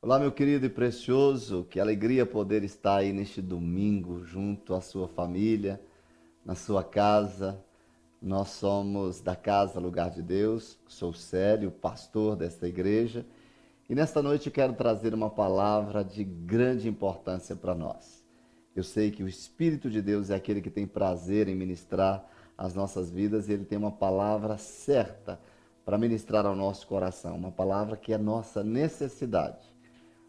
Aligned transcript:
Olá, 0.00 0.16
meu 0.16 0.30
querido 0.30 0.64
e 0.64 0.68
precioso, 0.68 1.66
que 1.68 1.80
alegria 1.80 2.24
poder 2.24 2.62
estar 2.62 2.98
aí 2.98 3.12
neste 3.12 3.42
domingo 3.42 4.24
junto 4.24 4.72
à 4.72 4.80
sua 4.80 5.08
família, 5.08 5.80
na 6.44 6.54
sua 6.54 6.84
casa. 6.84 7.60
Nós 8.22 8.50
somos 8.50 9.20
da 9.20 9.34
Casa 9.34 9.80
Lugar 9.80 10.10
de 10.10 10.22
Deus, 10.22 10.78
sou 10.86 11.12
Célio, 11.12 11.72
pastor 11.72 12.36
desta 12.36 12.68
igreja, 12.68 13.26
e 13.90 13.94
nesta 13.94 14.22
noite 14.22 14.52
quero 14.52 14.72
trazer 14.72 15.12
uma 15.12 15.28
palavra 15.28 16.04
de 16.04 16.22
grande 16.22 16.88
importância 16.88 17.56
para 17.56 17.74
nós. 17.74 18.24
Eu 18.76 18.84
sei 18.84 19.10
que 19.10 19.24
o 19.24 19.28
Espírito 19.28 19.90
de 19.90 20.00
Deus 20.00 20.30
é 20.30 20.36
aquele 20.36 20.62
que 20.62 20.70
tem 20.70 20.86
prazer 20.86 21.48
em 21.48 21.56
ministrar 21.56 22.24
as 22.56 22.72
nossas 22.72 23.10
vidas 23.10 23.48
e 23.48 23.52
ele 23.52 23.64
tem 23.64 23.76
uma 23.76 23.90
palavra 23.90 24.58
certa 24.58 25.40
para 25.84 25.98
ministrar 25.98 26.46
ao 26.46 26.54
nosso 26.54 26.86
coração, 26.86 27.34
uma 27.34 27.50
palavra 27.50 27.96
que 27.96 28.12
é 28.12 28.18
nossa 28.18 28.62
necessidade. 28.62 29.76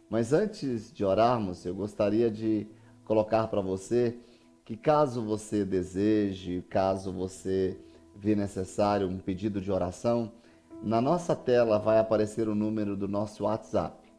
Mas 0.10 0.34
antes 0.34 0.92
de 0.92 1.06
orarmos, 1.06 1.66
eu 1.66 1.76
gostaria 1.76 2.32
de 2.32 2.68
colocar 3.06 3.48
para 3.48 3.62
você 3.62 4.18
que 4.66 4.76
caso 4.76 5.24
você 5.24 5.64
deseje, 5.64 6.64
caso 6.70 7.12
você 7.12 7.78
vê 8.16 8.36
necessário 8.36 9.08
um 9.08 9.20
pedido 9.20 9.62
de 9.62 9.72
oração, 9.72 10.32
na 10.82 11.00
nossa 11.00 11.36
tela 11.36 11.78
vai 11.78 12.00
aparecer 12.00 12.48
o 12.48 12.56
número 12.56 12.96
do 12.98 13.08
nosso 13.08 13.44
WhatsApp. 13.44 14.10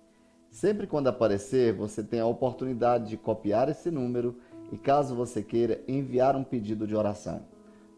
Sempre 0.50 0.86
quando 0.86 1.08
aparecer, 1.08 1.72
você 1.72 2.02
tem 2.02 2.20
a 2.20 2.26
oportunidade 2.26 3.10
de 3.10 3.16
copiar 3.16 3.68
esse 3.68 3.90
número 3.90 4.36
e 4.72 4.78
caso 4.78 5.14
você 5.14 5.42
queira 5.42 5.80
enviar 5.88 6.36
um 6.36 6.44
pedido 6.44 6.86
de 6.86 6.94
oração. 6.94 7.42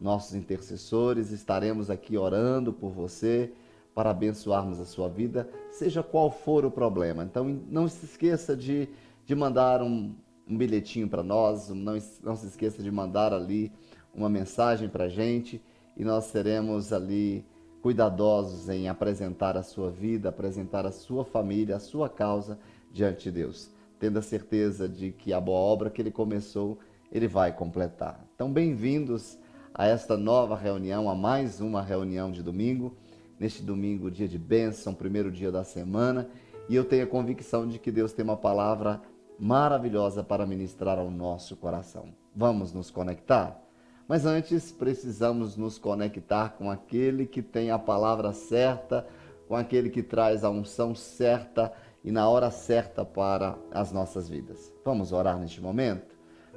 Nossos 0.01 0.35
intercessores 0.35 1.31
estaremos 1.31 1.91
aqui 1.91 2.17
orando 2.17 2.73
por 2.73 2.91
você 2.91 3.53
para 3.95 4.11
abençoarmos 4.11 4.81
a 4.81 4.85
sua 4.85 5.09
vida, 5.09 5.49
seja 5.71 6.03
qual 6.03 6.31
for 6.31 6.65
o 6.65 6.71
problema. 6.71 7.25
Então, 7.25 7.45
não 7.69 7.87
se 7.89 8.05
esqueça 8.05 8.57
de, 8.57 8.89
de 9.27 9.35
mandar 9.35 9.83
um, 9.83 10.15
um 10.49 10.57
bilhetinho 10.57 11.09
para 11.09 11.23
nós, 11.23 11.69
não, 11.69 11.99
não 12.23 12.37
se 12.37 12.47
esqueça 12.47 12.83
de 12.83 12.91
mandar 12.91 13.33
ali 13.33 13.71
uma 14.15 14.29
mensagem 14.29 14.89
para 14.89 15.05
a 15.05 15.09
gente 15.09 15.63
e 15.97 16.05
nós 16.05 16.25
seremos 16.27 16.93
ali 16.93 17.45
cuidadosos 17.83 18.69
em 18.69 18.89
apresentar 18.89 19.57
a 19.57 19.63
sua 19.63 19.91
vida, 19.91 20.29
apresentar 20.29 20.87
a 20.87 20.93
sua 20.93 21.25
família, 21.25 21.77
a 21.77 21.81
sua 21.81 22.09
causa 22.09 22.59
diante 22.93 23.25
de 23.25 23.33
Deus, 23.33 23.71
tendo 23.99 24.19
a 24.19 24.23
certeza 24.23 24.89
de 24.89 25.11
que 25.11 25.33
a 25.33 25.41
boa 25.41 25.59
obra 25.59 25.91
que 25.91 26.01
ele 26.01 26.11
começou, 26.11 26.79
ele 27.11 27.27
vai 27.27 27.53
completar. 27.53 28.25
Então, 28.35 28.53
bem-vindos 28.53 29.39
a 29.75 29.87
esta 29.87 30.17
nova 30.17 30.57
reunião, 30.57 31.11
a 31.11 31.15
mais 31.15 31.61
uma 31.61 31.83
reunião 31.83 32.31
de 32.31 32.43
domingo 32.43 32.97
neste 33.43 33.61
domingo, 33.61 34.09
dia 34.09 34.29
de 34.29 34.39
bênção, 34.39 34.95
primeiro 34.95 35.29
dia 35.29 35.51
da 35.51 35.65
semana, 35.65 36.29
e 36.69 36.77
eu 36.77 36.85
tenho 36.85 37.03
a 37.03 37.09
convicção 37.09 37.67
de 37.67 37.77
que 37.77 37.91
Deus 37.91 38.13
tem 38.13 38.25
uma 38.25 38.37
palavra 38.37 39.03
maravilhosa 39.37 40.23
para 40.23 40.47
ministrar 40.47 40.97
ao 40.97 41.11
nosso 41.11 41.57
coração. 41.57 42.15
Vamos 42.37 42.73
nos 42.73 42.89
conectar? 42.89 43.61
Mas 44.07 44.25
antes 44.27 44.71
precisamos 44.71 45.57
nos 45.57 45.77
conectar 45.77 46.51
com 46.51 46.71
aquele 46.71 47.27
que 47.27 47.43
tem 47.43 47.73
a 47.73 47.81
palavra 47.81 48.33
certa, 48.33 49.05
com 49.49 49.57
aquele 49.57 49.91
que 49.91 50.05
traz 50.05 50.45
a 50.45 50.51
unção 50.51 50.95
certa 50.95 51.73
e 52.05 52.13
na 52.13 52.29
hora 52.29 52.49
certa 52.49 53.05
para 53.05 53.59
as 53.73 53.91
nossas 53.91 54.29
vidas. 54.29 54.73
Vamos 54.85 55.13
orar 55.13 55.37
neste 55.37 55.61
momento? 55.61 56.15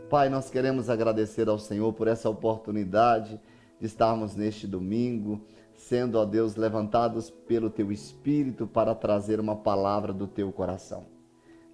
Pai, 0.08 0.30
nós 0.30 0.52
queremos 0.52 0.88
agradecer 0.88 1.50
ao 1.50 1.58
Senhor 1.58 1.92
por 1.94 2.08
essa 2.08 2.30
oportunidade 2.30 3.42
de 3.80 3.88
estarmos 3.88 4.36
neste 4.36 4.68
domingo 4.68 5.42
sendo, 5.88 6.16
ó 6.16 6.26
Deus, 6.26 6.56
levantados 6.56 7.30
pelo 7.30 7.70
teu 7.70 7.92
Espírito 7.92 8.66
para 8.66 8.96
trazer 8.96 9.40
uma 9.40 9.56
palavra 9.56 10.12
do 10.12 10.26
teu 10.26 10.52
coração. 10.52 11.06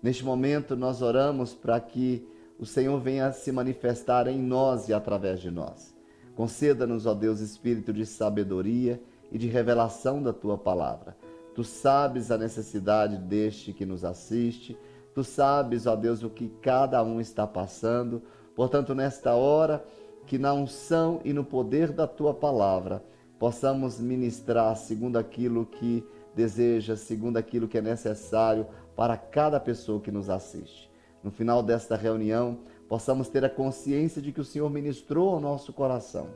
Neste 0.03 0.25
momento, 0.25 0.75
nós 0.75 1.01
oramos 1.01 1.53
para 1.53 1.79
que 1.79 2.27
o 2.59 2.65
Senhor 2.65 2.99
venha 2.99 3.31
se 3.31 3.53
manifestar 3.53 4.27
em 4.27 4.37
nós 4.37 4.89
e 4.89 4.93
através 4.93 5.39
de 5.39 5.49
nós. 5.49 5.95
Conceda-nos, 6.35 7.05
ó 7.05 7.13
Deus, 7.13 7.39
espírito 7.39 7.93
de 7.93 8.05
sabedoria 8.05 9.01
e 9.31 9.37
de 9.37 9.47
revelação 9.47 10.21
da 10.21 10.33
tua 10.33 10.57
palavra. 10.57 11.15
Tu 11.55 11.63
sabes 11.63 12.31
a 12.31 12.37
necessidade 12.37 13.17
deste 13.17 13.71
que 13.71 13.85
nos 13.85 14.03
assiste, 14.03 14.77
tu 15.15 15.23
sabes, 15.23 15.87
ó 15.87 15.95
Deus, 15.95 16.21
o 16.21 16.29
que 16.29 16.49
cada 16.61 17.01
um 17.01 17.21
está 17.21 17.47
passando. 17.47 18.21
Portanto, 18.55 18.93
nesta 18.93 19.35
hora, 19.35 19.81
que 20.27 20.37
na 20.37 20.53
unção 20.53 21.21
e 21.23 21.31
no 21.31 21.45
poder 21.45 21.93
da 21.93 22.05
tua 22.05 22.33
palavra, 22.33 23.01
possamos 23.41 23.99
ministrar 23.99 24.75
segundo 24.75 25.17
aquilo 25.17 25.65
que 25.65 26.05
deseja, 26.35 26.95
segundo 26.95 27.37
aquilo 27.37 27.67
que 27.67 27.79
é 27.79 27.81
necessário 27.81 28.67
para 28.95 29.17
cada 29.17 29.59
pessoa 29.59 29.99
que 29.99 30.11
nos 30.11 30.29
assiste. 30.29 30.91
No 31.23 31.31
final 31.31 31.63
desta 31.63 31.95
reunião, 31.95 32.59
possamos 32.87 33.29
ter 33.29 33.43
a 33.43 33.49
consciência 33.49 34.21
de 34.21 34.31
que 34.31 34.41
o 34.41 34.45
Senhor 34.45 34.69
ministrou 34.69 35.29
ao 35.33 35.39
nosso 35.39 35.73
coração 35.73 36.27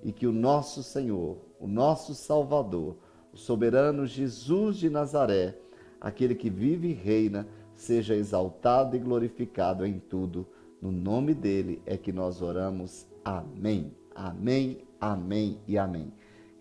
e 0.00 0.12
que 0.12 0.28
o 0.28 0.32
nosso 0.32 0.84
Senhor, 0.84 1.38
o 1.58 1.66
nosso 1.66 2.14
Salvador, 2.14 2.98
o 3.32 3.36
soberano 3.36 4.06
Jesus 4.06 4.76
de 4.76 4.88
Nazaré, 4.88 5.58
aquele 6.00 6.36
que 6.36 6.50
vive 6.50 6.90
e 6.90 6.94
reina, 6.94 7.48
seja 7.74 8.14
exaltado 8.14 8.94
e 8.94 9.00
glorificado 9.00 9.84
em 9.84 9.98
tudo. 9.98 10.46
No 10.80 10.92
nome 10.92 11.34
dele 11.34 11.82
é 11.84 11.96
que 11.96 12.12
nós 12.12 12.40
oramos. 12.40 13.08
Amém. 13.24 13.92
Amém. 14.14 14.86
Amém 15.00 15.58
e 15.66 15.76
amém. 15.76 16.12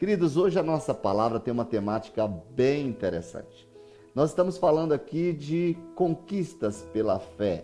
Queridos, 0.03 0.35
hoje 0.35 0.59
a 0.59 0.63
nossa 0.63 0.93
palavra 0.93 1.39
tem 1.39 1.53
uma 1.53 1.63
temática 1.63 2.27
bem 2.27 2.87
interessante. 2.87 3.65
Nós 4.13 4.31
estamos 4.31 4.57
falando 4.57 4.91
aqui 4.91 5.31
de 5.31 5.77
conquistas 5.95 6.85
pela 6.91 7.19
fé. 7.19 7.63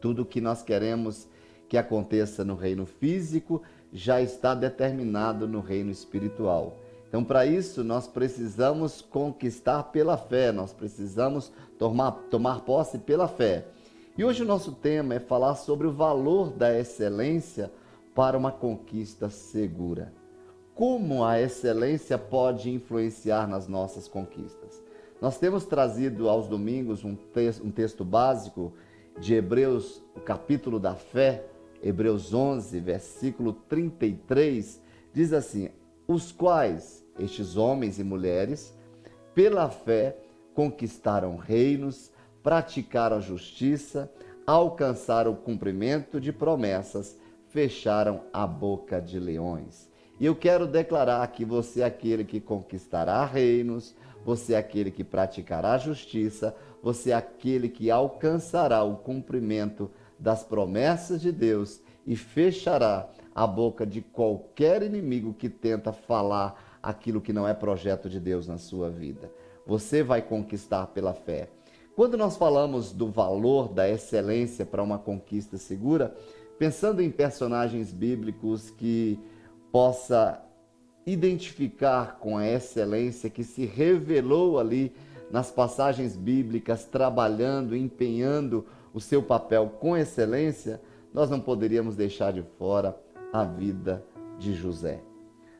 Tudo 0.00 0.24
que 0.24 0.40
nós 0.40 0.62
queremos 0.62 1.28
que 1.68 1.76
aconteça 1.76 2.46
no 2.46 2.54
reino 2.54 2.86
físico 2.86 3.60
já 3.92 4.22
está 4.22 4.54
determinado 4.54 5.46
no 5.46 5.60
reino 5.60 5.90
espiritual. 5.90 6.78
Então, 7.10 7.22
para 7.22 7.44
isso, 7.44 7.84
nós 7.84 8.08
precisamos 8.08 9.02
conquistar 9.02 9.82
pela 9.82 10.16
fé, 10.16 10.50
nós 10.50 10.72
precisamos 10.72 11.52
tomar, 11.78 12.12
tomar 12.30 12.60
posse 12.60 12.96
pela 12.96 13.28
fé. 13.28 13.66
E 14.16 14.24
hoje 14.24 14.42
o 14.42 14.46
nosso 14.46 14.72
tema 14.72 15.12
é 15.12 15.20
falar 15.20 15.56
sobre 15.56 15.86
o 15.86 15.92
valor 15.92 16.48
da 16.48 16.74
excelência 16.74 17.70
para 18.14 18.38
uma 18.38 18.50
conquista 18.50 19.28
segura 19.28 20.23
como 20.74 21.24
a 21.24 21.40
excelência 21.40 22.18
pode 22.18 22.70
influenciar 22.70 23.46
nas 23.46 23.68
nossas 23.68 24.08
conquistas. 24.08 24.82
Nós 25.20 25.38
temos 25.38 25.64
trazido 25.64 26.28
aos 26.28 26.48
domingos 26.48 27.04
um, 27.04 27.14
te 27.14 27.62
um 27.62 27.70
texto 27.70 28.04
básico 28.04 28.72
de 29.18 29.34
Hebreus, 29.34 30.02
o 30.14 30.20
capítulo 30.20 30.80
da 30.80 30.94
fé, 30.94 31.46
Hebreus 31.82 32.34
11, 32.34 32.80
versículo 32.80 33.52
33, 33.52 34.82
diz 35.12 35.32
assim: 35.32 35.70
Os 36.08 36.32
quais, 36.32 37.04
estes 37.18 37.56
homens 37.56 37.98
e 37.98 38.04
mulheres, 38.04 38.76
pela 39.34 39.70
fé, 39.70 40.16
conquistaram 40.54 41.36
reinos, 41.36 42.10
praticaram 42.42 43.20
justiça, 43.20 44.10
alcançaram 44.46 45.32
o 45.32 45.36
cumprimento 45.36 46.20
de 46.20 46.32
promessas, 46.32 47.16
fecharam 47.48 48.22
a 48.32 48.46
boca 48.46 49.00
de 49.00 49.18
leões. 49.20 49.93
E 50.24 50.26
eu 50.26 50.34
quero 50.34 50.66
declarar 50.66 51.26
que 51.26 51.44
você 51.44 51.82
é 51.82 51.84
aquele 51.84 52.24
que 52.24 52.40
conquistará 52.40 53.26
reinos, 53.26 53.94
você 54.24 54.54
é 54.54 54.56
aquele 54.56 54.90
que 54.90 55.04
praticará 55.04 55.76
justiça, 55.76 56.56
você 56.82 57.10
é 57.10 57.14
aquele 57.14 57.68
que 57.68 57.90
alcançará 57.90 58.82
o 58.82 58.96
cumprimento 58.96 59.90
das 60.18 60.42
promessas 60.42 61.20
de 61.20 61.30
Deus 61.30 61.78
e 62.06 62.16
fechará 62.16 63.06
a 63.34 63.46
boca 63.46 63.84
de 63.84 64.00
qualquer 64.00 64.82
inimigo 64.82 65.34
que 65.34 65.50
tenta 65.50 65.92
falar 65.92 66.78
aquilo 66.82 67.20
que 67.20 67.30
não 67.30 67.46
é 67.46 67.52
projeto 67.52 68.08
de 68.08 68.18
Deus 68.18 68.48
na 68.48 68.56
sua 68.56 68.88
vida. 68.88 69.30
Você 69.66 70.02
vai 70.02 70.22
conquistar 70.22 70.86
pela 70.86 71.12
fé. 71.12 71.50
Quando 71.94 72.16
nós 72.16 72.34
falamos 72.38 72.92
do 72.92 73.10
valor 73.10 73.68
da 73.68 73.86
excelência 73.86 74.64
para 74.64 74.82
uma 74.82 74.96
conquista 74.96 75.58
segura, 75.58 76.16
pensando 76.58 77.02
em 77.02 77.10
personagens 77.10 77.92
bíblicos 77.92 78.70
que 78.70 79.20
possa 79.74 80.40
identificar 81.04 82.20
com 82.20 82.38
a 82.38 82.46
excelência 82.46 83.28
que 83.28 83.42
se 83.42 83.66
revelou 83.66 84.60
ali 84.60 84.94
nas 85.32 85.50
passagens 85.50 86.14
bíblicas, 86.14 86.84
trabalhando, 86.84 87.74
empenhando 87.74 88.64
o 88.92 89.00
seu 89.00 89.20
papel 89.20 89.72
com 89.80 89.96
excelência, 89.96 90.80
nós 91.12 91.28
não 91.28 91.40
poderíamos 91.40 91.96
deixar 91.96 92.32
de 92.32 92.42
fora 92.56 92.96
a 93.32 93.42
vida 93.42 94.04
de 94.38 94.54
José. 94.54 95.02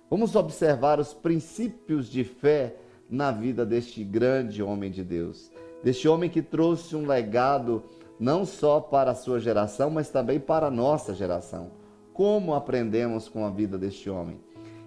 Vamos 0.09 0.37
observar 0.37 1.01
os 1.01 1.13
princípios 1.13 2.09
de 2.09 2.23
fé 2.23 2.77
na 3.11 3.33
vida 3.33 3.67
deste 3.67 4.05
grande 4.05 4.63
homem 4.63 4.93
de 4.93 5.03
Deus, 5.03 5.51
deste 5.83 6.07
homem 6.07 6.31
que 6.31 6.41
trouxe 6.41 6.95
um 6.95 7.05
legado 7.05 7.83
não 8.21 8.47
só 8.47 8.79
para 8.79 9.11
a 9.11 9.17
sua 9.17 9.41
geração, 9.41 9.91
mas 9.91 10.09
também 10.09 10.39
para 10.39 10.69
a 10.69 10.71
nossa 10.71 11.13
geração 11.13 11.83
como 12.15 12.55
aprendemos 12.55 13.29
com 13.29 13.45
a 13.45 13.51
vida 13.51 13.77
deste 13.77 14.09
homem. 14.09 14.41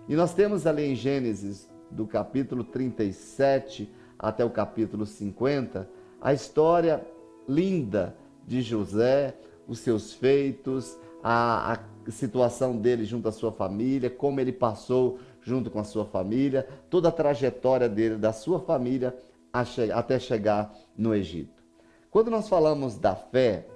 E 0.08 0.16
nós 0.16 0.34
temos 0.34 0.66
ali 0.66 0.86
em 0.86 0.96
Gênesis, 0.96 1.70
do 1.92 2.08
capítulo 2.08 2.64
37 2.64 3.92
até 4.18 4.44
o 4.44 4.50
capítulo 4.50 5.06
50, 5.06 5.88
a 6.20 6.34
história 6.34 7.06
linda 7.48 8.16
de 8.48 8.62
José, 8.62 9.36
os 9.68 9.80
seus 9.80 10.14
feitos, 10.14 10.98
a, 11.22 11.74
a 11.74 12.12
situação 12.12 12.78
dele 12.78 13.04
junto 13.04 13.28
à 13.28 13.32
sua 13.32 13.52
família, 13.52 14.10
como 14.10 14.40
ele 14.40 14.54
passou 14.54 15.20
junto 15.42 15.70
com 15.70 15.80
a 15.80 15.84
sua 15.84 16.06
família, 16.06 16.68
toda 16.90 17.10
a 17.10 17.12
trajetória 17.12 17.90
dele, 17.90 18.16
da 18.16 18.32
sua 18.32 18.60
família, 18.60 19.16
até 19.94 20.18
chegar 20.18 20.74
no 20.98 21.14
Egito. 21.14 21.64
Quando 22.10 22.32
nós 22.32 22.48
falamos 22.48 22.98
da 22.98 23.16
fé, 23.16 23.68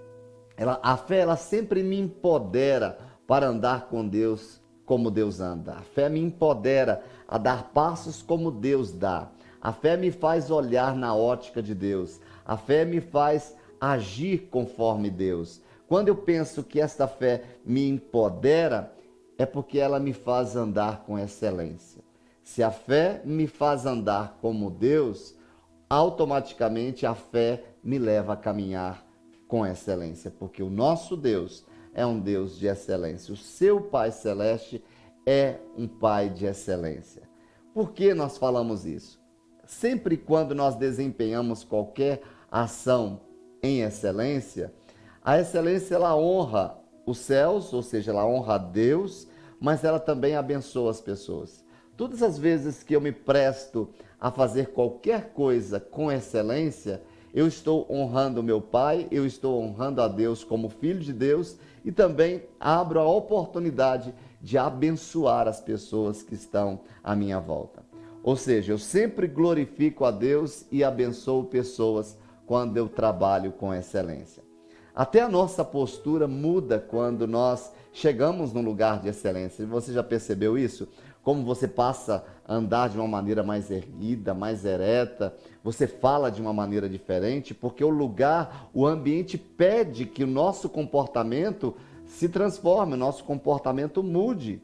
ela, 0.55 0.79
a 0.81 0.95
fé 0.95 1.19
ela 1.19 1.35
sempre 1.35 1.83
me 1.83 1.99
empodera 1.99 3.10
para 3.27 3.47
andar 3.47 3.87
com 3.87 4.07
Deus 4.07 4.61
como 4.85 5.09
Deus 5.09 5.39
anda. 5.39 5.73
A 5.73 5.81
fé 5.81 6.09
me 6.09 6.19
empodera 6.19 7.03
a 7.27 7.37
dar 7.37 7.71
passos 7.71 8.21
como 8.21 8.51
Deus 8.51 8.91
dá. 8.91 9.29
A 9.61 9.71
fé 9.71 9.95
me 9.95 10.11
faz 10.11 10.49
olhar 10.49 10.95
na 10.95 11.15
ótica 11.15 11.61
de 11.61 11.73
Deus. 11.75 12.19
A 12.45 12.57
fé 12.57 12.83
me 12.83 12.99
faz 12.99 13.55
agir 13.79 14.49
conforme 14.51 15.09
Deus. 15.09 15.61
Quando 15.87 16.07
eu 16.07 16.15
penso 16.15 16.63
que 16.63 16.79
esta 16.79 17.07
fé 17.07 17.43
me 17.65 17.87
empodera, 17.87 18.93
é 19.37 19.45
porque 19.45 19.79
ela 19.79 19.99
me 19.99 20.13
faz 20.13 20.55
andar 20.55 21.03
com 21.05 21.17
excelência. 21.17 22.01
Se 22.43 22.63
a 22.63 22.71
fé 22.71 23.21
me 23.23 23.47
faz 23.47 23.85
andar 23.85 24.37
como 24.41 24.69
Deus, 24.69 25.35
automaticamente 25.89 27.05
a 27.05 27.15
fé 27.15 27.63
me 27.83 27.97
leva 27.97 28.33
a 28.33 28.37
caminhar 28.37 29.05
com 29.47 29.65
excelência, 29.65 30.31
porque 30.31 30.63
o 30.63 30.69
nosso 30.69 31.17
Deus 31.17 31.65
é 31.93 32.05
um 32.05 32.19
Deus 32.19 32.57
de 32.57 32.67
excelência. 32.67 33.33
O 33.33 33.37
seu 33.37 33.81
Pai 33.81 34.11
Celeste 34.11 34.83
é 35.25 35.57
um 35.77 35.87
Pai 35.87 36.29
de 36.29 36.45
excelência. 36.45 37.23
Por 37.73 37.91
que 37.91 38.13
nós 38.13 38.37
falamos 38.37 38.85
isso? 38.85 39.19
Sempre 39.65 40.17
quando 40.17 40.53
nós 40.53 40.75
desempenhamos 40.75 41.63
qualquer 41.63 42.21
ação 42.49 43.21
em 43.63 43.81
excelência, 43.81 44.73
a 45.23 45.39
excelência 45.39 45.95
ela 45.95 46.15
honra 46.15 46.77
os 47.05 47.19
céus, 47.19 47.71
ou 47.73 47.81
seja, 47.81 48.11
ela 48.11 48.25
honra 48.25 48.55
a 48.55 48.57
Deus, 48.57 49.27
mas 49.59 49.83
ela 49.83 49.99
também 49.99 50.35
abençoa 50.35 50.91
as 50.91 50.99
pessoas. 50.99 51.63
Todas 51.95 52.23
as 52.23 52.37
vezes 52.37 52.83
que 52.83 52.95
eu 52.95 53.01
me 53.01 53.11
presto 53.11 53.89
a 54.19 54.31
fazer 54.31 54.67
qualquer 54.67 55.33
coisa 55.33 55.79
com 55.79 56.11
excelência, 56.11 57.01
eu 57.33 57.47
estou 57.47 57.87
honrando 57.89 58.43
meu 58.43 58.61
Pai, 58.61 59.07
eu 59.11 59.25
estou 59.25 59.61
honrando 59.61 60.01
a 60.01 60.07
Deus 60.07 60.43
como 60.43 60.69
filho 60.69 60.99
de 60.99 61.13
Deus 61.13 61.57
e 61.83 61.91
também 61.91 62.43
abro 62.59 62.99
a 62.99 63.07
oportunidade 63.07 64.13
de 64.41 64.57
abençoar 64.57 65.47
as 65.47 65.59
pessoas 65.59 66.21
que 66.21 66.33
estão 66.33 66.81
à 67.03 67.15
minha 67.15 67.39
volta. 67.39 67.83
Ou 68.23 68.35
seja, 68.35 68.73
eu 68.73 68.77
sempre 68.77 69.27
glorifico 69.27 70.05
a 70.05 70.11
Deus 70.11 70.65
e 70.71 70.83
abençoo 70.83 71.45
pessoas 71.45 72.17
quando 72.45 72.77
eu 72.77 72.87
trabalho 72.87 73.51
com 73.51 73.73
excelência. 73.73 74.43
Até 74.93 75.21
a 75.21 75.29
nossa 75.29 75.63
postura 75.63 76.27
muda 76.27 76.79
quando 76.79 77.25
nós 77.25 77.71
chegamos 77.93 78.51
num 78.51 78.61
lugar 78.61 78.99
de 78.99 79.07
excelência. 79.07 79.65
Você 79.65 79.93
já 79.93 80.03
percebeu 80.03 80.57
isso? 80.57 80.87
Como 81.23 81.43
você 81.45 81.67
passa 81.67 82.25
a 82.47 82.55
andar 82.55 82.89
de 82.89 82.97
uma 82.97 83.07
maneira 83.07 83.43
mais 83.43 83.69
erguida, 83.69 84.33
mais 84.33 84.65
ereta, 84.65 85.35
você 85.63 85.85
fala 85.85 86.31
de 86.31 86.41
uma 86.41 86.51
maneira 86.51 86.89
diferente, 86.89 87.53
porque 87.53 87.83
o 87.83 87.89
lugar, 87.89 88.69
o 88.73 88.87
ambiente 88.87 89.37
pede 89.37 90.05
que 90.05 90.23
o 90.23 90.27
nosso 90.27 90.67
comportamento 90.67 91.75
se 92.05 92.27
transforme, 92.27 92.93
o 92.93 92.97
nosso 92.97 93.23
comportamento 93.23 94.01
mude. 94.01 94.61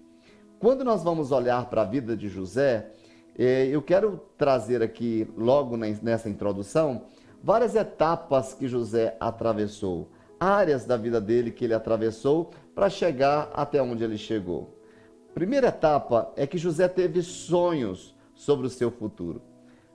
Quando 0.60 0.84
nós 0.84 1.04
vamos 1.04 1.32
olhar 1.32 1.70
para 1.70 1.84
a 1.84 1.86
vida 1.86 2.18
de 2.18 2.28
José, 2.28 2.92
eh, 3.38 3.68
eu 3.72 3.82
quero 3.82 4.20
trazer 4.36 4.82
aqui, 4.82 5.28
logo 5.38 5.78
nessa 5.78 6.28
introdução, 6.28 7.04
várias 7.44 7.76
etapas 7.76 8.56
que 8.56 8.68
José 8.68 9.16
atravessou, 9.20 10.10
áreas 10.40 10.86
da 10.86 10.98
vida 10.98 11.22
dele 11.22 11.52
que 11.52 11.66
ele 11.66 11.76
atravessou 11.76 12.50
para 12.74 12.90
chegar 12.90 13.52
até 13.54 13.82
onde 13.82 14.04
ele 14.04 14.18
chegou. 14.18 14.77
Primeira 15.38 15.68
etapa 15.68 16.34
é 16.36 16.48
que 16.48 16.58
José 16.58 16.88
teve 16.88 17.22
sonhos 17.22 18.16
sobre 18.34 18.66
o 18.66 18.72
seu 18.72 18.90
futuro. 18.90 19.40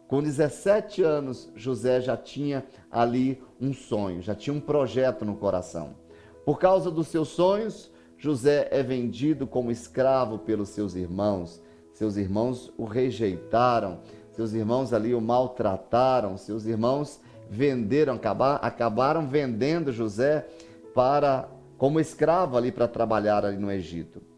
Com 0.06 0.22
17 0.22 1.02
anos, 1.02 1.50
José 1.56 2.00
já 2.00 2.16
tinha 2.16 2.64
ali 2.88 3.42
um 3.60 3.74
sonho, 3.74 4.22
já 4.22 4.36
tinha 4.36 4.54
um 4.54 4.60
projeto 4.60 5.24
no 5.24 5.34
coração. 5.34 5.96
Por 6.44 6.60
causa 6.60 6.92
dos 6.92 7.08
seus 7.08 7.26
sonhos, 7.26 7.90
José 8.16 8.68
é 8.70 8.84
vendido 8.84 9.44
como 9.44 9.72
escravo 9.72 10.38
pelos 10.38 10.68
seus 10.68 10.94
irmãos. 10.94 11.60
Seus 11.92 12.16
irmãos 12.16 12.72
o 12.78 12.84
rejeitaram, 12.84 13.98
seus 14.30 14.52
irmãos 14.52 14.92
ali 14.92 15.12
o 15.12 15.20
maltrataram, 15.20 16.36
seus 16.36 16.66
irmãos 16.66 17.18
venderam, 17.50 18.20
acabaram 18.60 19.26
vendendo 19.26 19.90
José 19.90 20.46
para 20.94 21.48
como 21.76 21.98
escravo 21.98 22.56
ali 22.56 22.70
para 22.70 22.86
trabalhar 22.86 23.44
ali 23.44 23.56
no 23.56 23.72
Egito. 23.72 24.30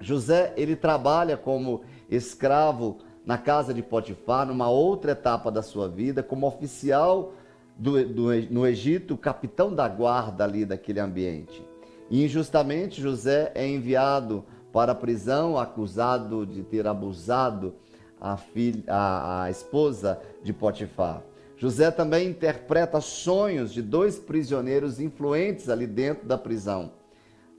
José, 0.00 0.52
ele 0.56 0.76
trabalha 0.76 1.36
como 1.36 1.82
escravo 2.10 2.98
na 3.24 3.36
casa 3.36 3.74
de 3.74 3.82
Potifar, 3.82 4.46
numa 4.46 4.68
outra 4.68 5.12
etapa 5.12 5.50
da 5.50 5.62
sua 5.62 5.88
vida, 5.88 6.22
como 6.22 6.46
oficial 6.46 7.32
do, 7.76 8.04
do, 8.06 8.42
no 8.50 8.66
Egito, 8.66 9.16
capitão 9.16 9.74
da 9.74 9.88
guarda 9.88 10.44
ali 10.44 10.64
daquele 10.64 11.00
ambiente. 11.00 11.62
E 12.08 12.24
injustamente 12.24 13.00
José 13.00 13.50
é 13.54 13.66
enviado 13.66 14.44
para 14.72 14.92
a 14.92 14.94
prisão, 14.94 15.58
acusado 15.58 16.46
de 16.46 16.62
ter 16.62 16.86
abusado 16.86 17.74
a, 18.20 18.36
filha, 18.36 18.84
a, 18.86 19.44
a 19.44 19.50
esposa 19.50 20.20
de 20.42 20.52
Potifar. 20.52 21.22
José 21.56 21.90
também 21.90 22.28
interpreta 22.28 23.00
sonhos 23.00 23.72
de 23.72 23.80
dois 23.80 24.18
prisioneiros 24.18 25.00
influentes 25.00 25.68
ali 25.68 25.86
dentro 25.86 26.28
da 26.28 26.36
prisão. 26.36 26.92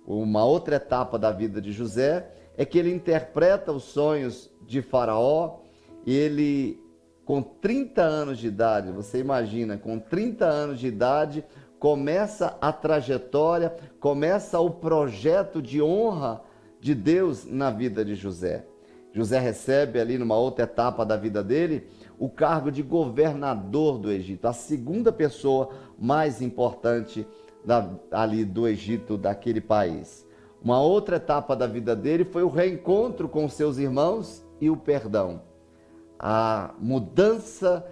Uma 0.07 0.45
outra 0.45 0.77
etapa 0.77 1.19
da 1.19 1.31
vida 1.31 1.59
de 1.59 1.74
José 1.74 2.31
é 2.56 2.63
que 2.63 2.80
ele 2.80 2.94
interpreta 2.94 3.74
os 3.74 3.83
sonhos 3.83 4.50
de 4.65 4.81
Faraó, 4.81 5.57
ele 6.06 6.81
com 7.25 7.42
30 7.42 8.01
anos 8.01 8.38
de 8.38 8.48
idade, 8.48 8.89
você 8.89 9.19
imagina, 9.19 9.77
com 9.77 10.00
30 10.00 10.45
anos 10.45 10.80
de 10.80 10.88
idade, 10.88 11.44
começa 11.77 12.57
a 12.62 12.71
trajetória, 12.71 13.75
começa 14.00 14.57
o 14.62 14.69
projeto 14.69 15.62
de 15.62 15.81
honra 15.81 16.42
de 16.80 16.95
Deus 16.95 17.45
na 17.45 17.69
vida 17.69 18.06
de 18.06 18.15
José. 18.15 18.65
José 19.12 19.39
recebe 19.39 20.00
ali 20.00 20.18
numa 20.18 20.38
outra 20.38 20.63
etapa 20.63 21.06
da 21.06 21.18
vida 21.18 21.44
dele 21.44 21.88
o 22.18 22.30
cargo 22.30 22.71
de 22.71 22.81
governador 22.81 23.98
do 23.98 24.10
Egito, 24.10 24.48
a 24.48 24.53
segunda 24.53 25.12
pessoa 25.12 25.69
mais 26.00 26.42
importante 26.42 27.27
da, 27.67 27.86
ali 28.12 28.45
do 28.45 28.65
Egito, 28.65 29.17
daquele 29.17 29.59
país. 29.59 30.25
Uma 30.63 30.81
outra 30.81 31.17
etapa 31.17 31.53
da 31.53 31.67
vida 31.67 31.93
dele 31.93 32.24
foi 32.24 32.41
o 32.41 32.50
reencontro 32.50 33.27
com 33.27 33.47
seus 33.50 33.77
irmãos 33.77 34.41
e 34.62 34.69
o 34.69 34.77
perdão. 34.77 35.41
A 36.17 36.74
mudança 36.79 37.86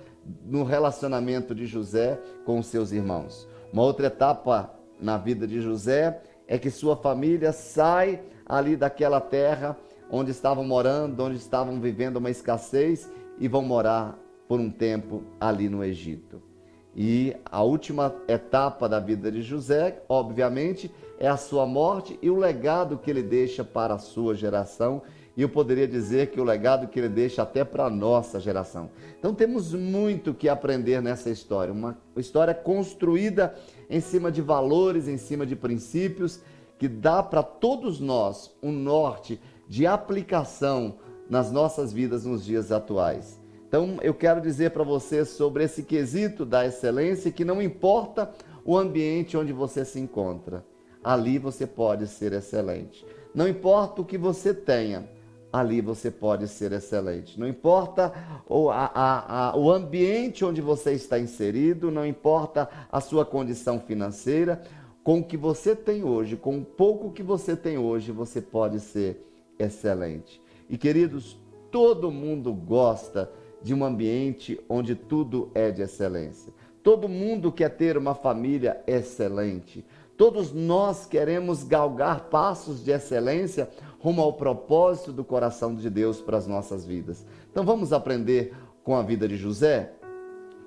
no 0.46 0.63
relacionamento 0.63 1.53
de 1.53 1.65
José 1.65 2.17
com 2.46 2.63
seus 2.63 2.94
irmãos. 2.94 3.48
Uma 3.72 3.84
outra 3.84 4.08
etapa 4.08 4.74
na 5.00 5.17
vida 5.17 5.46
de 5.46 5.60
José 5.60 6.22
é 6.48 6.58
que 6.58 6.72
sua 6.72 6.96
família 6.96 7.51
sai 7.51 8.24
ali 8.46 8.77
daquela 8.77 9.20
terra 9.20 9.77
onde 10.10 10.32
estavam 10.32 10.63
morando, 10.63 11.22
onde 11.22 11.36
estavam 11.36 11.82
vivendo 11.82 12.15
uma 12.15 12.29
escassez 12.29 13.12
e 13.38 13.48
vão 13.50 13.62
morar 13.62 14.17
por 14.48 14.58
um 14.58 14.70
tempo 14.72 15.22
ali 15.38 15.67
no 15.67 15.84
Egito. 15.84 16.55
E 16.96 17.36
a 17.52 17.62
última 17.62 18.16
etapa 18.25 18.88
da 18.88 19.00
vida 19.00 19.30
de 19.30 19.42
José, 19.42 20.02
obviamente, 20.08 20.90
é 21.20 21.28
a 21.28 21.36
sua 21.36 21.66
morte 21.66 22.18
e 22.22 22.30
o 22.30 22.38
legado 22.38 22.98
que 22.98 23.10
ele 23.10 23.22
deixa 23.22 23.66
para 23.66 23.96
a 23.96 24.00
sua 24.00 24.34
geração. 24.34 25.02
E 25.36 25.42
eu 25.42 25.50
poderia 25.50 25.86
dizer 25.86 26.32
que 26.32 26.40
o 26.40 26.46
legado 26.46 26.88
que 26.88 26.98
ele 26.98 27.10
deixa 27.10 27.42
até 27.42 27.66
para 27.66 27.86
a 27.86 27.90
nossa 27.90 28.40
geração. 28.40 28.90
Então 29.20 29.34
temos 29.34 29.74
muito 29.74 30.34
que 30.34 30.48
aprender 30.48 31.02
nessa 31.02 31.30
história. 31.30 31.74
Uma 31.74 31.98
história 32.16 32.54
construída 32.54 33.54
em 33.90 34.00
cima 34.00 34.32
de 34.32 34.42
valores, 34.42 35.10
em 35.10 35.18
cima 35.18 35.46
de 35.46 35.56
princípios, 35.56 36.40
que 36.80 36.88
dá 36.88 37.22
para 37.22 37.44
todos 37.44 38.00
nós 38.00 38.56
um 38.64 38.72
norte 38.72 39.42
de 39.68 39.86
aplicação 39.86 40.96
nas 41.30 41.52
nossas 41.52 41.92
vidas 41.92 42.25
nos 42.25 42.46
dias 42.46 42.72
atuais. 42.72 43.45
Então, 43.75 43.98
eu 44.01 44.13
quero 44.13 44.39
dizer 44.39 44.72
para 44.72 44.86
você 44.86 45.25
sobre 45.25 45.65
esse 45.65 45.84
quesito 45.84 46.46
da 46.46 46.65
excelência 46.65 47.29
que 47.29 47.44
não 47.44 47.62
importa 47.62 48.32
o 48.63 48.77
ambiente 48.77 49.36
onde 49.36 49.51
você 49.51 49.84
se 49.84 50.00
encontra, 50.00 50.63
ali 51.03 51.38
você 51.38 51.67
pode 51.67 52.08
ser 52.08 52.32
excelente. 52.32 53.05
Não 53.34 53.46
importa 53.46 54.01
o 54.01 54.05
que 54.05 54.17
você 54.17 54.53
tenha, 54.53 55.10
ali 55.51 55.82
você 55.82 56.10
pode 56.10 56.48
ser 56.48 56.72
excelente. 56.72 57.38
Não 57.38 57.46
importa 57.46 58.13
o, 58.48 58.70
a, 58.70 58.89
a, 58.96 59.50
a, 59.50 59.58
o 59.58 59.70
ambiente 59.70 60.46
onde 60.46 60.62
você 60.62 60.94
está 60.94 61.20
inserido, 61.20 61.91
não 61.91 62.05
importa 62.05 62.70
a 62.89 63.01
sua 63.01 63.25
condição 63.25 63.77
financeira, 63.82 64.62
com 65.03 65.20
o 65.20 65.24
que 65.24 65.36
você 65.36 65.75
tem 65.75 66.01
hoje, 66.01 66.38
com 66.38 66.60
o 66.60 66.63
pouco 66.63 67.12
que 67.12 67.22
você 67.22 67.58
tem 67.58 67.77
hoje, 67.77 68.13
você 68.13 68.39
pode 68.39 68.79
ser 68.79 69.22
excelente. 69.60 70.41
E 70.70 70.77
queridos, 70.77 71.38
todo 71.70 72.10
mundo 72.10 72.53
gosta 72.53 73.29
de 73.65 73.74
um 73.74 73.84
ambiente 73.84 74.62
onde 74.69 74.93
tudo 74.93 75.50
é 75.55 75.72
de 75.72 75.81
excelência. 75.81 76.53
Todo 76.84 77.10
mundo 77.10 77.51
quer 77.51 77.69
ter 77.69 77.98
uma 77.98 78.13
família 78.13 78.79
excelente. 78.86 79.84
Todos 80.15 80.53
nós 80.53 81.07
queremos 81.07 81.63
galgar 81.63 82.25
passos 82.29 82.86
de 82.86 82.91
excelência 82.91 83.67
rumo 83.98 84.22
ao 84.22 84.34
propósito 84.34 85.12
do 85.12 85.24
coração 85.24 85.74
de 85.74 85.89
Deus 85.89 86.22
para 86.22 86.38
as 86.38 86.45
nossas 86.45 86.86
vidas. 86.86 87.25
Então 87.51 87.65
vamos 87.65 87.91
aprender 87.91 88.53
com 88.84 88.95
a 88.95 89.01
vida 89.01 89.27
de 89.27 89.36
José? 89.36 89.93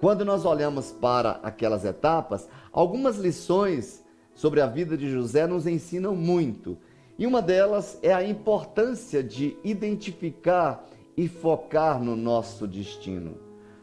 Quando 0.00 0.24
nós 0.24 0.44
olhamos 0.44 0.90
para 0.90 1.38
aquelas 1.44 1.84
etapas, 1.84 2.48
algumas 2.72 3.16
lições 3.16 4.04
sobre 4.34 4.60
a 4.60 4.66
vida 4.66 4.96
de 4.96 5.08
José 5.08 5.46
nos 5.46 5.68
ensinam 5.68 6.16
muito. 6.16 6.76
E 7.16 7.28
uma 7.28 7.40
delas 7.40 7.96
é 8.02 8.12
a 8.12 8.24
importância 8.24 9.22
de 9.22 9.56
identificar 9.62 10.84
e 11.18 11.26
focar 11.26 12.00
no 12.00 12.14
nosso 12.14 12.64
destino. 12.64 13.34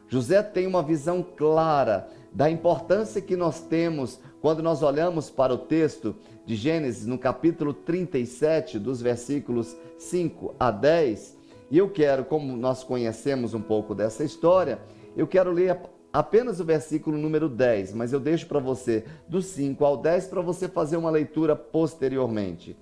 José 0.08 0.42
tem 0.42 0.66
uma 0.66 0.82
visão 0.82 1.22
clara 1.22 2.08
da 2.32 2.50
importância 2.50 3.22
que 3.22 3.36
nós 3.36 3.60
temos 3.60 4.22
quando 4.40 4.64
nós 4.64 4.82
olhamos 4.82 5.30
para 5.30 5.54
o 5.54 5.58
texto 5.58 6.16
de 6.46 6.56
Gênesis, 6.56 7.06
no 7.06 7.18
capítulo 7.18 7.74
37, 7.74 8.80
dos 8.80 9.02
versículos 9.02 9.76
5 9.98 10.56
a 10.58 10.72
10. 10.72 11.38
E 11.70 11.78
eu 11.78 11.90
quero, 11.90 12.24
como 12.24 12.56
nós 12.56 12.86
conhecemos 12.86 13.54
um 13.54 13.62
pouco 13.62 13.94
dessa 13.94 14.24
história, 14.24 14.80
eu 15.14 15.28
quero 15.28 15.52
ler 15.52 15.78
apenas 16.14 16.62
o 16.62 16.64
versículo 16.64 17.18
número 17.18 17.50
10, 17.50 17.94
mas 17.96 18.14
eu 18.14 18.20
deixo 18.22 18.48
para 18.48 18.60
você 18.60 19.04
do 19.28 19.42
5 19.42 19.84
ao 19.84 19.98
10 19.98 20.28
para 20.28 20.40
você 20.42 20.70
fazer 20.70 20.96
uma 20.96 21.12
leitura 21.12 21.54
posteriormente. 21.54 22.78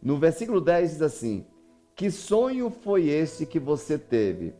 No 0.00 0.16
versículo 0.16 0.60
10 0.60 0.90
diz 0.92 1.02
assim: 1.02 1.44
Que 1.96 2.10
sonho 2.10 2.68
foi 2.68 3.08
esse 3.08 3.46
que 3.46 3.58
você 3.58 3.96
teve? 3.96 4.52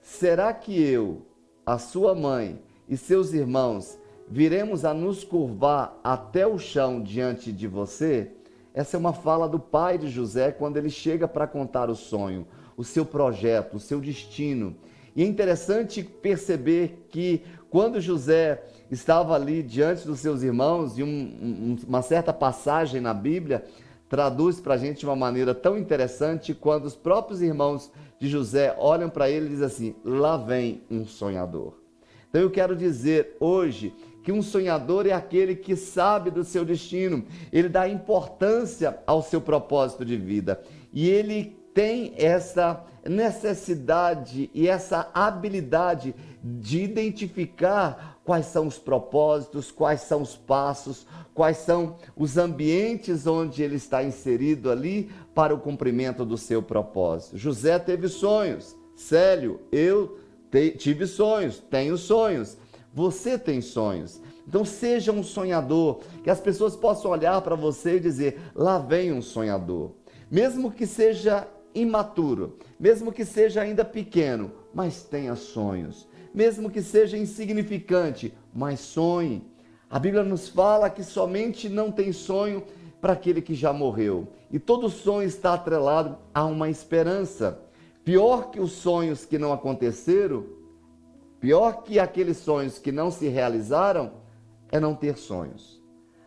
Será 0.00 0.54
que 0.54 0.80
eu, 0.80 1.22
a 1.66 1.78
sua 1.78 2.14
mãe, 2.14 2.60
e 2.88 2.96
seus 2.96 3.32
irmãos 3.32 3.98
viremos 4.28 4.84
a 4.84 4.94
nos 4.94 5.24
curvar 5.24 5.98
até 6.04 6.46
o 6.46 6.60
chão 6.60 7.02
diante 7.02 7.50
de 7.50 7.66
você? 7.66 8.30
Essa 8.72 8.96
é 8.96 9.00
uma 9.00 9.12
fala 9.12 9.48
do 9.48 9.58
pai 9.58 9.98
de 9.98 10.06
José 10.06 10.52
quando 10.52 10.76
ele 10.76 10.88
chega 10.88 11.26
para 11.26 11.48
contar 11.48 11.90
o 11.90 11.96
sonho, 11.96 12.46
o 12.76 12.84
seu 12.84 13.04
projeto, 13.04 13.78
o 13.78 13.80
seu 13.80 14.00
destino. 14.00 14.76
E 15.16 15.24
é 15.24 15.26
interessante 15.26 16.04
perceber 16.04 17.08
que 17.08 17.42
quando 17.68 18.00
José 18.00 18.62
estava 18.92 19.34
ali 19.34 19.60
diante 19.60 20.06
dos 20.06 20.20
seus 20.20 20.44
irmãos, 20.44 20.96
e 20.96 21.02
um, 21.02 21.08
um, 21.08 21.76
uma 21.88 22.00
certa 22.00 22.32
passagem 22.32 23.00
na 23.00 23.12
Bíblia 23.12 23.64
traduz 24.08 24.60
para 24.60 24.74
a 24.74 24.76
gente 24.76 25.00
de 25.00 25.06
uma 25.06 25.16
maneira 25.16 25.54
tão 25.54 25.76
interessante, 25.78 26.54
quando 26.54 26.84
os 26.84 26.94
próprios 26.94 27.42
irmãos 27.42 27.90
de 28.18 28.28
José 28.28 28.74
olham 28.78 29.10
para 29.10 29.28
ele 29.30 29.46
e 29.46 29.50
dizem 29.50 29.66
assim: 29.66 29.96
lá 30.04 30.36
vem 30.36 30.82
um 30.90 31.06
sonhador. 31.06 31.74
Então 32.28 32.40
eu 32.40 32.50
quero 32.50 32.76
dizer 32.76 33.36
hoje 33.40 33.94
que 34.22 34.32
um 34.32 34.42
sonhador 34.42 35.06
é 35.06 35.12
aquele 35.12 35.54
que 35.54 35.76
sabe 35.76 36.30
do 36.30 36.42
seu 36.42 36.64
destino, 36.64 37.24
ele 37.52 37.68
dá 37.68 37.88
importância 37.88 38.98
ao 39.06 39.22
seu 39.22 39.40
propósito 39.40 40.04
de 40.04 40.16
vida 40.16 40.60
e 40.92 41.08
ele 41.08 41.56
tem 41.72 42.12
essa 42.16 42.84
necessidade 43.08 44.50
e 44.52 44.66
essa 44.66 45.08
habilidade 45.14 46.14
de 46.42 46.82
identificar 46.82 48.18
quais 48.24 48.46
são 48.46 48.66
os 48.66 48.78
propósitos, 48.78 49.70
quais 49.70 50.00
são 50.00 50.22
os 50.22 50.36
passos, 50.36 51.06
quais 51.36 51.58
são 51.58 51.96
os 52.16 52.38
ambientes 52.38 53.26
onde 53.26 53.62
ele 53.62 53.76
está 53.76 54.02
inserido 54.02 54.70
ali 54.70 55.10
para 55.34 55.54
o 55.54 55.60
cumprimento 55.60 56.24
do 56.24 56.38
seu 56.38 56.62
propósito. 56.62 57.36
José 57.36 57.78
teve 57.78 58.08
sonhos, 58.08 58.74
Célio, 58.96 59.60
eu 59.70 60.18
tive 60.78 61.06
sonhos, 61.06 61.62
tenho 61.70 61.98
sonhos. 61.98 62.56
Você 62.94 63.38
tem 63.38 63.60
sonhos. 63.60 64.18
Então 64.48 64.64
seja 64.64 65.12
um 65.12 65.22
sonhador, 65.22 66.00
que 66.24 66.30
as 66.30 66.40
pessoas 66.40 66.74
possam 66.74 67.10
olhar 67.10 67.38
para 67.42 67.54
você 67.54 67.96
e 67.96 68.00
dizer: 68.00 68.40
lá 68.54 68.78
vem 68.78 69.12
um 69.12 69.20
sonhador. 69.20 69.92
Mesmo 70.30 70.70
que 70.70 70.86
seja 70.86 71.46
imaturo, 71.74 72.56
mesmo 72.80 73.12
que 73.12 73.26
seja 73.26 73.60
ainda 73.60 73.84
pequeno, 73.84 74.52
mas 74.72 75.02
tenha 75.02 75.34
sonhos. 75.36 76.08
Mesmo 76.32 76.70
que 76.70 76.80
seja 76.80 77.18
insignificante, 77.18 78.32
mas 78.54 78.80
sonhe. 78.80 79.44
A 79.88 79.98
Bíblia 79.98 80.24
nos 80.24 80.48
fala 80.48 80.90
que 80.90 81.04
somente 81.04 81.68
não 81.68 81.92
tem 81.92 82.12
sonho 82.12 82.64
para 83.00 83.12
aquele 83.12 83.40
que 83.40 83.54
já 83.54 83.72
morreu. 83.72 84.26
E 84.50 84.58
todo 84.58 84.90
sonho 84.90 85.26
está 85.26 85.54
atrelado 85.54 86.16
a 86.34 86.44
uma 86.44 86.68
esperança. 86.68 87.60
Pior 88.04 88.50
que 88.50 88.60
os 88.60 88.72
sonhos 88.72 89.24
que 89.24 89.38
não 89.38 89.52
aconteceram, 89.52 90.44
pior 91.40 91.84
que 91.84 91.98
aqueles 91.98 92.38
sonhos 92.38 92.78
que 92.78 92.90
não 92.90 93.10
se 93.10 93.28
realizaram, 93.28 94.12
é 94.70 94.80
não 94.80 94.94
ter 94.94 95.16
sonhos. 95.16 95.80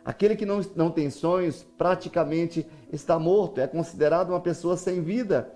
Aquele 0.06 0.36
que 0.36 0.46
não, 0.46 0.62
não 0.76 0.90
tem 0.90 1.10
sonhos 1.10 1.66
praticamente 1.78 2.66
está 2.92 3.20
morto, 3.20 3.60
é 3.60 3.68
considerado 3.68 4.30
uma 4.30 4.40
pessoa 4.40 4.78
sem 4.78 5.02
vida. 5.02 5.54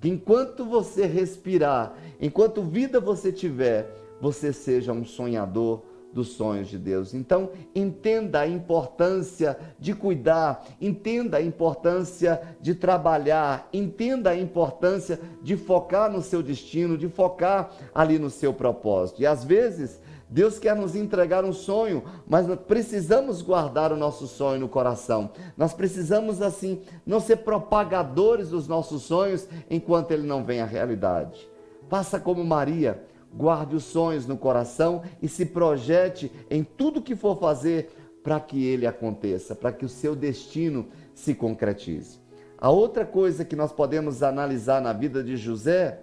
Que 0.00 0.08
enquanto 0.08 0.64
você 0.64 1.06
respirar, 1.06 1.94
enquanto 2.20 2.62
vida 2.62 3.00
você 3.00 3.32
tiver, 3.32 3.94
você 4.20 4.52
seja 4.52 4.92
um 4.92 5.04
sonhador, 5.04 5.82
dos 6.14 6.28
sonhos 6.28 6.68
de 6.68 6.78
Deus. 6.78 7.12
Então, 7.12 7.50
entenda 7.74 8.40
a 8.40 8.48
importância 8.48 9.58
de 9.78 9.92
cuidar, 9.92 10.64
entenda 10.80 11.38
a 11.38 11.42
importância 11.42 12.40
de 12.60 12.74
trabalhar, 12.74 13.68
entenda 13.72 14.30
a 14.30 14.38
importância 14.38 15.20
de 15.42 15.56
focar 15.56 16.10
no 16.10 16.22
seu 16.22 16.42
destino, 16.42 16.96
de 16.96 17.08
focar 17.08 17.72
ali 17.92 18.18
no 18.18 18.30
seu 18.30 18.54
propósito. 18.54 19.20
E 19.20 19.26
às 19.26 19.44
vezes, 19.44 20.00
Deus 20.30 20.58
quer 20.58 20.76
nos 20.76 20.94
entregar 20.94 21.44
um 21.44 21.52
sonho, 21.52 22.04
mas 22.26 22.46
precisamos 22.60 23.42
guardar 23.42 23.92
o 23.92 23.96
nosso 23.96 24.26
sonho 24.26 24.60
no 24.60 24.68
coração. 24.68 25.30
Nós 25.56 25.74
precisamos, 25.74 26.40
assim, 26.40 26.80
não 27.04 27.18
ser 27.18 27.38
propagadores 27.38 28.50
dos 28.50 28.68
nossos 28.68 29.02
sonhos 29.02 29.48
enquanto 29.68 30.12
ele 30.12 30.26
não 30.26 30.44
vem 30.44 30.60
à 30.60 30.64
realidade. 30.64 31.48
Faça 31.88 32.18
como 32.18 32.44
Maria 32.44 33.02
guarde 33.36 33.76
os 33.76 33.84
sonhos 33.84 34.26
no 34.26 34.36
coração 34.36 35.02
e 35.20 35.28
se 35.28 35.46
projete 35.46 36.30
em 36.50 36.62
tudo 36.62 37.02
que 37.02 37.16
for 37.16 37.38
fazer 37.38 37.90
para 38.22 38.40
que 38.40 38.64
ele 38.64 38.86
aconteça, 38.86 39.54
para 39.54 39.72
que 39.72 39.84
o 39.84 39.88
seu 39.88 40.16
destino 40.16 40.88
se 41.14 41.34
concretize. 41.34 42.18
A 42.56 42.70
outra 42.70 43.04
coisa 43.04 43.44
que 43.44 43.56
nós 43.56 43.72
podemos 43.72 44.22
analisar 44.22 44.80
na 44.80 44.92
vida 44.92 45.22
de 45.22 45.36
José 45.36 46.00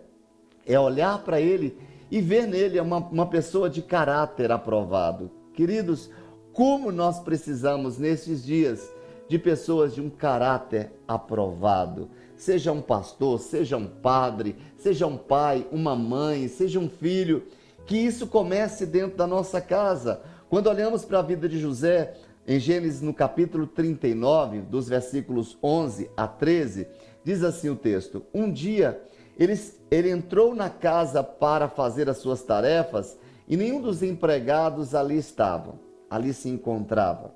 é 0.66 0.80
olhar 0.80 1.24
para 1.24 1.42
ele 1.42 1.78
e 2.12 2.22
ver 2.22 2.46
nele 2.46 2.80
uma, 2.80 2.98
uma 2.98 3.26
pessoa 3.26 3.70
de 3.70 3.82
caráter 3.82 4.52
aprovado. 4.52 5.32
Queridos, 5.54 6.12
como 6.54 6.92
nós 6.92 7.20
precisamos 7.20 7.98
nesses 7.98 8.44
dias 8.44 8.92
de 9.28 9.40
pessoas 9.40 9.96
de 9.96 10.02
um 10.02 10.10
caráter 10.10 10.92
aprovado 11.08 12.10
seja 12.42 12.72
um 12.72 12.82
pastor, 12.82 13.40
seja 13.40 13.78
um 13.78 13.86
padre, 13.86 14.56
seja 14.76 15.06
um 15.06 15.16
pai, 15.16 15.68
uma 15.72 15.96
mãe, 15.96 16.48
seja 16.48 16.80
um 16.80 16.90
filho, 16.90 17.44
que 17.86 17.96
isso 17.96 18.26
comece 18.26 18.84
dentro 18.88 19.16
da 19.16 19.28
nossa 19.28 19.62
casa. 19.62 20.22
Quando 20.50 20.66
olhamos 20.66 21.06
para 21.06 21.20
a 21.20 21.22
vida 21.22 21.48
de 21.48 21.60
José, 21.60 22.16
em 22.48 22.60
Gênesis 22.60 23.00
no 23.00 23.14
capítulo 23.14 23.68
39, 23.68 24.62
dos 24.62 24.90
versículos 24.90 25.56
11 25.62 26.10
a 26.18 26.28
13, 26.28 26.88
diz 27.24 27.44
assim 27.44 27.70
o 27.70 27.76
texto: 27.76 28.24
Um 28.34 28.52
dia 28.52 29.00
ele, 29.38 29.54
ele 29.92 30.10
entrou 30.10 30.56
na 30.56 30.70
casa 30.70 31.24
para 31.24 31.70
fazer 31.70 32.10
as 32.10 32.18
suas 32.18 32.42
tarefas 32.42 33.20
e 33.48 33.56
nenhum 33.56 33.80
dos 33.80 34.02
empregados 34.02 34.96
ali 34.96 35.16
estavam, 35.16 35.76
ali 36.10 36.34
se 36.34 36.50
encontrava. 36.50 37.36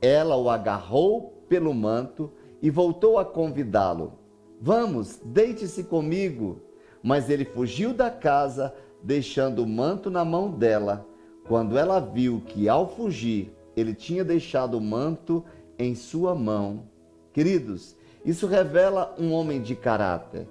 Ela 0.00 0.34
o 0.34 0.48
agarrou 0.48 1.44
pelo 1.46 1.74
manto 1.74 2.32
e 2.60 2.70
voltou 2.70 3.18
a 3.18 3.24
convidá-lo. 3.24 4.12
Vamos, 4.60 5.20
deite-se 5.24 5.84
comigo. 5.84 6.60
Mas 7.02 7.30
ele 7.30 7.44
fugiu 7.44 7.94
da 7.94 8.10
casa, 8.10 8.74
deixando 9.02 9.62
o 9.62 9.66
manto 9.66 10.10
na 10.10 10.24
mão 10.24 10.50
dela. 10.50 11.06
Quando 11.46 11.78
ela 11.78 12.00
viu 12.00 12.42
que 12.46 12.68
ao 12.68 12.88
fugir 12.88 13.52
ele 13.76 13.94
tinha 13.94 14.24
deixado 14.24 14.76
o 14.76 14.80
manto 14.80 15.44
em 15.78 15.94
sua 15.94 16.34
mão. 16.34 16.82
Queridos, 17.32 17.96
isso 18.24 18.46
revela 18.46 19.14
um 19.18 19.32
homem 19.32 19.62
de 19.62 19.76
caráter. 19.76 20.48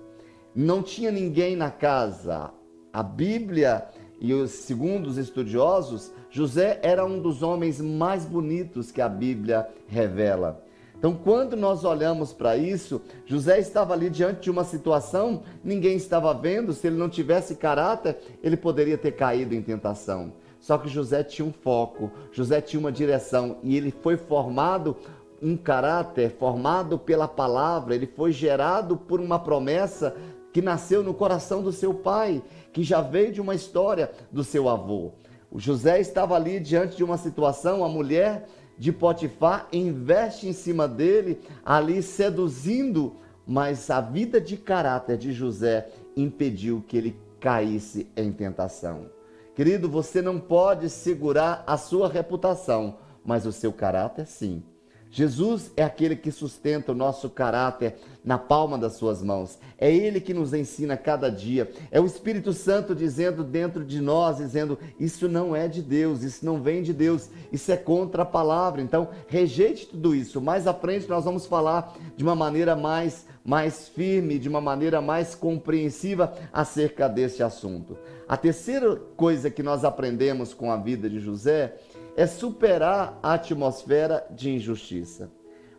Não 0.56 0.82
tinha 0.82 1.12
ninguém 1.12 1.56
na 1.56 1.70
casa. 1.70 2.52
A 2.94 3.04
Bíblia 3.04 3.86
e 4.20 4.34
os 4.34 4.52
segundo 4.52 5.08
os 5.08 5.18
estudiosos, 5.18 6.12
José 6.30 6.80
era 6.82 7.06
um 7.06 7.20
dos 7.20 7.44
homens 7.44 7.80
mais 7.80 8.26
bonitos 8.26 8.92
que 8.92 9.02
a 9.02 9.10
Bíblia 9.10 9.68
revela. 9.88 10.64
Então, 10.98 11.14
quando 11.14 11.56
nós 11.56 11.84
olhamos 11.84 12.34
para 12.34 12.58
isso, 12.58 13.02
José 13.26 13.60
estava 13.60 13.94
ali 13.94 14.10
diante 14.10 14.42
de 14.42 14.52
uma 14.52 14.64
situação, 14.64 15.44
ninguém 15.64 15.96
estava 15.96 16.34
vendo, 16.34 16.74
se 16.74 16.88
ele 16.88 16.98
não 16.98 17.08
tivesse 17.08 17.56
caráter, 17.56 18.18
ele 18.42 18.58
poderia 18.58 18.98
ter 18.98 19.12
caído 19.12 19.54
em 19.54 19.62
tentação. 19.62 20.34
Só 20.60 20.78
que 20.78 20.90
José 20.90 21.24
tinha 21.24 21.48
um 21.48 21.54
foco, 21.54 22.12
José 22.32 22.62
tinha 22.62 22.80
uma 22.80 22.92
direção 22.92 23.58
e 23.62 23.78
ele 23.78 23.92
foi 23.92 24.18
formado 24.18 24.98
um 25.40 25.56
caráter, 25.56 26.32
formado 26.32 26.98
pela 26.98 27.28
palavra, 27.28 27.94
ele 27.94 28.08
foi 28.08 28.32
gerado 28.32 28.98
por 28.98 29.22
uma 29.22 29.38
promessa 29.38 30.16
que 30.52 30.64
nasceu 30.64 31.04
no 31.04 31.14
coração 31.14 31.62
do 31.62 31.72
seu 31.72 31.94
pai, 31.94 32.42
que 32.74 32.82
já 32.82 33.02
veio 33.02 33.32
de 33.32 33.40
uma 33.40 33.54
história 33.54 34.10
do 34.32 34.44
seu 34.44 34.68
avô. 34.68 35.12
O 35.52 35.60
José 35.60 36.00
estava 36.00 36.36
ali 36.36 36.60
diante 36.60 36.98
de 36.98 37.04
uma 37.04 37.18
situação, 37.18 37.84
a 37.84 37.88
mulher 37.88 38.48
de 38.78 38.92
Potifar 38.92 39.68
investe 39.72 40.48
em 40.48 40.54
cima 40.54 40.88
dele, 40.88 41.40
ali 41.66 42.02
seduzindo, 42.04 43.16
mas 43.46 43.90
a 43.90 44.02
vida 44.02 44.40
de 44.40 44.58
caráter 44.58 45.18
de 45.18 45.32
José 45.32 45.90
impediu 46.16 46.84
que 46.88 46.98
ele 46.98 47.20
caísse 47.40 48.08
em 48.16 48.32
tentação. 48.32 49.10
Querido, 49.56 49.90
você 49.90 50.22
não 50.22 50.40
pode 50.40 50.90
segurar 50.90 51.64
a 51.66 51.78
sua 51.78 52.08
reputação, 52.08 52.98
mas 53.26 53.46
o 53.46 53.52
seu 53.52 53.74
caráter 53.74 54.28
sim. 54.28 54.64
Jesus 55.10 55.72
é 55.76 55.84
aquele 55.84 56.16
que 56.16 56.32
sustenta 56.32 56.92
o 56.92 56.96
nosso 56.96 57.30
caráter 57.30 57.96
na 58.24 58.38
palma 58.38 58.78
das 58.78 58.94
suas 58.94 59.22
mãos. 59.22 59.58
É 59.78 59.94
ele 59.94 60.20
que 60.20 60.34
nos 60.34 60.54
ensina 60.54 60.98
cada 60.98 61.30
dia. 61.30 61.72
É 61.90 62.00
o 62.00 62.06
Espírito 62.06 62.52
Santo 62.52 62.94
dizendo 62.94 63.44
dentro 63.44 63.86
de 63.86 64.02
nós, 64.02 64.38
dizendo: 64.38 64.78
isso 65.00 65.28
não 65.28 65.56
é 65.56 65.68
de 65.68 65.82
Deus, 65.82 66.24
isso 66.24 66.46
não 66.46 66.62
vem 66.62 66.84
de 66.84 66.94
Deus, 66.94 67.30
isso 67.52 67.72
é 67.72 67.78
contra 67.78 68.24
a 68.24 68.26
palavra. 68.26 68.82
Então, 68.82 69.10
rejeite 69.28 69.88
tudo 69.88 70.14
isso. 70.14 70.42
Mais 70.42 70.68
à 70.68 70.74
frente 70.74 71.08
nós 71.08 71.24
vamos 71.24 71.46
falar 71.46 71.96
de 72.16 72.24
uma 72.24 72.36
maneira 72.36 72.76
mais 72.76 73.26
mais 73.48 73.88
firme, 73.88 74.38
de 74.38 74.50
uma 74.50 74.60
maneira 74.60 75.00
mais 75.00 75.34
compreensiva 75.34 76.34
acerca 76.52 77.08
desse 77.08 77.42
assunto. 77.42 77.98
A 78.28 78.36
terceira 78.36 78.98
coisa 79.16 79.50
que 79.50 79.64
nós 79.64 79.86
aprendemos 79.86 80.54
com 80.54 80.70
a 80.70 80.76
vida 80.76 81.10
de 81.10 81.22
José 81.22 81.78
é 82.18 82.26
superar 82.26 83.20
a 83.22 83.34
atmosfera 83.34 84.26
de 84.32 84.50
injustiça. 84.50 85.32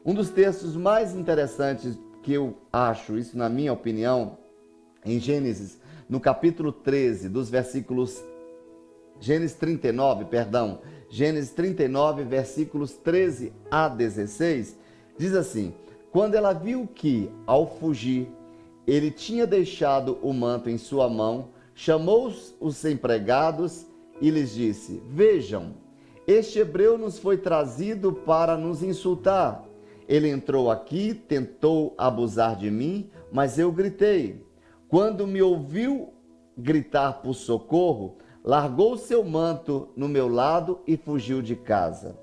Um 0.06 0.14
dos 0.14 0.30
textos 0.30 0.76
mais 0.76 1.12
interessantes 1.12 1.98
que 2.22 2.32
eu 2.32 2.56
acho, 2.72 3.18
isso 3.18 3.36
na 3.36 3.48
minha 3.48 3.72
opinião, 3.72 4.38
em 5.04 5.18
Gênesis, 5.18 5.80
no 6.08 6.20
capítulo 6.20 6.70
13, 6.70 7.28
dos 7.28 7.50
versículos 7.50 8.22
Gênesis 9.18 9.56
39, 9.56 10.26
perdão, 10.26 10.78
Gênesis 11.10 11.50
39, 11.50 12.22
versículos 12.22 12.92
13 12.92 13.52
a 13.68 13.88
16, 13.88 14.78
diz 15.18 15.34
assim: 15.34 15.74
Quando 16.12 16.36
ela 16.36 16.52
viu 16.52 16.86
que, 16.86 17.28
ao 17.46 17.66
fugir, 17.66 18.28
ele 18.86 19.10
tinha 19.10 19.44
deixado 19.44 20.18
o 20.22 20.32
manto 20.32 20.70
em 20.70 20.78
sua 20.78 21.08
mão, 21.08 21.48
chamou 21.74 22.32
os 22.60 22.84
empregados 22.84 23.86
e 24.20 24.30
lhes 24.30 24.54
disse: 24.54 25.02
Vejam, 25.08 25.74
este 26.28 26.58
hebreu 26.58 26.98
nos 26.98 27.18
foi 27.18 27.38
trazido 27.38 28.12
para 28.12 28.54
nos 28.54 28.82
insultar. 28.82 29.64
Ele 30.06 30.28
entrou 30.28 30.70
aqui, 30.70 31.14
tentou 31.14 31.94
abusar 31.96 32.54
de 32.54 32.70
mim, 32.70 33.08
mas 33.32 33.58
eu 33.58 33.72
gritei. 33.72 34.44
Quando 34.90 35.26
me 35.26 35.40
ouviu 35.40 36.12
gritar 36.54 37.22
por 37.22 37.32
socorro, 37.32 38.18
largou 38.44 38.98
seu 38.98 39.24
manto 39.24 39.88
no 39.96 40.06
meu 40.06 40.28
lado 40.28 40.80
e 40.86 40.98
fugiu 40.98 41.40
de 41.40 41.56
casa. 41.56 42.18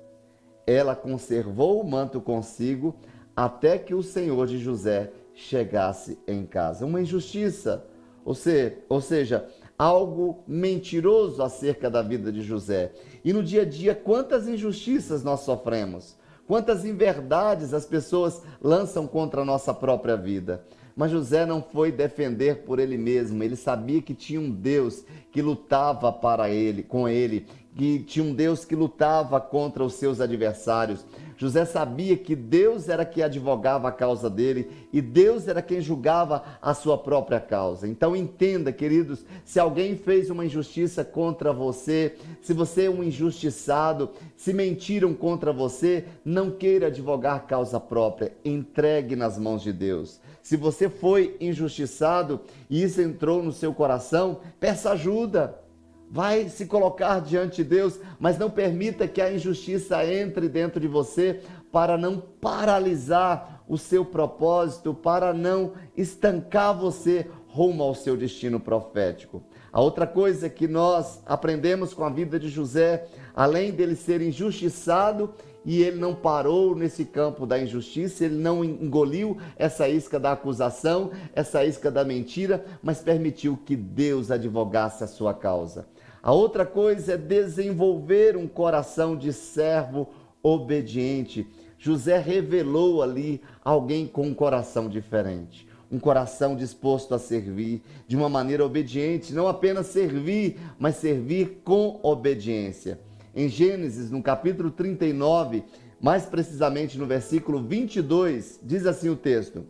Ela 0.64 0.94
conservou 0.94 1.80
o 1.80 1.88
manto 1.88 2.20
consigo 2.20 2.94
até 3.34 3.76
que 3.76 3.92
o 3.92 4.04
senhor 4.04 4.46
de 4.46 4.58
José 4.58 5.10
chegasse 5.34 6.16
em 6.28 6.46
casa. 6.46 6.86
Uma 6.86 7.00
injustiça, 7.00 7.84
ou 8.24 8.34
seja, 8.34 8.78
ou 8.88 9.00
seja 9.00 9.48
algo 9.78 10.42
mentiroso 10.46 11.42
acerca 11.42 11.90
da 11.90 12.02
vida 12.02 12.32
de 12.32 12.42
José. 12.42 12.92
E 13.26 13.32
no 13.32 13.42
dia 13.42 13.62
a 13.62 13.64
dia, 13.64 13.92
quantas 13.92 14.46
injustiças 14.46 15.24
nós 15.24 15.40
sofremos, 15.40 16.16
quantas 16.46 16.84
inverdades 16.84 17.74
as 17.74 17.84
pessoas 17.84 18.40
lançam 18.62 19.04
contra 19.04 19.42
a 19.42 19.44
nossa 19.44 19.74
própria 19.74 20.16
vida. 20.16 20.64
Mas 20.94 21.10
José 21.10 21.44
não 21.44 21.60
foi 21.60 21.90
defender 21.90 22.62
por 22.62 22.78
ele 22.78 22.96
mesmo, 22.96 23.42
ele 23.42 23.56
sabia 23.56 24.00
que 24.00 24.14
tinha 24.14 24.40
um 24.40 24.48
Deus 24.48 25.04
que 25.32 25.42
lutava 25.42 26.12
para 26.12 26.48
ele, 26.50 26.84
com 26.84 27.08
ele, 27.08 27.48
que 27.74 27.98
tinha 27.98 28.24
um 28.24 28.32
Deus 28.32 28.64
que 28.64 28.76
lutava 28.76 29.40
contra 29.40 29.82
os 29.82 29.94
seus 29.94 30.20
adversários. 30.20 31.04
José 31.36 31.64
sabia 31.64 32.16
que 32.16 32.34
Deus 32.34 32.88
era 32.88 33.04
quem 33.04 33.22
advogava 33.22 33.88
a 33.88 33.92
causa 33.92 34.30
dele 34.30 34.70
e 34.92 35.02
Deus 35.02 35.46
era 35.46 35.60
quem 35.60 35.80
julgava 35.80 36.42
a 36.62 36.72
sua 36.72 36.96
própria 36.96 37.38
causa. 37.38 37.86
Então 37.86 38.16
entenda, 38.16 38.72
queridos, 38.72 39.24
se 39.44 39.60
alguém 39.60 39.96
fez 39.96 40.30
uma 40.30 40.46
injustiça 40.46 41.04
contra 41.04 41.52
você, 41.52 42.16
se 42.40 42.52
você 42.52 42.84
é 42.84 42.90
um 42.90 43.04
injustiçado, 43.04 44.10
se 44.36 44.52
mentiram 44.52 45.12
contra 45.12 45.52
você, 45.52 46.04
não 46.24 46.50
queira 46.50 46.86
advogar 46.86 47.46
causa 47.46 47.78
própria, 47.78 48.32
entregue 48.44 49.14
nas 49.14 49.38
mãos 49.38 49.62
de 49.62 49.72
Deus. 49.72 50.20
Se 50.42 50.56
você 50.56 50.88
foi 50.88 51.36
injustiçado 51.40 52.40
e 52.70 52.82
isso 52.82 53.02
entrou 53.02 53.42
no 53.42 53.52
seu 53.52 53.74
coração, 53.74 54.40
peça 54.58 54.92
ajuda. 54.92 55.65
Vai 56.10 56.48
se 56.48 56.66
colocar 56.66 57.20
diante 57.20 57.56
de 57.56 57.64
Deus, 57.64 57.98
mas 58.18 58.38
não 58.38 58.48
permita 58.48 59.08
que 59.08 59.20
a 59.20 59.32
injustiça 59.32 60.04
entre 60.06 60.48
dentro 60.48 60.80
de 60.80 60.86
você 60.86 61.40
para 61.72 61.98
não 61.98 62.18
paralisar 62.18 63.64
o 63.68 63.76
seu 63.76 64.04
propósito, 64.04 64.94
para 64.94 65.34
não 65.34 65.72
estancar 65.96 66.76
você 66.78 67.26
rumo 67.48 67.82
ao 67.82 67.94
seu 67.94 68.16
destino 68.16 68.60
profético. 68.60 69.42
A 69.72 69.80
outra 69.80 70.06
coisa 70.06 70.48
que 70.48 70.68
nós 70.68 71.20
aprendemos 71.26 71.92
com 71.92 72.04
a 72.04 72.10
vida 72.10 72.38
de 72.38 72.48
José, 72.48 73.06
além 73.34 73.72
dele 73.72 73.96
ser 73.96 74.22
injustiçado 74.22 75.34
e 75.64 75.82
ele 75.82 75.98
não 75.98 76.14
parou 76.14 76.76
nesse 76.76 77.04
campo 77.04 77.44
da 77.44 77.58
injustiça, 77.58 78.24
ele 78.24 78.36
não 78.36 78.64
engoliu 78.64 79.36
essa 79.56 79.88
isca 79.88 80.18
da 80.18 80.32
acusação, 80.32 81.10
essa 81.34 81.64
isca 81.64 81.90
da 81.90 82.04
mentira, 82.04 82.64
mas 82.82 83.00
permitiu 83.00 83.58
que 83.66 83.74
Deus 83.74 84.30
advogasse 84.30 85.02
a 85.02 85.08
sua 85.08 85.34
causa. 85.34 85.86
A 86.26 86.32
outra 86.32 86.66
coisa 86.66 87.12
é 87.12 87.16
desenvolver 87.16 88.36
um 88.36 88.48
coração 88.48 89.16
de 89.16 89.32
servo 89.32 90.08
obediente. 90.42 91.46
José 91.78 92.18
revelou 92.18 93.00
ali 93.00 93.40
alguém 93.64 94.08
com 94.08 94.26
um 94.26 94.34
coração 94.34 94.88
diferente, 94.88 95.68
um 95.88 96.00
coração 96.00 96.56
disposto 96.56 97.14
a 97.14 97.18
servir 97.20 97.80
de 98.08 98.16
uma 98.16 98.28
maneira 98.28 98.66
obediente, 98.66 99.32
não 99.32 99.46
apenas 99.46 99.86
servir, 99.86 100.58
mas 100.80 100.96
servir 100.96 101.60
com 101.62 102.00
obediência. 102.02 102.98
Em 103.32 103.48
Gênesis, 103.48 104.10
no 104.10 104.20
capítulo 104.20 104.72
39, 104.72 105.62
mais 106.00 106.26
precisamente 106.26 106.98
no 106.98 107.06
versículo 107.06 107.62
22, 107.62 108.58
diz 108.64 108.84
assim 108.84 109.08
o 109.08 109.14
texto: 109.14 109.64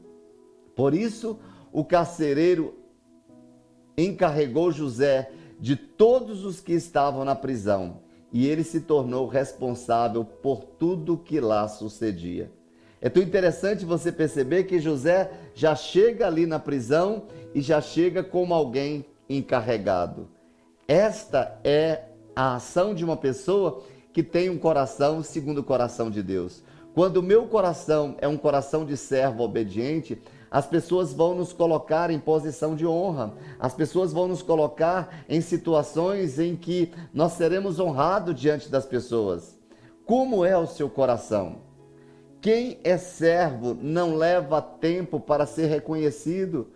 Por 0.75 0.95
isso 0.95 1.38
o 1.71 1.85
carcereiro 1.85 2.75
encarregou 3.95 4.73
José 4.73 5.31
de 5.59 5.77
todos 5.77 6.45
os 6.45 6.61
que 6.61 6.73
estavam 6.73 7.25
na 7.25 7.35
prisão, 7.35 8.01
e 8.33 8.47
ele 8.47 8.64
se 8.64 8.81
tornou 8.81 9.27
responsável 9.27 10.25
por 10.25 10.64
tudo 10.64 11.16
que 11.16 11.40
lá 11.40 11.69
sucedia. 11.69 12.51
É 13.01 13.09
tão 13.09 13.23
interessante 13.23 13.85
você 13.85 14.11
perceber 14.11 14.64
que 14.64 14.81
José 14.81 15.31
já 15.55 15.75
chega 15.75 16.27
ali 16.27 16.47
na 16.47 16.59
prisão 16.59 17.25
e 17.55 17.61
já 17.61 17.81
chega 17.81 18.23
como 18.25 18.53
alguém 18.55 19.05
encarregado. 19.29 20.29
Esta 20.88 21.59
é 21.62 22.05
a 22.35 22.57
ação 22.57 22.95
de 22.95 23.05
uma 23.05 23.16
pessoa 23.16 23.83
que 24.12 24.23
tem 24.23 24.49
um 24.49 24.59
coração 24.59 25.23
segundo 25.23 25.59
o 25.59 25.64
coração 25.64 26.11
de 26.11 26.23
Deus. 26.23 26.62
Quando 26.95 27.19
o 27.19 27.23
meu 27.23 27.47
coração 27.47 28.16
é 28.19 28.27
um 28.27 28.37
coração 28.37 28.85
de 28.85 28.97
servo 28.97 29.42
obediente, 29.42 30.19
as 30.51 30.67
pessoas 30.67 31.13
vão 31.13 31.35
nos 31.35 31.53
colocar 31.53 32.11
em 32.11 32.19
posição 32.19 32.75
de 32.75 32.87
honra, 32.87 33.35
as 33.59 33.75
pessoas 33.75 34.13
vão 34.13 34.29
nos 34.29 34.43
colocar 34.43 35.25
em 35.29 35.41
situações 35.41 36.39
em 36.39 36.55
que 36.55 36.93
nós 37.13 37.33
seremos 37.33 37.81
honrados 37.81 38.39
diante 38.41 38.71
das 38.71 38.87
pessoas. 38.87 39.59
Como 40.05 40.45
é 40.45 40.57
o 40.57 40.67
seu 40.67 40.89
coração? 40.89 41.57
Quem 42.41 42.79
é 42.85 42.97
servo 42.97 43.77
não 43.81 44.15
leva 44.15 44.63
tempo 44.63 45.19
para 45.19 45.47
ser 45.47 45.67
reconhecido. 45.67 46.69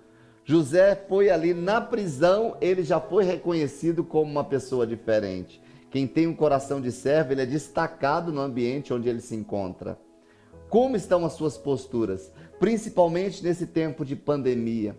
José 0.44 0.96
foi 1.08 1.30
ali 1.30 1.54
na 1.54 1.80
prisão, 1.80 2.56
ele 2.60 2.82
já 2.82 2.98
foi 2.98 3.22
reconhecido 3.22 4.02
como 4.02 4.28
uma 4.28 4.42
pessoa 4.42 4.84
diferente. 4.84 5.62
Quem 5.90 6.08
tem 6.08 6.26
um 6.26 6.34
coração 6.34 6.80
de 6.80 6.90
servo, 6.90 7.32
ele 7.32 7.42
é 7.42 7.46
destacado 7.46 8.32
no 8.32 8.40
ambiente 8.40 8.92
onde 8.92 9.08
ele 9.08 9.20
se 9.20 9.36
encontra. 9.36 9.96
Como 10.68 10.96
estão 10.96 11.24
as 11.24 11.34
suas 11.34 11.56
posturas, 11.56 12.32
principalmente 12.60 13.42
nesse 13.42 13.66
tempo 13.66 14.04
de 14.04 14.14
pandemia? 14.14 14.96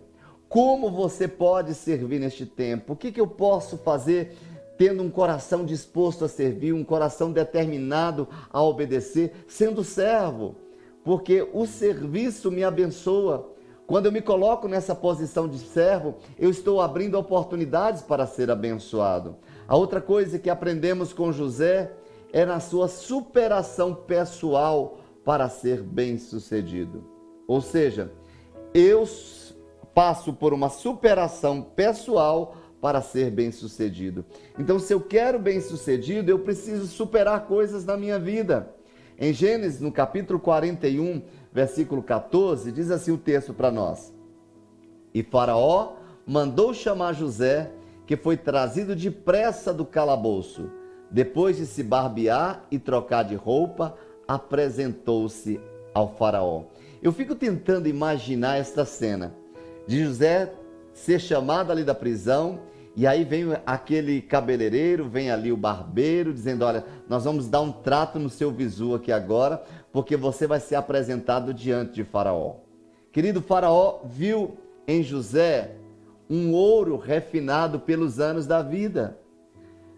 Como 0.48 0.90
você 0.90 1.26
pode 1.26 1.72
servir 1.74 2.18
neste 2.18 2.44
tempo? 2.44 2.92
O 2.92 2.96
que, 2.96 3.10
que 3.10 3.20
eu 3.20 3.26
posso 3.26 3.78
fazer 3.78 4.36
tendo 4.76 5.02
um 5.02 5.08
coração 5.08 5.64
disposto 5.64 6.24
a 6.24 6.28
servir, 6.28 6.74
um 6.74 6.84
coração 6.84 7.32
determinado 7.32 8.28
a 8.52 8.60
obedecer, 8.62 9.32
sendo 9.46 9.84
servo? 9.84 10.56
Porque 11.04 11.48
o 11.54 11.64
serviço 11.64 12.50
me 12.50 12.64
abençoa. 12.64 13.50
Quando 13.86 14.06
eu 14.06 14.12
me 14.12 14.20
coloco 14.20 14.66
nessa 14.68 14.94
posição 14.94 15.48
de 15.48 15.58
servo, 15.58 16.16
eu 16.38 16.50
estou 16.50 16.80
abrindo 16.80 17.18
oportunidades 17.18 18.02
para 18.02 18.26
ser 18.26 18.50
abençoado. 18.50 19.36
A 19.68 19.76
outra 19.76 20.00
coisa 20.00 20.38
que 20.38 20.50
aprendemos 20.50 21.12
com 21.12 21.32
José 21.32 21.92
é 22.32 22.44
na 22.44 22.58
sua 22.58 22.88
superação 22.88 23.94
pessoal 23.94 24.98
para 25.24 25.48
ser 25.48 25.80
bem-sucedido. 25.80 27.11
Ou 27.52 27.60
seja, 27.60 28.10
eu 28.72 29.04
passo 29.94 30.32
por 30.32 30.54
uma 30.54 30.70
superação 30.70 31.60
pessoal 31.60 32.56
para 32.80 33.02
ser 33.02 33.30
bem-sucedido. 33.30 34.24
Então, 34.58 34.78
se 34.78 34.94
eu 34.94 35.02
quero 35.02 35.38
bem-sucedido, 35.38 36.30
eu 36.30 36.38
preciso 36.38 36.86
superar 36.86 37.44
coisas 37.44 37.84
na 37.84 37.94
minha 37.94 38.18
vida. 38.18 38.74
Em 39.18 39.34
Gênesis, 39.34 39.82
no 39.82 39.92
capítulo 39.92 40.40
41, 40.40 41.20
versículo 41.52 42.02
14, 42.02 42.72
diz 42.72 42.90
assim 42.90 43.12
o 43.12 43.18
texto 43.18 43.52
para 43.52 43.70
nós: 43.70 44.14
E 45.12 45.22
Faraó 45.22 45.96
mandou 46.26 46.72
chamar 46.72 47.12
José, 47.12 47.70
que 48.06 48.16
foi 48.16 48.38
trazido 48.38 48.96
depressa 48.96 49.74
do 49.74 49.84
calabouço. 49.84 50.70
Depois 51.10 51.58
de 51.58 51.66
se 51.66 51.82
barbear 51.82 52.64
e 52.70 52.78
trocar 52.78 53.24
de 53.24 53.34
roupa, 53.34 53.94
apresentou-se 54.26 55.60
ao 55.92 56.16
Faraó. 56.16 56.64
Eu 57.02 57.12
fico 57.12 57.34
tentando 57.34 57.88
imaginar 57.88 58.58
esta 58.58 58.84
cena 58.84 59.34
de 59.88 60.04
José 60.04 60.52
ser 60.94 61.20
chamado 61.20 61.72
ali 61.72 61.82
da 61.82 61.96
prisão 61.96 62.60
e 62.94 63.08
aí 63.08 63.24
vem 63.24 63.46
aquele 63.66 64.20
cabeleireiro, 64.22 65.08
vem 65.08 65.28
ali 65.28 65.50
o 65.50 65.56
barbeiro, 65.56 66.32
dizendo: 66.32 66.64
Olha, 66.64 66.84
nós 67.08 67.24
vamos 67.24 67.48
dar 67.48 67.60
um 67.60 67.72
trato 67.72 68.20
no 68.20 68.28
seu 68.30 68.52
visu 68.52 68.94
aqui 68.94 69.10
agora, 69.10 69.64
porque 69.90 70.16
você 70.16 70.46
vai 70.46 70.60
ser 70.60 70.76
apresentado 70.76 71.52
diante 71.52 71.94
de 71.94 72.04
Faraó. 72.04 72.56
Querido 73.10 73.42
Faraó 73.42 74.02
viu 74.04 74.56
em 74.86 75.02
José 75.02 75.72
um 76.30 76.52
ouro 76.52 76.96
refinado 76.96 77.80
pelos 77.80 78.20
anos 78.20 78.46
da 78.46 78.62
vida. 78.62 79.18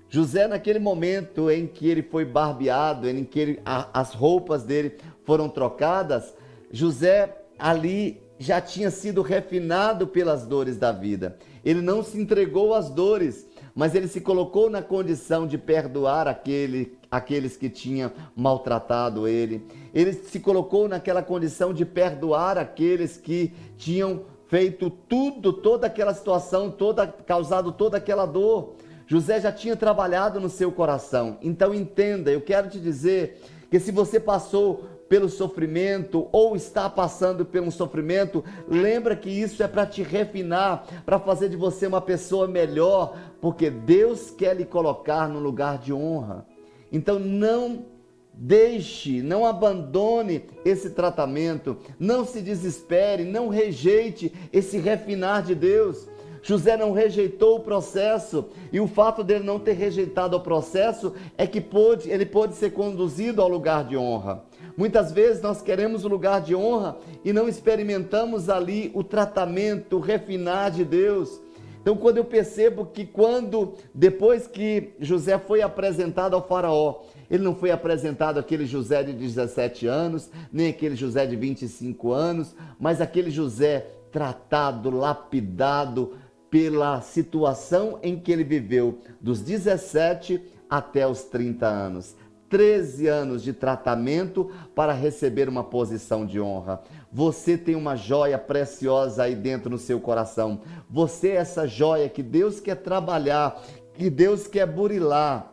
José, 0.08 0.46
naquele 0.46 0.78
momento 0.78 1.50
em 1.50 1.66
que 1.66 1.86
ele 1.86 2.02
foi 2.02 2.24
barbeado, 2.24 3.10
em 3.10 3.24
que 3.24 3.38
ele, 3.38 3.60
a, 3.64 3.88
as 3.92 4.14
roupas 4.14 4.62
dele 4.62 4.96
foram 5.24 5.48
trocadas, 5.48 6.34
José 6.74 7.32
ali 7.56 8.20
já 8.36 8.60
tinha 8.60 8.90
sido 8.90 9.22
refinado 9.22 10.08
pelas 10.08 10.44
dores 10.44 10.76
da 10.76 10.90
vida. 10.90 11.38
Ele 11.64 11.80
não 11.80 12.02
se 12.02 12.20
entregou 12.20 12.74
às 12.74 12.90
dores, 12.90 13.46
mas 13.76 13.94
ele 13.94 14.08
se 14.08 14.20
colocou 14.20 14.68
na 14.68 14.82
condição 14.82 15.46
de 15.46 15.56
perdoar 15.56 16.26
aquele, 16.26 16.98
aqueles 17.08 17.56
que 17.56 17.70
tinham 17.70 18.10
maltratado 18.34 19.28
ele. 19.28 19.64
Ele 19.94 20.12
se 20.12 20.40
colocou 20.40 20.88
naquela 20.88 21.22
condição 21.22 21.72
de 21.72 21.84
perdoar 21.84 22.58
aqueles 22.58 23.16
que 23.16 23.52
tinham 23.78 24.22
feito 24.48 24.90
tudo, 24.90 25.52
toda 25.52 25.86
aquela 25.86 26.12
situação, 26.12 26.72
toda 26.72 27.06
causado 27.06 27.70
toda 27.70 27.98
aquela 27.98 28.26
dor. 28.26 28.74
José 29.06 29.40
já 29.40 29.52
tinha 29.52 29.76
trabalhado 29.76 30.40
no 30.40 30.50
seu 30.50 30.72
coração. 30.72 31.38
Então 31.40 31.72
entenda, 31.72 32.32
eu 32.32 32.40
quero 32.40 32.68
te 32.68 32.80
dizer 32.80 33.40
que 33.70 33.78
se 33.78 33.92
você 33.92 34.18
passou 34.18 34.93
pelo 35.08 35.28
sofrimento 35.28 36.28
ou 36.32 36.56
está 36.56 36.88
passando 36.88 37.44
pelo 37.44 37.70
sofrimento, 37.70 38.44
lembra 38.68 39.14
que 39.14 39.28
isso 39.28 39.62
é 39.62 39.68
para 39.68 39.86
te 39.86 40.02
refinar, 40.02 40.86
para 41.04 41.18
fazer 41.18 41.48
de 41.48 41.56
você 41.56 41.86
uma 41.86 42.00
pessoa 42.00 42.46
melhor, 42.46 43.16
porque 43.40 43.70
Deus 43.70 44.30
quer 44.30 44.56
lhe 44.56 44.64
colocar 44.64 45.28
no 45.28 45.38
lugar 45.38 45.78
de 45.78 45.92
honra. 45.92 46.46
Então 46.90 47.18
não 47.18 47.86
deixe, 48.32 49.22
não 49.22 49.46
abandone 49.46 50.44
esse 50.64 50.90
tratamento, 50.90 51.76
não 51.98 52.24
se 52.24 52.40
desespere, 52.40 53.24
não 53.24 53.48
rejeite 53.48 54.32
esse 54.52 54.78
refinar 54.78 55.42
de 55.42 55.54
Deus. 55.54 56.08
José 56.42 56.76
não 56.76 56.92
rejeitou 56.92 57.56
o 57.56 57.60
processo 57.60 58.50
e 58.70 58.78
o 58.78 58.86
fato 58.86 59.24
dele 59.24 59.44
não 59.44 59.58
ter 59.58 59.72
rejeitado 59.72 60.36
o 60.36 60.40
processo 60.40 61.14
é 61.38 61.46
que 61.46 61.60
pôde, 61.60 62.10
ele 62.10 62.26
pôde 62.26 62.54
ser 62.54 62.70
conduzido 62.70 63.40
ao 63.40 63.48
lugar 63.48 63.84
de 63.84 63.96
honra. 63.96 64.44
Muitas 64.76 65.12
vezes 65.12 65.40
nós 65.40 65.62
queremos 65.62 66.04
o 66.04 66.08
lugar 66.08 66.40
de 66.40 66.54
honra 66.54 66.96
e 67.24 67.32
não 67.32 67.48
experimentamos 67.48 68.48
ali 68.48 68.90
o 68.94 69.04
tratamento, 69.04 69.96
o 69.96 70.00
refinar 70.00 70.70
de 70.70 70.84
Deus. 70.84 71.40
Então, 71.80 71.96
quando 71.96 72.16
eu 72.16 72.24
percebo 72.24 72.86
que 72.86 73.04
quando 73.04 73.74
depois 73.94 74.46
que 74.46 74.94
José 74.98 75.38
foi 75.38 75.60
apresentado 75.60 76.34
ao 76.34 76.46
faraó, 76.46 77.02
ele 77.30 77.44
não 77.44 77.54
foi 77.54 77.70
apresentado 77.70 78.38
aquele 78.38 78.64
José 78.64 79.02
de 79.02 79.12
17 79.12 79.86
anos, 79.86 80.30
nem 80.52 80.70
aquele 80.70 80.96
José 80.96 81.26
de 81.26 81.36
25 81.36 82.10
anos, 82.10 82.56
mas 82.80 83.00
aquele 83.00 83.30
José 83.30 83.86
tratado, 84.10 84.90
lapidado 84.90 86.12
pela 86.48 87.00
situação 87.00 87.98
em 88.02 88.18
que 88.18 88.32
ele 88.32 88.44
viveu 88.44 88.98
dos 89.20 89.40
17 89.40 90.40
até 90.70 91.06
os 91.06 91.24
30 91.24 91.66
anos. 91.66 92.16
13 92.48 93.06
anos 93.06 93.42
de 93.42 93.52
tratamento 93.52 94.50
para 94.74 94.92
receber 94.92 95.48
uma 95.48 95.64
posição 95.64 96.26
de 96.26 96.40
honra. 96.40 96.82
Você 97.12 97.56
tem 97.56 97.74
uma 97.74 97.96
joia 97.96 98.38
preciosa 98.38 99.24
aí 99.24 99.34
dentro 99.34 99.70
no 99.70 99.78
seu 99.78 100.00
coração. 100.00 100.60
Você 100.88 101.30
é 101.30 101.36
essa 101.36 101.66
joia 101.66 102.08
que 102.08 102.22
Deus 102.22 102.60
quer 102.60 102.76
trabalhar, 102.76 103.62
que 103.94 104.10
Deus 104.10 104.46
quer 104.46 104.66
burilar, 104.66 105.52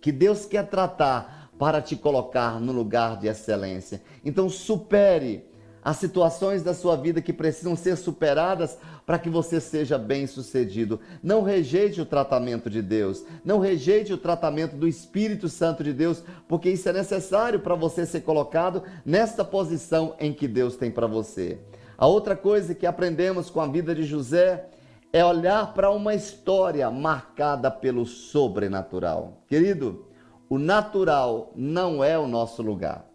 que 0.00 0.12
Deus 0.12 0.46
quer 0.46 0.66
tratar 0.68 1.50
para 1.58 1.82
te 1.82 1.94
colocar 1.94 2.58
no 2.58 2.72
lugar 2.72 3.18
de 3.18 3.28
excelência. 3.28 4.02
Então 4.24 4.48
supere 4.48 5.49
as 5.82 5.96
situações 5.96 6.62
da 6.62 6.74
sua 6.74 6.96
vida 6.96 7.22
que 7.22 7.32
precisam 7.32 7.74
ser 7.74 7.96
superadas 7.96 8.76
para 9.06 9.18
que 9.18 9.30
você 9.30 9.60
seja 9.60 9.98
bem-sucedido. 9.98 11.00
Não 11.22 11.42
rejeite 11.42 12.00
o 12.00 12.06
tratamento 12.06 12.68
de 12.68 12.82
Deus, 12.82 13.24
não 13.44 13.58
rejeite 13.58 14.12
o 14.12 14.18
tratamento 14.18 14.76
do 14.76 14.86
Espírito 14.86 15.48
Santo 15.48 15.82
de 15.82 15.92
Deus, 15.92 16.22
porque 16.46 16.70
isso 16.70 16.88
é 16.88 16.92
necessário 16.92 17.60
para 17.60 17.74
você 17.74 18.04
ser 18.04 18.20
colocado 18.20 18.82
nesta 19.04 19.44
posição 19.44 20.14
em 20.18 20.32
que 20.32 20.46
Deus 20.46 20.76
tem 20.76 20.90
para 20.90 21.06
você. 21.06 21.58
A 21.96 22.06
outra 22.06 22.36
coisa 22.36 22.74
que 22.74 22.86
aprendemos 22.86 23.50
com 23.50 23.60
a 23.60 23.66
vida 23.66 23.94
de 23.94 24.04
José 24.04 24.66
é 25.12 25.24
olhar 25.24 25.74
para 25.74 25.90
uma 25.90 26.14
história 26.14 26.90
marcada 26.90 27.70
pelo 27.70 28.06
sobrenatural. 28.06 29.42
Querido, 29.48 30.06
o 30.48 30.58
natural 30.58 31.52
não 31.54 32.02
é 32.02 32.18
o 32.18 32.26
nosso 32.26 32.62
lugar. 32.62 33.09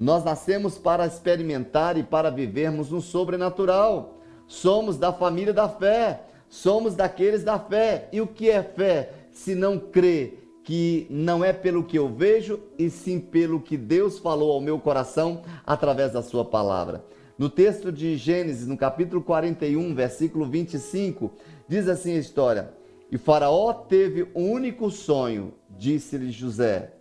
Nós 0.00 0.24
nascemos 0.24 0.78
para 0.78 1.06
experimentar 1.06 1.98
e 1.98 2.02
para 2.02 2.30
vivermos 2.30 2.90
no 2.90 3.02
sobrenatural. 3.02 4.18
Somos 4.46 4.96
da 4.96 5.12
família 5.12 5.52
da 5.52 5.68
fé, 5.68 6.22
somos 6.48 6.94
daqueles 6.94 7.44
da 7.44 7.58
fé. 7.58 8.08
E 8.10 8.18
o 8.18 8.26
que 8.26 8.48
é 8.48 8.62
fé? 8.62 9.12
Se 9.30 9.54
não 9.54 9.78
crê 9.78 10.38
que 10.64 11.06
não 11.10 11.44
é 11.44 11.52
pelo 11.52 11.84
que 11.84 11.98
eu 11.98 12.08
vejo, 12.08 12.58
e 12.78 12.88
sim 12.88 13.20
pelo 13.20 13.60
que 13.60 13.76
Deus 13.76 14.18
falou 14.18 14.52
ao 14.52 14.60
meu 14.60 14.78
coração 14.78 15.42
através 15.66 16.12
da 16.12 16.22
sua 16.22 16.46
palavra. 16.46 17.04
No 17.36 17.50
texto 17.50 17.92
de 17.92 18.16
Gênesis, 18.16 18.66
no 18.66 18.78
capítulo 18.78 19.20
41, 19.22 19.94
versículo 19.94 20.46
25, 20.46 21.30
diz 21.68 21.88
assim 21.88 22.12
a 22.14 22.20
história: 22.20 22.72
E 23.12 23.18
Faraó 23.18 23.74
teve 23.74 24.28
um 24.34 24.50
único 24.50 24.90
sonho, 24.90 25.52
disse-lhe 25.76 26.30
José 26.30 26.99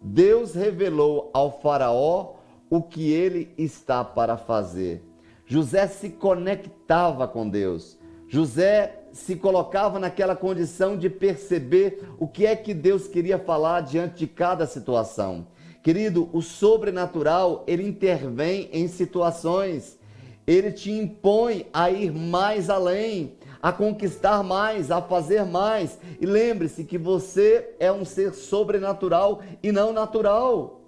Deus 0.00 0.54
revelou 0.54 1.30
ao 1.32 1.60
Faraó 1.60 2.34
o 2.70 2.82
que 2.82 3.10
ele 3.12 3.52
está 3.58 4.04
para 4.04 4.36
fazer. 4.36 5.02
José 5.46 5.86
se 5.86 6.10
conectava 6.10 7.26
com 7.26 7.48
Deus. 7.48 7.98
José 8.28 9.04
se 9.12 9.34
colocava 9.36 9.98
naquela 9.98 10.36
condição 10.36 10.96
de 10.96 11.08
perceber 11.08 12.06
o 12.18 12.28
que 12.28 12.44
é 12.44 12.54
que 12.54 12.74
Deus 12.74 13.08
queria 13.08 13.38
falar 13.38 13.80
diante 13.80 14.18
de 14.18 14.26
cada 14.26 14.66
situação. 14.66 15.46
Querido, 15.82 16.28
o 16.32 16.42
sobrenatural, 16.42 17.64
ele 17.66 17.88
intervém 17.88 18.68
em 18.72 18.86
situações. 18.86 19.98
Ele 20.46 20.70
te 20.70 20.90
impõe 20.90 21.66
a 21.72 21.90
ir 21.90 22.12
mais 22.12 22.68
além 22.68 23.37
a 23.62 23.72
conquistar 23.72 24.42
mais, 24.42 24.90
a 24.90 25.00
fazer 25.02 25.44
mais. 25.44 25.98
E 26.20 26.26
lembre-se 26.26 26.84
que 26.84 26.98
você 26.98 27.74
é 27.78 27.92
um 27.92 28.04
ser 28.04 28.34
sobrenatural 28.34 29.42
e 29.62 29.72
não 29.72 29.92
natural. 29.92 30.80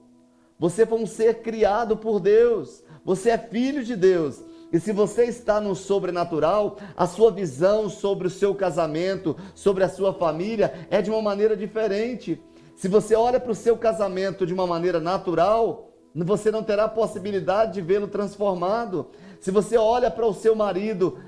Você 0.59 0.85
foi 0.85 0.99
um 0.99 1.07
ser 1.07 1.41
criado 1.43 1.97
por 1.97 2.21
Deus. 2.21 2.83
Você 3.05 3.31
é 3.31 3.39
filho 3.39 3.83
de 3.83 3.97
Deus. 3.97 4.43
E 4.73 4.79
se 4.79 4.93
você 4.93 5.25
está 5.25 5.61
no 5.61 5.75
sobrenatural, 5.75 6.77
a 6.97 7.07
sua 7.07 7.33
visão 7.33 7.89
sobre 7.89 8.29
o 8.29 8.31
seu 8.31 8.55
casamento, 8.55 9.37
sobre 9.55 9.83
a 9.83 9.89
sua 9.89 10.15
família, 10.15 10.87
é 10.91 11.03
de 11.03 11.11
uma 11.11 11.21
maneira 11.21 11.57
diferente. 11.57 12.41
Se 12.77 12.87
você 12.87 13.17
olha 13.17 13.41
para 13.41 13.51
o 13.51 13.55
seu 13.55 13.77
casamento 13.77 14.47
de 14.47 14.55
uma 14.55 14.67
maneira 14.67 15.01
natural, 15.01 15.91
você 16.15 16.51
não 16.51 16.63
terá 16.63 16.89
possibilidade 16.89 17.75
de 17.75 17.83
vê-lo 17.83 18.07
transformado. 18.07 19.09
Se 19.41 19.51
você 19.51 19.77
olha 19.77 20.11
para 20.11 20.27
o 20.27 20.35
seu 20.35 20.55
marido 20.55 21.19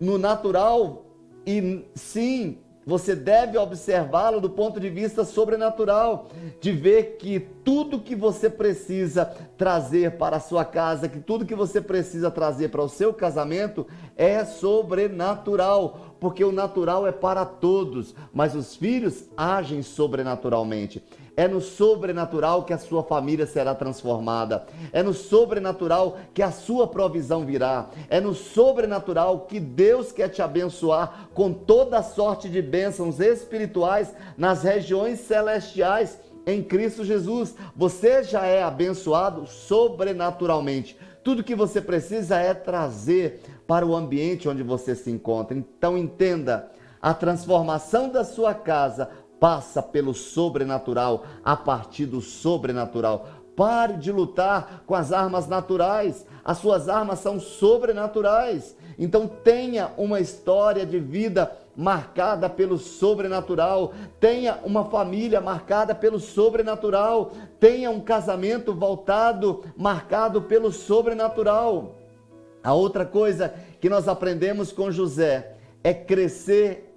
no 0.00 0.18
natural 0.18 1.04
e 1.46 1.84
sim, 1.94 2.58
você 2.86 3.14
deve 3.14 3.58
observá-lo 3.58 4.40
do 4.40 4.50
ponto 4.50 4.80
de 4.80 4.88
vista 4.88 5.24
sobrenatural, 5.24 6.28
de 6.60 6.72
ver 6.72 7.16
que 7.18 7.40
tudo 7.68 8.00
que 8.00 8.16
você 8.16 8.48
precisa 8.48 9.26
trazer 9.58 10.12
para 10.12 10.38
a 10.38 10.40
sua 10.40 10.64
casa, 10.64 11.06
que 11.06 11.20
tudo 11.20 11.44
que 11.44 11.54
você 11.54 11.82
precisa 11.82 12.30
trazer 12.30 12.70
para 12.70 12.82
o 12.82 12.88
seu 12.88 13.12
casamento 13.12 13.86
é 14.16 14.42
sobrenatural, 14.42 16.16
porque 16.18 16.42
o 16.42 16.50
natural 16.50 17.06
é 17.06 17.12
para 17.12 17.44
todos, 17.44 18.14
mas 18.32 18.54
os 18.54 18.74
filhos 18.74 19.28
agem 19.36 19.82
sobrenaturalmente. 19.82 21.04
É 21.36 21.46
no 21.46 21.60
sobrenatural 21.60 22.64
que 22.64 22.72
a 22.72 22.78
sua 22.78 23.02
família 23.04 23.46
será 23.46 23.74
transformada. 23.74 24.66
É 24.90 25.02
no 25.02 25.12
sobrenatural 25.12 26.16
que 26.32 26.42
a 26.42 26.50
sua 26.50 26.88
provisão 26.88 27.44
virá. 27.44 27.90
É 28.08 28.18
no 28.18 28.34
sobrenatural 28.34 29.40
que 29.40 29.60
Deus 29.60 30.10
quer 30.10 30.30
te 30.30 30.40
abençoar 30.40 31.28
com 31.34 31.52
toda 31.52 32.02
sorte 32.02 32.48
de 32.48 32.62
bênçãos 32.62 33.20
espirituais 33.20 34.12
nas 34.38 34.62
regiões 34.62 35.20
celestiais 35.20 36.18
em 36.48 36.62
Cristo 36.62 37.04
Jesus. 37.04 37.54
Você 37.76 38.24
já 38.24 38.46
é 38.46 38.62
abençoado 38.62 39.46
sobrenaturalmente. 39.46 40.96
Tudo 41.22 41.44
que 41.44 41.54
você 41.54 41.80
precisa 41.80 42.38
é 42.38 42.54
trazer 42.54 43.42
para 43.66 43.86
o 43.86 43.94
ambiente 43.94 44.48
onde 44.48 44.62
você 44.62 44.94
se 44.94 45.10
encontra. 45.10 45.56
Então 45.56 45.98
entenda, 45.98 46.70
a 47.02 47.12
transformação 47.12 48.08
da 48.08 48.24
sua 48.24 48.54
casa 48.54 49.10
passa 49.38 49.82
pelo 49.82 50.14
sobrenatural, 50.14 51.26
a 51.44 51.54
partir 51.54 52.06
do 52.06 52.20
sobrenatural. 52.22 53.28
Pare 53.54 53.94
de 53.94 54.10
lutar 54.10 54.84
com 54.86 54.94
as 54.94 55.12
armas 55.12 55.46
naturais. 55.46 56.24
As 56.44 56.58
suas 56.58 56.88
armas 56.88 57.18
são 57.18 57.38
sobrenaturais. 57.38 58.74
Então 58.98 59.28
tenha 59.28 59.92
uma 59.98 60.20
história 60.20 60.86
de 60.86 60.98
vida 60.98 61.52
marcada 61.78 62.50
pelo 62.50 62.76
sobrenatural, 62.76 63.94
tenha 64.18 64.58
uma 64.64 64.86
família 64.86 65.40
marcada 65.40 65.94
pelo 65.94 66.18
sobrenatural, 66.18 67.30
tenha 67.60 67.88
um 67.88 68.00
casamento 68.00 68.74
voltado, 68.74 69.62
marcado 69.76 70.42
pelo 70.42 70.72
sobrenatural. 70.72 71.94
A 72.64 72.74
outra 72.74 73.06
coisa 73.06 73.54
que 73.80 73.88
nós 73.88 74.08
aprendemos 74.08 74.72
com 74.72 74.90
José 74.90 75.54
é 75.84 75.94
crescer 75.94 76.92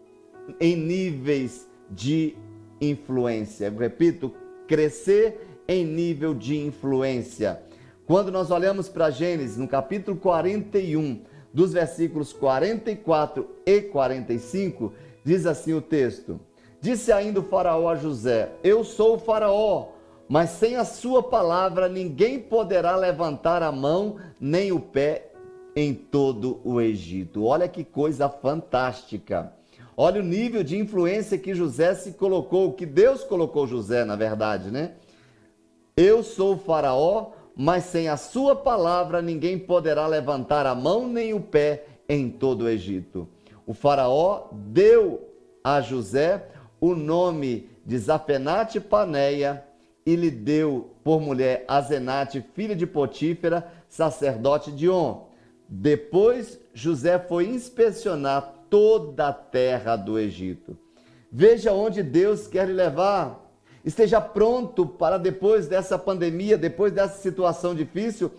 em 0.60 0.76
níveis 0.76 1.70
de 1.88 2.36
influência. 2.82 3.68
Eu 3.68 3.78
repito, 3.78 4.34
crescer 4.68 5.48
em 5.68 5.86
nível 5.86 6.34
de 6.34 6.58
influência. 6.58 7.62
Quando 8.08 8.32
nós 8.32 8.50
olhamos 8.50 8.90
para 8.90 9.12
Gênesis, 9.12 9.58
no 9.58 9.68
capítulo 9.68 10.18
41, 10.18 11.22
dos 11.54 11.74
versículos 11.74 12.32
44 12.34 13.48
e 13.66 13.82
45, 13.82 14.94
diz 15.24 15.46
assim 15.46 15.74
o 15.74 15.82
texto: 15.82 16.40
Disse 16.80 17.12
ainda 17.12 17.40
o 17.40 17.44
Faraó 17.44 17.90
a 17.90 17.96
José: 17.96 18.52
Eu 18.64 18.84
sou 18.84 19.16
o 19.16 19.20
Faraó, 19.20 19.90
mas 20.28 20.52
sem 20.52 20.76
a 20.76 20.86
sua 20.86 21.22
palavra 21.22 21.88
ninguém 21.90 22.40
poderá 22.40 22.96
levantar 22.96 23.62
a 23.62 23.72
mão 23.72 24.18
nem 24.40 24.72
o 24.72 24.80
pé 24.80 25.32
em 25.76 25.94
todo 25.94 26.60
o 26.64 26.82
Egito. 26.82 27.46
Olha 27.46 27.68
que 27.68 27.84
coisa 27.84 28.30
fantástica. 28.30 29.54
Olha 29.96 30.22
o 30.22 30.26
nível 30.26 30.64
de 30.64 30.78
influência 30.78 31.38
que 31.38 31.54
José 31.54 31.94
se 31.94 32.14
colocou, 32.14 32.74
que 32.74 32.86
Deus 32.86 33.24
colocou 33.24 33.68
José, 33.68 34.04
na 34.04 34.16
verdade, 34.16 34.72
né? 34.72 34.94
Eu 35.96 36.24
sou 36.24 36.56
o 36.56 36.58
Faraó, 36.58 37.32
mas 37.64 37.84
sem 37.84 38.10
a 38.10 38.18
sua 38.18 38.56
palavra 38.56 39.22
ninguém 39.22 39.56
poderá 39.60 40.08
levantar 40.08 40.66
a 40.66 40.74
mão 40.74 41.08
nem 41.08 41.32
o 41.32 41.40
pé 41.40 41.86
em 42.10 42.28
todo 42.28 42.64
o 42.64 42.68
Egito. 42.68 43.28
O 43.68 43.74
Faraó 43.76 44.48
deu 44.52 45.30
a 45.64 45.80
José 45.80 46.44
o 46.80 46.96
nome 46.96 47.70
de 47.86 48.00
Zafenate 48.00 48.80
Paneia 48.80 49.64
e 50.04 50.16
lhe 50.16 50.32
deu 50.32 50.90
por 51.04 51.22
mulher 51.22 51.64
Azenate, 51.68 52.44
filha 52.56 52.76
de 52.76 52.88
Potífera, 52.88 53.72
sacerdote 53.88 54.72
de 54.72 54.90
On. 54.90 55.28
Depois 55.70 56.60
José 56.74 57.20
foi 57.20 57.46
inspecionar 57.46 58.56
toda 58.72 59.28
a 59.28 59.34
terra 59.34 59.96
do 59.96 60.18
Egito. 60.18 60.76
Veja 61.32 61.72
onde 61.74 62.02
Deus 62.02 62.48
quer 62.48 62.66
lhe 62.66 62.74
levar. 62.74 63.41
Esteja 63.84 64.22
pronto 64.22 64.86
para 64.86 65.18
depois 65.18 65.68
dessa 65.68 65.98
pandemia, 65.98 66.58
depois 66.58 66.94
dessa 66.94 67.20
situação 67.20 67.74
difícil, 67.74 68.32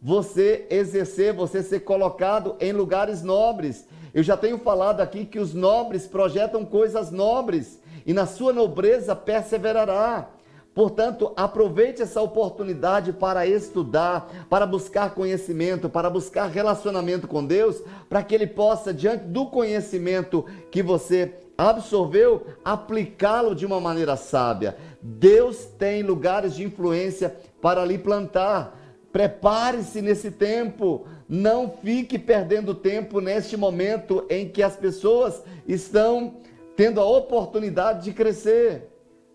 você 0.00 0.66
exercer, 0.70 1.32
você 1.32 1.62
ser 1.62 1.80
colocado 1.80 2.56
em 2.60 2.72
lugares 2.72 3.22
nobres. 3.22 3.86
Eu 4.12 4.22
já 4.22 4.36
tenho 4.36 4.58
falado 4.58 5.00
aqui 5.00 5.24
que 5.24 5.38
os 5.38 5.54
nobres 5.54 6.06
projetam 6.06 6.64
coisas 6.64 7.10
nobres 7.10 7.80
e 8.06 8.12
na 8.12 8.26
sua 8.26 8.52
nobreza 8.52 9.14
perseverará. 9.16 10.28
Portanto, 10.74 11.32
aproveite 11.36 12.00
essa 12.00 12.22
oportunidade 12.22 13.12
para 13.12 13.46
estudar, 13.46 14.46
para 14.48 14.64
buscar 14.64 15.14
conhecimento, 15.14 15.88
para 15.88 16.08
buscar 16.08 16.46
relacionamento 16.46 17.26
com 17.26 17.44
Deus, 17.44 17.82
para 18.08 18.22
que 18.22 18.34
Ele 18.34 18.46
possa, 18.46 18.94
diante 18.94 19.24
do 19.24 19.46
conhecimento 19.46 20.44
que 20.70 20.82
você 20.82 21.34
absorveu, 21.68 22.46
aplicá-lo 22.64 23.54
de 23.54 23.66
uma 23.66 23.78
maneira 23.80 24.16
sábia. 24.16 24.76
Deus 25.02 25.66
tem 25.78 26.02
lugares 26.02 26.54
de 26.54 26.64
influência 26.64 27.36
para 27.60 27.84
lhe 27.84 27.98
plantar. 27.98 28.78
Prepare-se 29.12 30.00
nesse 30.00 30.30
tempo. 30.30 31.06
Não 31.28 31.68
fique 31.68 32.18
perdendo 32.18 32.74
tempo 32.74 33.20
neste 33.20 33.56
momento 33.56 34.24
em 34.30 34.48
que 34.48 34.62
as 34.62 34.76
pessoas 34.76 35.42
estão 35.66 36.36
tendo 36.76 37.00
a 37.00 37.04
oportunidade 37.04 38.04
de 38.04 38.12
crescer. 38.12 38.88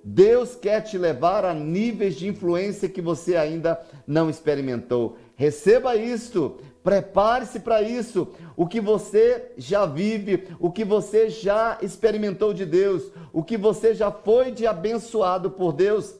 Deus 0.03 0.55
quer 0.55 0.81
te 0.81 0.97
levar 0.97 1.43
a 1.43 1.53
níveis 1.53 2.15
de 2.15 2.27
influência 2.27 2.87
que 2.87 3.01
você 3.01 3.35
ainda 3.35 3.79
não 4.05 4.29
experimentou. 4.29 5.17
Receba 5.35 5.95
isto, 5.95 6.57
prepare-se 6.83 7.59
para 7.59 7.81
isso. 7.81 8.27
O 8.57 8.65
que 8.65 8.79
você 8.79 9.51
já 9.57 9.85
vive, 9.85 10.47
o 10.59 10.71
que 10.71 10.85
você 10.85 11.29
já 11.29 11.77
experimentou 11.81 12.53
de 12.53 12.65
Deus, 12.65 13.11
o 13.33 13.43
que 13.43 13.57
você 13.57 13.93
já 13.93 14.11
foi 14.11 14.51
de 14.51 14.65
abençoado 14.65 15.51
por 15.51 15.73
Deus, 15.73 16.15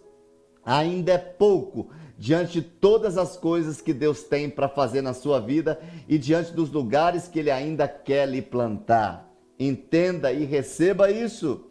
ainda 0.64 1.14
é 1.14 1.18
pouco 1.18 1.90
diante 2.18 2.54
de 2.54 2.62
todas 2.62 3.18
as 3.18 3.38
coisas 3.38 3.82
que 3.82 3.94
Deus 3.94 4.24
tem 4.24 4.50
para 4.50 4.68
fazer 4.68 5.02
na 5.02 5.14
sua 5.14 5.40
vida 5.40 5.80
e 6.08 6.18
diante 6.18 6.54
dos 6.54 6.72
lugares 6.72 7.28
que 7.28 7.40
Ele 7.40 7.52
ainda 7.52 7.88
quer 7.88 8.28
lhe 8.28 8.42
plantar. 8.42 9.30
Entenda 9.60 10.32
e 10.32 10.44
receba 10.46 11.10
isso. 11.12 11.66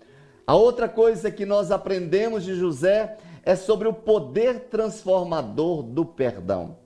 A 0.46 0.54
outra 0.54 0.88
coisa 0.88 1.30
que 1.30 1.46
nós 1.46 1.70
aprendemos 1.70 2.44
de 2.44 2.54
José 2.54 3.16
é 3.42 3.56
sobre 3.56 3.88
o 3.88 3.92
poder 3.92 4.68
transformador 4.70 5.82
do 5.82 6.04
perdão. 6.04 6.83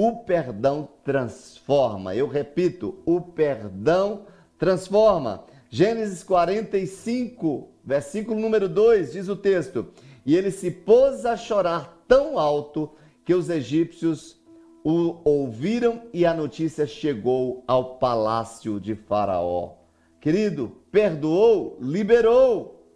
O 0.00 0.18
perdão 0.18 0.88
transforma. 1.02 2.14
Eu 2.14 2.28
repito, 2.28 3.00
o 3.04 3.20
perdão 3.20 4.26
transforma. 4.56 5.42
Gênesis 5.68 6.22
45, 6.22 7.68
versículo 7.84 8.38
número 8.38 8.68
2, 8.68 9.14
diz 9.14 9.28
o 9.28 9.34
texto: 9.34 9.88
E 10.24 10.36
ele 10.36 10.52
se 10.52 10.70
pôs 10.70 11.26
a 11.26 11.36
chorar 11.36 12.00
tão 12.06 12.38
alto 12.38 12.92
que 13.24 13.34
os 13.34 13.50
egípcios 13.50 14.40
o 14.84 15.16
ouviram 15.24 16.02
e 16.12 16.24
a 16.24 16.32
notícia 16.32 16.86
chegou 16.86 17.64
ao 17.66 17.96
palácio 17.96 18.78
de 18.78 18.94
Faraó. 18.94 19.72
Querido, 20.20 20.76
perdoou, 20.92 21.76
liberou. 21.80 22.86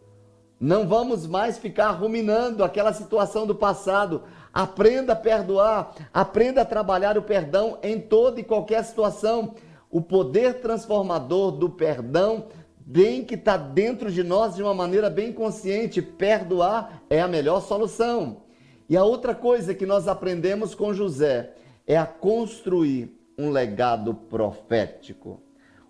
Não 0.61 0.87
vamos 0.87 1.27
mais 1.27 1.59
ficar 1.59 1.91
ruminando 1.91 2.63
aquela 2.63 2.93
situação 2.93 3.45
do 3.45 3.57
passado. 3.57 4.23
Aprenda 4.53 5.15
a 5.15 5.17
perdoar, 5.17 5.95
aprenda 6.13 6.61
a 6.61 6.65
trabalhar 6.65 7.17
o 7.17 7.23
perdão 7.23 7.79
em 7.83 7.99
toda 7.99 8.39
e 8.41 8.45
qualquer 8.45 8.85
situação. 8.85 9.55
O 9.91 10.01
poder 10.01 10.61
transformador 10.61 11.53
do 11.53 11.71
perdão 11.71 12.49
tem 12.93 13.25
que 13.25 13.35
estar 13.35 13.57
dentro 13.57 14.11
de 14.11 14.23
nós 14.23 14.55
de 14.55 14.63
uma 14.63 14.75
maneira 14.75 15.09
bem 15.09 15.33
consciente. 15.33 16.03
Perdoar 16.03 17.03
é 17.09 17.21
a 17.21 17.29
melhor 17.29 17.61
solução. 17.61 18.43
E 18.89 18.97
a 18.97 19.05
outra 19.05 19.35
coisa 19.35 19.75
que 19.75 19.87
nós 19.87 20.07
aprendemos 20.07 20.75
com 20.75 20.93
José 20.93 21.55
é 21.87 21.97
a 21.97 22.05
construir 22.05 23.19
um 23.39 23.51
legado 23.51 24.15
profético. 24.15 25.41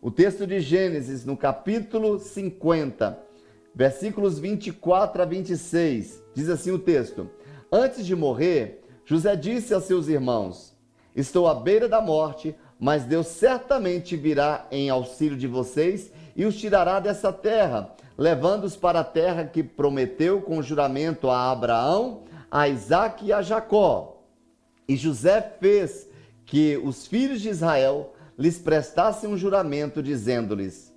O 0.00 0.10
texto 0.10 0.46
de 0.46 0.60
Gênesis, 0.60 1.24
no 1.24 1.36
capítulo 1.36 2.18
50, 2.18 3.18
versículos 3.74 4.38
24 4.38 5.22
a 5.22 5.24
26. 5.24 6.22
Diz 6.34 6.48
assim 6.48 6.70
o 6.70 6.78
texto: 6.78 7.28
Antes 7.74 8.04
de 8.04 8.14
morrer, 8.14 8.84
José 9.06 9.34
disse 9.34 9.72
aos 9.72 9.84
seus 9.84 10.06
irmãos: 10.06 10.76
Estou 11.16 11.48
à 11.48 11.54
beira 11.54 11.88
da 11.88 12.02
morte, 12.02 12.54
mas 12.78 13.04
Deus 13.04 13.28
certamente 13.28 14.14
virá 14.14 14.66
em 14.70 14.90
auxílio 14.90 15.38
de 15.38 15.46
vocês 15.46 16.12
e 16.36 16.44
os 16.44 16.54
tirará 16.54 17.00
dessa 17.00 17.32
terra, 17.32 17.94
levando-os 18.18 18.76
para 18.76 19.00
a 19.00 19.04
terra 19.04 19.44
que 19.46 19.62
prometeu 19.62 20.42
com 20.42 20.60
juramento 20.60 21.30
a 21.30 21.50
Abraão, 21.50 22.24
a 22.50 22.68
Isaque 22.68 23.26
e 23.26 23.32
a 23.32 23.40
Jacó. 23.40 24.22
E 24.86 24.94
José 24.94 25.40
fez 25.58 26.06
que 26.44 26.76
os 26.76 27.06
filhos 27.06 27.40
de 27.40 27.48
Israel 27.48 28.12
lhes 28.38 28.58
prestassem 28.58 29.30
um 29.30 29.38
juramento, 29.38 30.02
dizendo-lhes: 30.02 30.92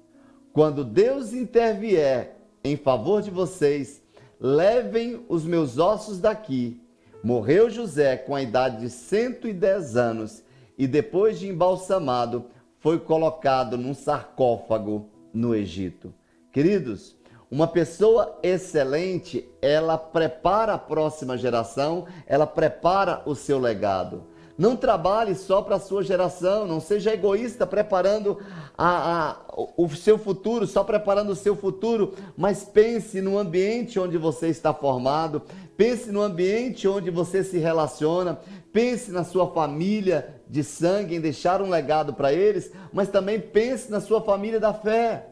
Quando 0.51 0.83
Deus 0.83 1.31
intervier 1.31 2.35
em 2.65 2.75
favor 2.75 3.21
de 3.21 3.31
vocês, 3.31 4.01
levem 4.39 5.25
os 5.27 5.45
meus 5.45 5.77
ossos 5.77 6.19
daqui. 6.19 6.81
Morreu 7.23 7.69
José 7.69 8.17
com 8.17 8.35
a 8.35 8.41
idade 8.41 8.81
de 8.81 8.89
110 8.89 9.97
anos 9.97 10.43
e 10.77 10.87
depois 10.87 11.39
de 11.39 11.47
embalsamado, 11.47 12.45
foi 12.79 12.99
colocado 12.99 13.77
num 13.77 13.95
sarcófago 13.95 15.09
no 15.33 15.55
Egito. 15.55 16.13
Queridos, 16.51 17.15
uma 17.49 17.67
pessoa 17.67 18.37
excelente, 18.43 19.47
ela 19.61 19.97
prepara 19.97 20.73
a 20.73 20.77
próxima 20.77 21.37
geração, 21.37 22.05
ela 22.27 22.45
prepara 22.45 23.23
o 23.25 23.33
seu 23.33 23.57
legado. 23.57 24.23
Não 24.57 24.77
trabalhe 24.77 25.35
só 25.35 25.61
para 25.61 25.75
a 25.75 25.79
sua 25.79 26.01
geração, 26.01 26.65
não 26.65 26.79
seja 26.79 27.13
egoísta 27.13 27.67
preparando 27.67 28.39
a, 28.77 29.31
a, 29.31 29.37
o 29.75 29.89
seu 29.89 30.17
futuro, 30.17 30.65
só 30.65 30.81
preparando 30.81 31.31
o 31.31 31.35
seu 31.35 31.57
futuro, 31.57 32.13
mas 32.37 32.63
pense 32.63 33.21
no 33.21 33.37
ambiente 33.37 33.99
onde 33.99 34.17
você 34.17 34.47
está 34.47 34.73
formado, 34.73 35.41
pense 35.75 36.09
no 36.09 36.21
ambiente 36.21 36.87
onde 36.87 37.09
você 37.09 37.43
se 37.43 37.57
relaciona, 37.57 38.39
pense 38.71 39.11
na 39.11 39.25
sua 39.25 39.51
família 39.51 40.41
de 40.49 40.63
sangue, 40.63 41.15
em 41.15 41.21
deixar 41.21 41.61
um 41.61 41.69
legado 41.69 42.13
para 42.13 42.31
eles, 42.31 42.71
mas 42.93 43.09
também 43.09 43.41
pense 43.41 43.91
na 43.91 43.99
sua 43.99 44.21
família 44.21 44.59
da 44.59 44.73
fé. 44.73 45.27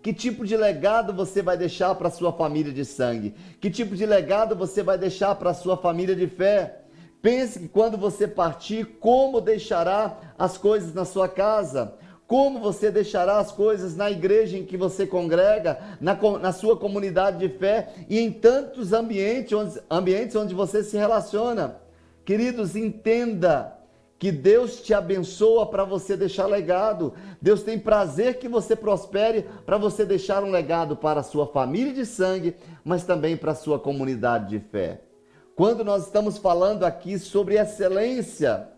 Que 0.00 0.12
tipo 0.12 0.46
de 0.46 0.56
legado 0.56 1.12
você 1.12 1.42
vai 1.42 1.56
deixar 1.56 1.92
para 1.96 2.10
sua 2.10 2.32
família 2.32 2.72
de 2.72 2.84
sangue? 2.84 3.34
Que 3.60 3.68
tipo 3.68 3.96
de 3.96 4.06
legado 4.06 4.54
você 4.54 4.84
vai 4.84 4.96
deixar 4.96 5.34
para 5.34 5.52
sua 5.52 5.76
família 5.76 6.14
de 6.14 6.28
fé? 6.28 6.84
Pense 7.20 7.58
que 7.58 7.68
quando 7.68 7.96
você 7.96 8.28
partir, 8.28 8.84
como 9.00 9.40
deixará 9.40 10.18
as 10.38 10.56
coisas 10.56 10.94
na 10.94 11.04
sua 11.04 11.28
casa? 11.28 11.94
Como 12.28 12.60
você 12.60 12.90
deixará 12.90 13.38
as 13.38 13.50
coisas 13.50 13.96
na 13.96 14.10
igreja 14.10 14.56
em 14.56 14.64
que 14.64 14.76
você 14.76 15.06
congrega, 15.06 15.78
na, 16.00 16.14
na 16.38 16.52
sua 16.52 16.76
comunidade 16.76 17.38
de 17.38 17.48
fé 17.48 17.88
e 18.08 18.20
em 18.20 18.30
tantos 18.30 18.92
ambientes 18.92 19.52
onde, 19.52 19.80
ambientes 19.90 20.36
onde 20.36 20.54
você 20.54 20.84
se 20.84 20.96
relaciona? 20.96 21.80
Queridos, 22.24 22.76
entenda 22.76 23.78
que 24.18 24.30
Deus 24.30 24.82
te 24.82 24.92
abençoa 24.92 25.66
para 25.66 25.84
você 25.84 26.16
deixar 26.16 26.46
legado. 26.46 27.14
Deus 27.40 27.62
tem 27.62 27.78
prazer 27.78 28.38
que 28.38 28.48
você 28.48 28.76
prospere 28.76 29.46
para 29.64 29.78
você 29.78 30.04
deixar 30.04 30.44
um 30.44 30.50
legado 30.50 30.96
para 30.96 31.20
a 31.20 31.24
sua 31.24 31.46
família 31.46 31.94
de 31.94 32.04
sangue, 32.04 32.54
mas 32.84 33.04
também 33.04 33.36
para 33.36 33.52
a 33.52 33.56
sua 33.56 33.78
comunidade 33.78 34.50
de 34.50 34.60
fé. 34.60 35.07
Quando 35.58 35.82
nós 35.82 36.04
estamos 36.04 36.38
falando 36.38 36.84
aqui 36.84 37.18
sobre 37.18 37.58
excelência, 37.58 38.68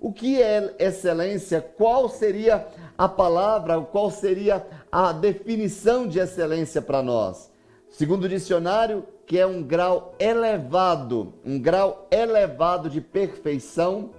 o 0.00 0.12
que 0.12 0.42
é 0.42 0.74
excelência? 0.80 1.60
Qual 1.60 2.08
seria 2.08 2.66
a 2.98 3.08
palavra, 3.08 3.80
qual 3.80 4.10
seria 4.10 4.66
a 4.90 5.12
definição 5.12 6.08
de 6.08 6.18
excelência 6.18 6.82
para 6.82 7.04
nós? 7.04 7.52
Segundo 7.88 8.24
o 8.24 8.28
dicionário, 8.28 9.04
que 9.24 9.38
é 9.38 9.46
um 9.46 9.62
grau 9.62 10.12
elevado, 10.18 11.34
um 11.46 11.56
grau 11.56 12.08
elevado 12.10 12.90
de 12.90 13.00
perfeição 13.00 14.10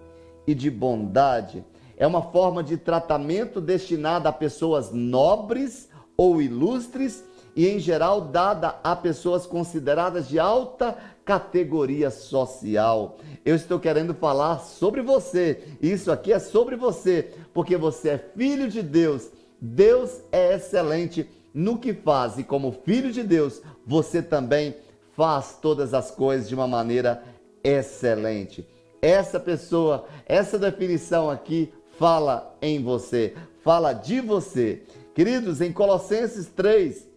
e 0.47 0.55
de 0.55 0.71
bondade. 0.71 1.65
É 1.97 2.07
uma 2.07 2.21
forma 2.21 2.63
de 2.63 2.77
tratamento 2.77 3.59
destinada 3.59 4.29
a 4.29 4.31
pessoas 4.31 4.89
nobres 4.89 5.89
ou 6.15 6.41
ilustres 6.41 7.25
e, 7.53 7.67
em 7.67 7.77
geral, 7.77 8.21
dada 8.21 8.75
a 8.81 8.95
pessoas 8.95 9.45
consideradas 9.45 10.29
de 10.29 10.39
alta 10.39 10.97
categoria 11.25 12.11
social. 12.11 13.17
Eu 13.43 13.55
estou 13.55 13.79
querendo 13.79 14.13
falar 14.13 14.59
sobre 14.59 15.01
você. 15.01 15.63
Isso 15.81 16.11
aqui 16.11 16.31
é 16.31 16.39
sobre 16.39 16.75
você, 16.75 17.31
porque 17.53 17.75
você 17.75 18.09
é 18.09 18.17
filho 18.17 18.69
de 18.69 18.83
Deus. 18.83 19.29
Deus 19.59 20.21
é 20.31 20.53
excelente 20.53 21.27
no 21.53 21.79
que 21.79 21.93
faz 21.93 22.37
e, 22.37 22.43
como 22.43 22.71
filho 22.85 23.11
de 23.11 23.23
Deus, 23.23 23.61
você 23.85 24.21
também 24.21 24.75
faz 25.13 25.57
todas 25.61 25.93
as 25.93 26.11
coisas 26.11 26.47
de 26.47 26.53
uma 26.53 26.67
maneira 26.67 27.23
excelente. 27.63 28.67
Essa 29.01 29.39
pessoa, 29.39 30.05
essa 30.25 30.59
definição 30.59 31.29
aqui 31.29 31.73
fala 31.97 32.55
em 32.61 32.83
você, 32.83 33.33
fala 33.63 33.93
de 33.93 34.19
você. 34.19 34.83
Queridos, 35.13 35.61
em 35.61 35.71
Colossenses 35.71 36.47
3, 36.47 37.07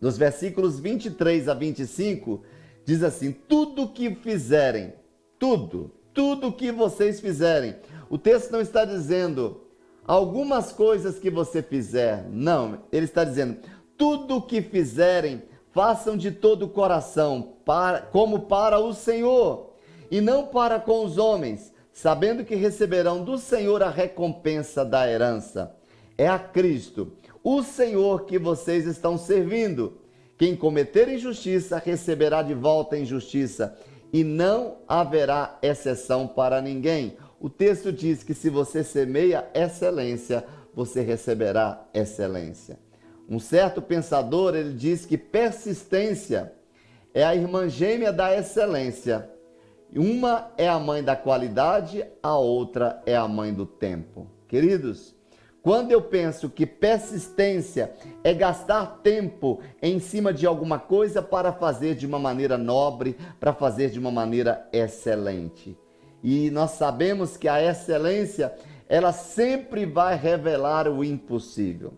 nos 0.00 0.18
versículos 0.18 0.78
23 0.78 1.48
a 1.48 1.54
25, 1.54 2.42
diz 2.84 3.02
assim: 3.02 3.32
Tudo 3.32 3.88
que 3.88 4.14
fizerem, 4.14 4.94
tudo, 5.38 5.90
tudo 6.12 6.52
que 6.52 6.70
vocês 6.70 7.20
fizerem. 7.20 7.76
O 8.08 8.18
texto 8.18 8.50
não 8.50 8.60
está 8.60 8.84
dizendo 8.84 9.62
algumas 10.06 10.72
coisas 10.72 11.18
que 11.18 11.30
você 11.30 11.62
fizer, 11.62 12.26
não, 12.30 12.78
ele 12.92 13.06
está 13.06 13.24
dizendo: 13.24 13.58
tudo 13.96 14.42
que 14.42 14.62
fizerem, 14.62 15.42
façam 15.72 16.16
de 16.16 16.30
todo 16.30 16.64
o 16.64 16.68
coração, 16.68 17.54
para, 17.64 18.00
como 18.00 18.40
para 18.42 18.78
o 18.78 18.92
Senhor 18.92 19.74
e 20.10 20.20
não 20.20 20.46
para 20.46 20.78
com 20.78 21.04
os 21.04 21.18
homens, 21.18 21.72
sabendo 21.92 22.44
que 22.44 22.54
receberão 22.54 23.24
do 23.24 23.38
Senhor 23.38 23.82
a 23.82 23.90
recompensa 23.90 24.84
da 24.84 25.10
herança. 25.10 25.74
É 26.16 26.28
a 26.28 26.38
Cristo, 26.38 27.12
o 27.42 27.62
Senhor 27.62 28.24
que 28.24 28.38
vocês 28.38 28.86
estão 28.86 29.18
servindo. 29.18 29.98
Quem 30.36 30.56
cometer 30.56 31.08
injustiça 31.08 31.78
receberá 31.78 32.42
de 32.42 32.54
volta 32.54 32.96
a 32.96 32.98
injustiça, 32.98 33.76
e 34.14 34.22
não 34.22 34.76
haverá 34.86 35.58
exceção 35.60 36.28
para 36.28 36.62
ninguém. 36.62 37.16
O 37.40 37.50
texto 37.50 37.92
diz 37.92 38.22
que 38.22 38.32
se 38.32 38.48
você 38.48 38.84
semeia 38.84 39.44
excelência, 39.52 40.44
você 40.72 41.00
receberá 41.00 41.84
excelência. 41.92 42.78
Um 43.28 43.40
certo 43.40 43.82
pensador, 43.82 44.54
ele 44.54 44.72
diz 44.72 45.04
que 45.04 45.18
persistência 45.18 46.52
é 47.12 47.24
a 47.24 47.34
irmã 47.34 47.68
gêmea 47.68 48.12
da 48.12 48.32
excelência. 48.36 49.28
Uma 49.92 50.52
é 50.56 50.68
a 50.68 50.78
mãe 50.78 51.02
da 51.02 51.16
qualidade, 51.16 52.04
a 52.22 52.36
outra 52.38 53.02
é 53.06 53.16
a 53.16 53.26
mãe 53.26 53.52
do 53.52 53.66
tempo. 53.66 54.28
Queridos, 54.46 55.12
quando 55.64 55.90
eu 55.92 56.02
penso 56.02 56.50
que 56.50 56.66
persistência 56.66 57.90
é 58.22 58.34
gastar 58.34 59.00
tempo 59.02 59.62
em 59.80 59.98
cima 59.98 60.30
de 60.30 60.46
alguma 60.46 60.78
coisa 60.78 61.22
para 61.22 61.54
fazer 61.54 61.94
de 61.94 62.06
uma 62.06 62.18
maneira 62.18 62.58
nobre, 62.58 63.16
para 63.40 63.54
fazer 63.54 63.88
de 63.88 63.98
uma 63.98 64.10
maneira 64.10 64.68
excelente. 64.74 65.74
E 66.22 66.50
nós 66.50 66.72
sabemos 66.72 67.38
que 67.38 67.48
a 67.48 67.64
excelência, 67.64 68.54
ela 68.86 69.10
sempre 69.10 69.86
vai 69.86 70.16
revelar 70.16 70.86
o 70.86 71.02
impossível. 71.02 71.94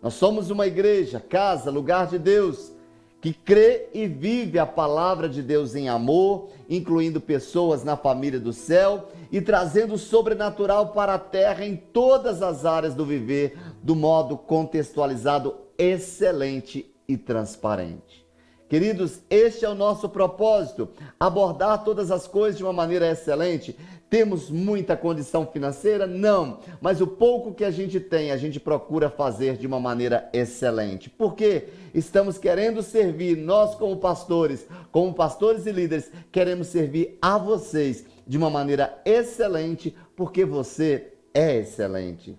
Nós 0.00 0.14
somos 0.14 0.48
uma 0.48 0.66
igreja, 0.66 1.20
casa, 1.20 1.70
lugar 1.70 2.06
de 2.06 2.18
Deus 2.18 2.72
que 3.20 3.34
crê 3.34 3.88
e 3.92 4.06
vive 4.06 4.58
a 4.58 4.64
palavra 4.64 5.28
de 5.28 5.42
Deus 5.42 5.74
em 5.74 5.88
amor, 5.88 6.48
incluindo 6.68 7.20
pessoas 7.20 7.84
na 7.84 7.96
família 7.96 8.40
do 8.40 8.52
céu 8.52 9.08
e 9.30 9.40
trazendo 9.40 9.94
o 9.94 9.98
sobrenatural 9.98 10.88
para 10.88 11.14
a 11.14 11.18
terra 11.18 11.64
em 11.66 11.76
todas 11.76 12.40
as 12.40 12.64
áreas 12.64 12.94
do 12.94 13.04
viver, 13.04 13.58
do 13.82 13.94
modo 13.94 14.38
contextualizado, 14.38 15.54
excelente 15.76 16.90
e 17.06 17.16
transparente. 17.16 18.29
Queridos, 18.70 19.18
este 19.28 19.64
é 19.64 19.68
o 19.68 19.74
nosso 19.74 20.08
propósito: 20.08 20.88
abordar 21.18 21.82
todas 21.82 22.12
as 22.12 22.28
coisas 22.28 22.56
de 22.56 22.62
uma 22.62 22.72
maneira 22.72 23.10
excelente, 23.10 23.76
temos 24.08 24.48
muita 24.48 24.96
condição 24.96 25.44
financeira? 25.44 26.06
Não, 26.06 26.60
mas 26.80 27.00
o 27.00 27.06
pouco 27.08 27.52
que 27.52 27.64
a 27.64 27.70
gente 27.72 27.98
tem, 27.98 28.30
a 28.30 28.36
gente 28.36 28.60
procura 28.60 29.10
fazer 29.10 29.56
de 29.56 29.66
uma 29.66 29.80
maneira 29.80 30.30
excelente. 30.32 31.10
Porque 31.10 31.64
estamos 31.92 32.38
querendo 32.38 32.80
servir, 32.80 33.36
nós 33.36 33.74
como 33.74 33.96
pastores, 33.96 34.64
como 34.92 35.12
pastores 35.12 35.66
e 35.66 35.72
líderes, 35.72 36.08
queremos 36.30 36.68
servir 36.68 37.18
a 37.20 37.36
vocês 37.36 38.04
de 38.24 38.38
uma 38.38 38.50
maneira 38.50 39.02
excelente, 39.04 39.96
porque 40.14 40.44
você 40.44 41.14
é 41.34 41.56
excelente. 41.56 42.38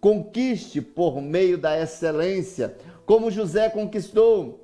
Conquiste 0.00 0.80
por 0.80 1.20
meio 1.20 1.58
da 1.58 1.76
excelência, 1.76 2.76
como 3.04 3.32
José 3.32 3.68
conquistou. 3.68 4.61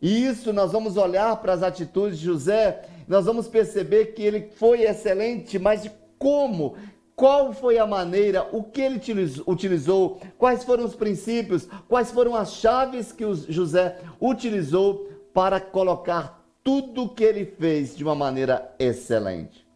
E 0.00 0.24
isso 0.24 0.52
nós 0.52 0.72
vamos 0.72 0.96
olhar 0.96 1.36
para 1.36 1.52
as 1.52 1.62
atitudes 1.62 2.18
de 2.18 2.24
José, 2.24 2.82
nós 3.06 3.26
vamos 3.26 3.48
perceber 3.48 4.06
que 4.06 4.22
ele 4.22 4.48
foi 4.56 4.82
excelente, 4.82 5.58
mas 5.58 5.82
de 5.82 5.90
como, 6.18 6.76
qual 7.14 7.52
foi 7.52 7.78
a 7.78 7.86
maneira, 7.86 8.48
o 8.50 8.62
que 8.62 8.80
ele 8.80 9.00
utilizou, 9.46 10.20
quais 10.38 10.64
foram 10.64 10.84
os 10.84 10.94
princípios, 10.94 11.68
quais 11.86 12.10
foram 12.10 12.34
as 12.34 12.54
chaves 12.54 13.12
que 13.12 13.24
José 13.48 13.98
utilizou 14.20 15.10
para 15.34 15.60
colocar 15.60 16.42
tudo 16.64 17.04
o 17.04 17.08
que 17.08 17.24
ele 17.24 17.44
fez 17.44 17.96
de 17.96 18.02
uma 18.02 18.14
maneira 18.14 18.74
excelente. 18.78 19.66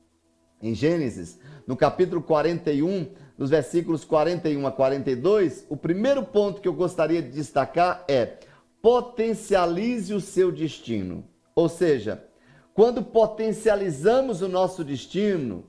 Em 0.63 0.75
Gênesis, 0.75 1.39
no 1.67 1.77
capítulo 1.77 2.23
41, 2.23 3.09
nos 3.37 3.51
versículos 3.51 4.05
41 4.05 4.67
a 4.67 4.73
42, 4.73 5.67
o 5.69 5.77
primeiro 5.77 6.23
ponto 6.23 6.61
que 6.61 6.69
eu 6.69 6.73
gostaria 6.73 7.21
de 7.21 7.31
destacar 7.31 8.05
é: 8.09 8.39
potencialize 8.85 10.13
o 10.13 10.21
seu 10.21 10.53
destino. 10.53 11.25
Ou 11.55 11.71
seja, 11.71 12.23
quando 12.75 13.03
potencializamos 13.03 14.43
o 14.43 14.49
nosso 14.49 14.85
destino, 14.85 15.65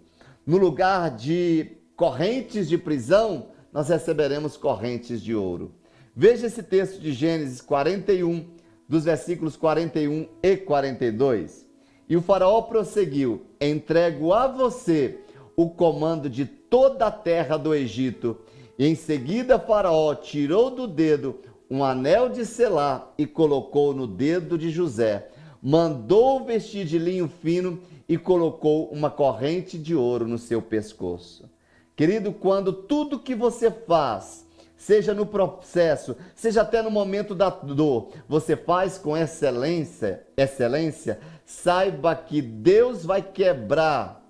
no 0.46 0.58
lugar 0.58 1.12
de 1.12 1.78
correntes 1.96 2.68
de 2.68 2.78
prisão, 2.78 3.52
nós 3.72 3.88
receberemos 3.88 4.58
correntes 4.58 5.24
de 5.24 5.34
ouro. 5.34 5.76
Veja 6.14 6.48
esse 6.48 6.62
texto 6.62 7.00
de 7.00 7.14
Gênesis 7.14 7.62
41, 7.62 8.50
dos 8.86 9.06
versículos 9.06 9.56
41 9.56 10.28
e 10.44 10.58
42. 10.58 11.66
E 12.10 12.18
o 12.18 12.22
Faraó 12.22 12.64
prosseguiu: 12.64 13.46
Entrego 13.62 14.34
a 14.34 14.46
você 14.46 15.22
o 15.56 15.70
comando 15.70 16.30
de 16.30 16.46
toda 16.46 17.06
a 17.06 17.12
terra 17.12 17.56
do 17.56 17.74
Egito. 17.74 18.38
E 18.78 18.86
em 18.86 18.94
seguida, 18.94 19.58
Faraó 19.58 20.14
tirou 20.16 20.70
do 20.70 20.86
dedo 20.86 21.40
um 21.70 21.84
anel 21.84 22.30
de 22.30 22.46
selar 22.46 23.14
e 23.18 23.26
colocou 23.26 23.94
no 23.94 24.08
dedo 24.08 24.58
de 24.58 24.70
José. 24.70 25.30
Mandou 25.62 26.44
vestir 26.46 26.86
de 26.86 27.00
linho 27.00 27.28
fino 27.28 27.82
e 28.08 28.18
colocou 28.18 28.90
uma 28.90 29.10
corrente 29.10 29.78
de 29.78 29.96
ouro 29.96 30.28
no 30.28 30.38
seu 30.38 30.62
pescoço. 30.62 31.50
Querido, 31.96 32.32
quando 32.32 32.72
tudo 32.72 33.20
que 33.20 33.34
você 33.34 33.72
faz, 33.72 34.46
seja 34.76 35.14
no 35.14 35.26
processo, 35.26 36.16
seja 36.36 36.62
até 36.62 36.82
no 36.82 36.92
momento 36.92 37.34
da 37.34 37.50
dor, 37.50 38.10
você 38.28 38.56
faz 38.56 38.98
com 38.98 39.18
excelência, 39.18 40.26
excelência, 40.38 41.20
saiba 41.46 42.16
que 42.16 42.42
Deus 42.42 43.06
vai 43.06 43.22
quebrar 43.22 44.24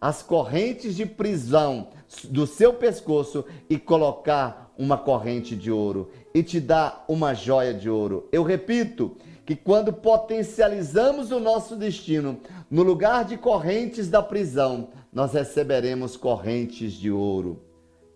as 0.00 0.22
correntes 0.22 0.94
de 0.94 1.04
prisão 1.04 1.88
do 2.24 2.46
seu 2.46 2.74
pescoço 2.74 3.44
e 3.68 3.78
colocar 3.78 4.67
uma 4.78 4.96
corrente 4.96 5.56
de 5.56 5.70
ouro 5.72 6.08
e 6.32 6.42
te 6.42 6.60
dar 6.60 7.04
uma 7.08 7.34
joia 7.34 7.74
de 7.74 7.90
ouro. 7.90 8.28
Eu 8.30 8.44
repito 8.44 9.16
que 9.44 9.56
quando 9.56 9.92
potencializamos 9.92 11.32
o 11.32 11.40
nosso 11.40 11.74
destino, 11.74 12.38
no 12.70 12.82
lugar 12.82 13.24
de 13.24 13.36
correntes 13.36 14.08
da 14.08 14.22
prisão, 14.22 14.90
nós 15.12 15.32
receberemos 15.32 16.16
correntes 16.16 16.92
de 16.92 17.10
ouro. 17.10 17.60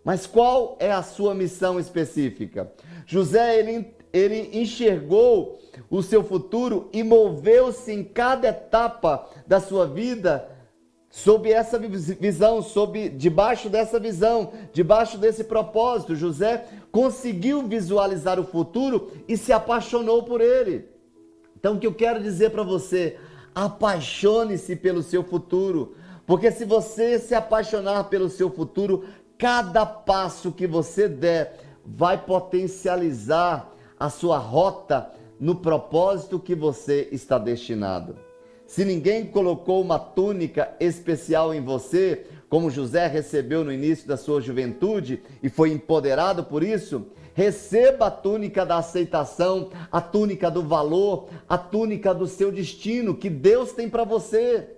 Mas 0.04 0.26
qual 0.26 0.76
é 0.78 0.92
a 0.92 1.02
sua 1.02 1.34
missão 1.34 1.80
específica? 1.80 2.72
José, 3.06 3.58
ele, 3.58 3.94
ele 4.12 4.50
enxergou 4.52 5.58
o 5.88 6.02
seu 6.02 6.22
futuro 6.22 6.88
e 6.92 7.02
moveu-se 7.02 7.92
em 7.92 8.04
cada 8.04 8.48
etapa 8.48 9.28
da 9.46 9.58
sua 9.60 9.86
vida 9.86 10.48
sob 11.12 11.52
essa 11.52 11.78
visão, 11.78 12.62
sob 12.62 13.10
debaixo 13.10 13.68
dessa 13.68 14.00
visão, 14.00 14.54
debaixo 14.72 15.18
desse 15.18 15.44
propósito. 15.44 16.16
José 16.16 16.64
conseguiu 16.90 17.62
visualizar 17.68 18.40
o 18.40 18.44
futuro 18.44 19.12
e 19.28 19.36
se 19.36 19.52
apaixonou 19.52 20.22
por 20.22 20.40
ele. 20.40 20.88
Então, 21.54 21.74
o 21.74 21.78
que 21.78 21.86
eu 21.86 21.92
quero 21.92 22.22
dizer 22.22 22.50
para 22.50 22.62
você, 22.62 23.18
apaixone-se 23.54 24.74
pelo 24.74 25.02
seu 25.02 25.22
futuro, 25.22 25.94
porque 26.26 26.50
se 26.50 26.64
você 26.64 27.18
se 27.18 27.34
apaixonar 27.34 28.04
pelo 28.04 28.30
seu 28.30 28.50
futuro, 28.50 29.04
cada 29.36 29.84
passo 29.84 30.50
que 30.50 30.66
você 30.66 31.06
der 31.08 31.60
vai 31.84 32.24
potencializar 32.24 33.70
a 34.00 34.08
sua 34.08 34.38
rota 34.38 35.12
no 35.38 35.56
propósito 35.56 36.40
que 36.40 36.54
você 36.54 37.06
está 37.12 37.38
destinado. 37.38 38.31
Se 38.72 38.86
ninguém 38.86 39.26
colocou 39.26 39.82
uma 39.82 39.98
túnica 39.98 40.74
especial 40.80 41.52
em 41.52 41.60
você, 41.60 42.24
como 42.48 42.70
José 42.70 43.06
recebeu 43.06 43.62
no 43.62 43.70
início 43.70 44.08
da 44.08 44.16
sua 44.16 44.40
juventude 44.40 45.22
e 45.42 45.50
foi 45.50 45.72
empoderado 45.72 46.42
por 46.42 46.62
isso, 46.62 47.08
receba 47.34 48.06
a 48.06 48.10
túnica 48.10 48.64
da 48.64 48.78
aceitação, 48.78 49.68
a 49.90 50.00
túnica 50.00 50.50
do 50.50 50.62
valor, 50.62 51.28
a 51.46 51.58
túnica 51.58 52.14
do 52.14 52.26
seu 52.26 52.50
destino 52.50 53.14
que 53.14 53.28
Deus 53.28 53.72
tem 53.72 53.90
para 53.90 54.04
você. 54.04 54.70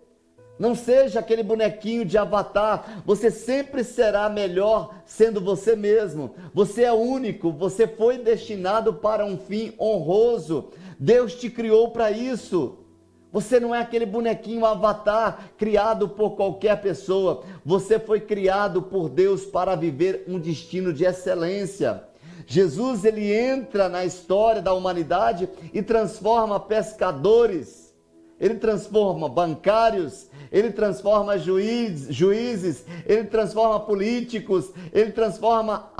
Não 0.58 0.74
seja 0.74 1.20
aquele 1.20 1.44
bonequinho 1.44 2.04
de 2.04 2.18
avatar. 2.18 3.00
Você 3.06 3.30
sempre 3.30 3.84
será 3.84 4.28
melhor 4.28 4.92
sendo 5.06 5.40
você 5.40 5.76
mesmo. 5.76 6.34
Você 6.52 6.82
é 6.82 6.92
único. 6.92 7.52
Você 7.52 7.86
foi 7.86 8.18
destinado 8.18 8.94
para 8.94 9.24
um 9.24 9.38
fim 9.38 9.72
honroso. 9.78 10.72
Deus 10.98 11.36
te 11.36 11.48
criou 11.48 11.92
para 11.92 12.10
isso. 12.10 12.83
Você 13.34 13.58
não 13.58 13.74
é 13.74 13.80
aquele 13.80 14.06
bonequinho 14.06 14.64
avatar 14.64 15.50
criado 15.58 16.08
por 16.08 16.36
qualquer 16.36 16.80
pessoa. 16.80 17.42
Você 17.64 17.98
foi 17.98 18.20
criado 18.20 18.80
por 18.80 19.08
Deus 19.08 19.44
para 19.44 19.74
viver 19.74 20.24
um 20.28 20.38
destino 20.38 20.92
de 20.92 21.04
excelência. 21.04 22.04
Jesus 22.46 23.04
ele 23.04 23.34
entra 23.34 23.88
na 23.88 24.04
história 24.04 24.62
da 24.62 24.72
humanidade 24.72 25.48
e 25.72 25.82
transforma 25.82 26.60
pescadores. 26.60 27.92
Ele 28.38 28.54
transforma 28.54 29.28
bancários, 29.28 30.28
ele 30.52 30.70
transforma 30.70 31.36
juiz, 31.36 32.06
juízes, 32.10 32.84
ele 33.04 33.24
transforma 33.24 33.80
políticos, 33.80 34.70
ele 34.92 35.10
transforma 35.10 35.90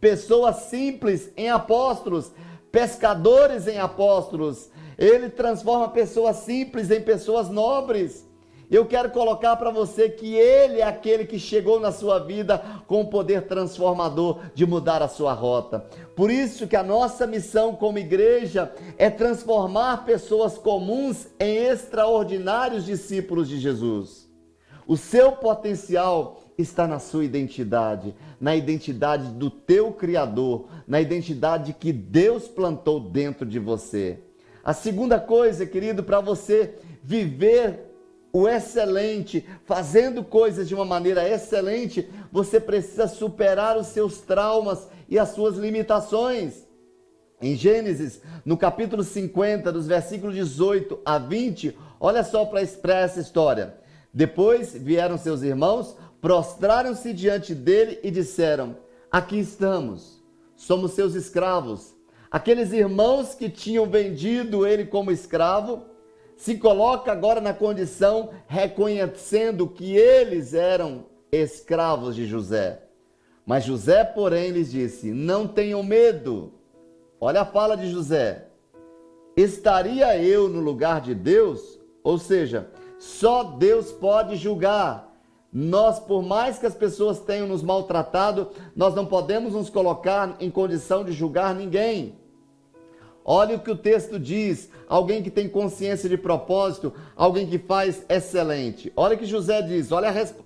pessoas 0.00 0.54
simples 0.68 1.32
em 1.36 1.50
apóstolos, 1.50 2.30
pescadores 2.70 3.66
em 3.66 3.78
apóstolos, 3.78 4.70
ele 5.00 5.30
transforma 5.30 5.88
pessoas 5.88 6.36
simples 6.36 6.90
em 6.90 7.00
pessoas 7.00 7.48
nobres. 7.48 8.28
Eu 8.70 8.84
quero 8.84 9.10
colocar 9.10 9.56
para 9.56 9.70
você 9.70 10.10
que 10.10 10.34
Ele 10.34 10.78
é 10.80 10.84
aquele 10.84 11.24
que 11.24 11.40
chegou 11.40 11.80
na 11.80 11.90
sua 11.90 12.20
vida 12.20 12.62
com 12.86 13.00
o 13.00 13.06
poder 13.08 13.48
transformador 13.48 14.40
de 14.54 14.64
mudar 14.64 15.02
a 15.02 15.08
sua 15.08 15.32
rota. 15.32 15.86
Por 16.14 16.30
isso 16.30 16.68
que 16.68 16.76
a 16.76 16.82
nossa 16.82 17.26
missão 17.26 17.74
como 17.74 17.98
igreja 17.98 18.72
é 18.98 19.08
transformar 19.08 20.04
pessoas 20.04 20.58
comuns 20.58 21.26
em 21.40 21.56
extraordinários 21.66 22.84
discípulos 22.84 23.48
de 23.48 23.58
Jesus. 23.58 24.28
O 24.86 24.96
seu 24.96 25.32
potencial 25.32 26.42
está 26.58 26.86
na 26.86 26.98
sua 26.98 27.24
identidade, 27.24 28.14
na 28.38 28.54
identidade 28.54 29.30
do 29.32 29.50
teu 29.50 29.92
Criador, 29.92 30.68
na 30.86 31.00
identidade 31.00 31.72
que 31.72 31.90
Deus 31.90 32.46
plantou 32.46 33.00
dentro 33.00 33.46
de 33.46 33.58
você. 33.58 34.20
A 34.64 34.74
segunda 34.74 35.18
coisa, 35.18 35.64
querido, 35.66 36.02
para 36.02 36.20
você 36.20 36.74
viver 37.02 37.90
o 38.32 38.48
excelente, 38.48 39.44
fazendo 39.64 40.22
coisas 40.22 40.68
de 40.68 40.74
uma 40.74 40.84
maneira 40.84 41.28
excelente, 41.28 42.08
você 42.30 42.60
precisa 42.60 43.08
superar 43.08 43.76
os 43.76 43.88
seus 43.88 44.18
traumas 44.18 44.86
e 45.08 45.18
as 45.18 45.30
suas 45.30 45.56
limitações. 45.56 46.66
Em 47.40 47.56
Gênesis, 47.56 48.20
no 48.44 48.56
capítulo 48.56 49.02
50, 49.02 49.72
dos 49.72 49.86
versículos 49.86 50.34
18 50.34 51.00
a 51.04 51.18
20, 51.18 51.76
olha 51.98 52.22
só 52.22 52.44
para 52.44 52.60
essa 52.60 53.18
história. 53.18 53.74
Depois 54.12 54.74
vieram 54.74 55.16
seus 55.16 55.42
irmãos, 55.42 55.96
prostraram-se 56.20 57.12
diante 57.14 57.54
dele 57.54 57.98
e 58.02 58.10
disseram: 58.10 58.76
Aqui 59.10 59.38
estamos, 59.38 60.22
somos 60.54 60.92
seus 60.92 61.14
escravos 61.14 61.94
aqueles 62.30 62.72
irmãos 62.72 63.34
que 63.34 63.48
tinham 63.48 63.86
vendido 63.86 64.66
ele 64.66 64.84
como 64.84 65.10
escravo, 65.10 65.84
se 66.36 66.56
coloca 66.56 67.12
agora 67.12 67.40
na 67.40 67.52
condição 67.52 68.30
reconhecendo 68.46 69.68
que 69.68 69.96
eles 69.96 70.54
eram 70.54 71.04
escravos 71.30 72.14
de 72.14 72.26
José. 72.26 72.82
Mas 73.44 73.64
José, 73.64 74.04
porém, 74.04 74.50
lhes 74.50 74.70
disse: 74.70 75.10
Não 75.10 75.46
tenham 75.46 75.82
medo. 75.82 76.54
Olha 77.20 77.42
a 77.42 77.44
fala 77.44 77.76
de 77.76 77.90
José. 77.90 78.46
Estaria 79.36 80.16
eu 80.16 80.48
no 80.48 80.60
lugar 80.60 81.00
de 81.00 81.14
Deus? 81.14 81.78
Ou 82.02 82.16
seja, 82.16 82.70
só 82.98 83.42
Deus 83.42 83.92
pode 83.92 84.36
julgar. 84.36 85.10
Nós, 85.52 85.98
por 85.98 86.22
mais 86.22 86.58
que 86.58 86.66
as 86.66 86.74
pessoas 86.74 87.18
tenham 87.18 87.46
nos 87.46 87.62
maltratado, 87.62 88.50
nós 88.74 88.94
não 88.94 89.04
podemos 89.04 89.52
nos 89.52 89.68
colocar 89.68 90.36
em 90.38 90.50
condição 90.50 91.04
de 91.04 91.12
julgar 91.12 91.54
ninguém. 91.54 92.19
Olha 93.24 93.56
o 93.56 93.60
que 93.60 93.70
o 93.70 93.76
texto 93.76 94.18
diz: 94.18 94.70
alguém 94.88 95.22
que 95.22 95.30
tem 95.30 95.48
consciência 95.48 96.08
de 96.08 96.16
propósito, 96.16 96.92
alguém 97.14 97.46
que 97.46 97.58
faz 97.58 98.04
excelente. 98.08 98.92
Olha 98.96 99.14
o 99.14 99.18
que 99.18 99.26
José 99.26 99.62
diz: 99.62 99.92
olha 99.92 100.08
a, 100.08 100.12
resp 100.12 100.36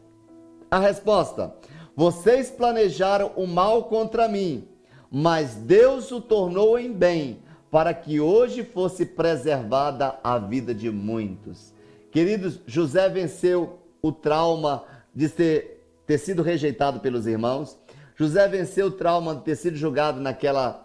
a 0.70 0.79
resposta. 0.79 1.55
Vocês 1.97 2.51
planejaram 2.51 3.31
o 3.37 3.47
mal 3.47 3.85
contra 3.85 4.27
mim, 4.27 4.68
mas 5.11 5.55
Deus 5.55 6.11
o 6.11 6.20
tornou 6.20 6.79
em 6.79 6.93
bem, 6.93 7.39
para 7.70 7.95
que 7.95 8.20
hoje 8.20 8.64
fosse 8.64 9.07
preservada 9.07 10.18
a 10.22 10.39
vida 10.39 10.75
de 10.75 10.91
muitos. 10.91 11.72
Queridos, 12.11 12.61
José 12.66 13.09
venceu 13.09 13.79
o 14.03 14.12
trauma 14.12 14.85
de 15.14 15.29
ter, 15.29 15.89
ter 16.07 16.18
sido 16.18 16.43
rejeitado 16.43 17.01
pelos 17.01 17.27
irmãos. 17.27 17.79
José 18.16 18.47
venceu 18.47 18.87
o 18.87 18.91
trauma 18.91 19.35
de 19.35 19.43
ter 19.43 19.57
sido 19.57 19.77
julgado 19.77 20.20
naquela 20.20 20.84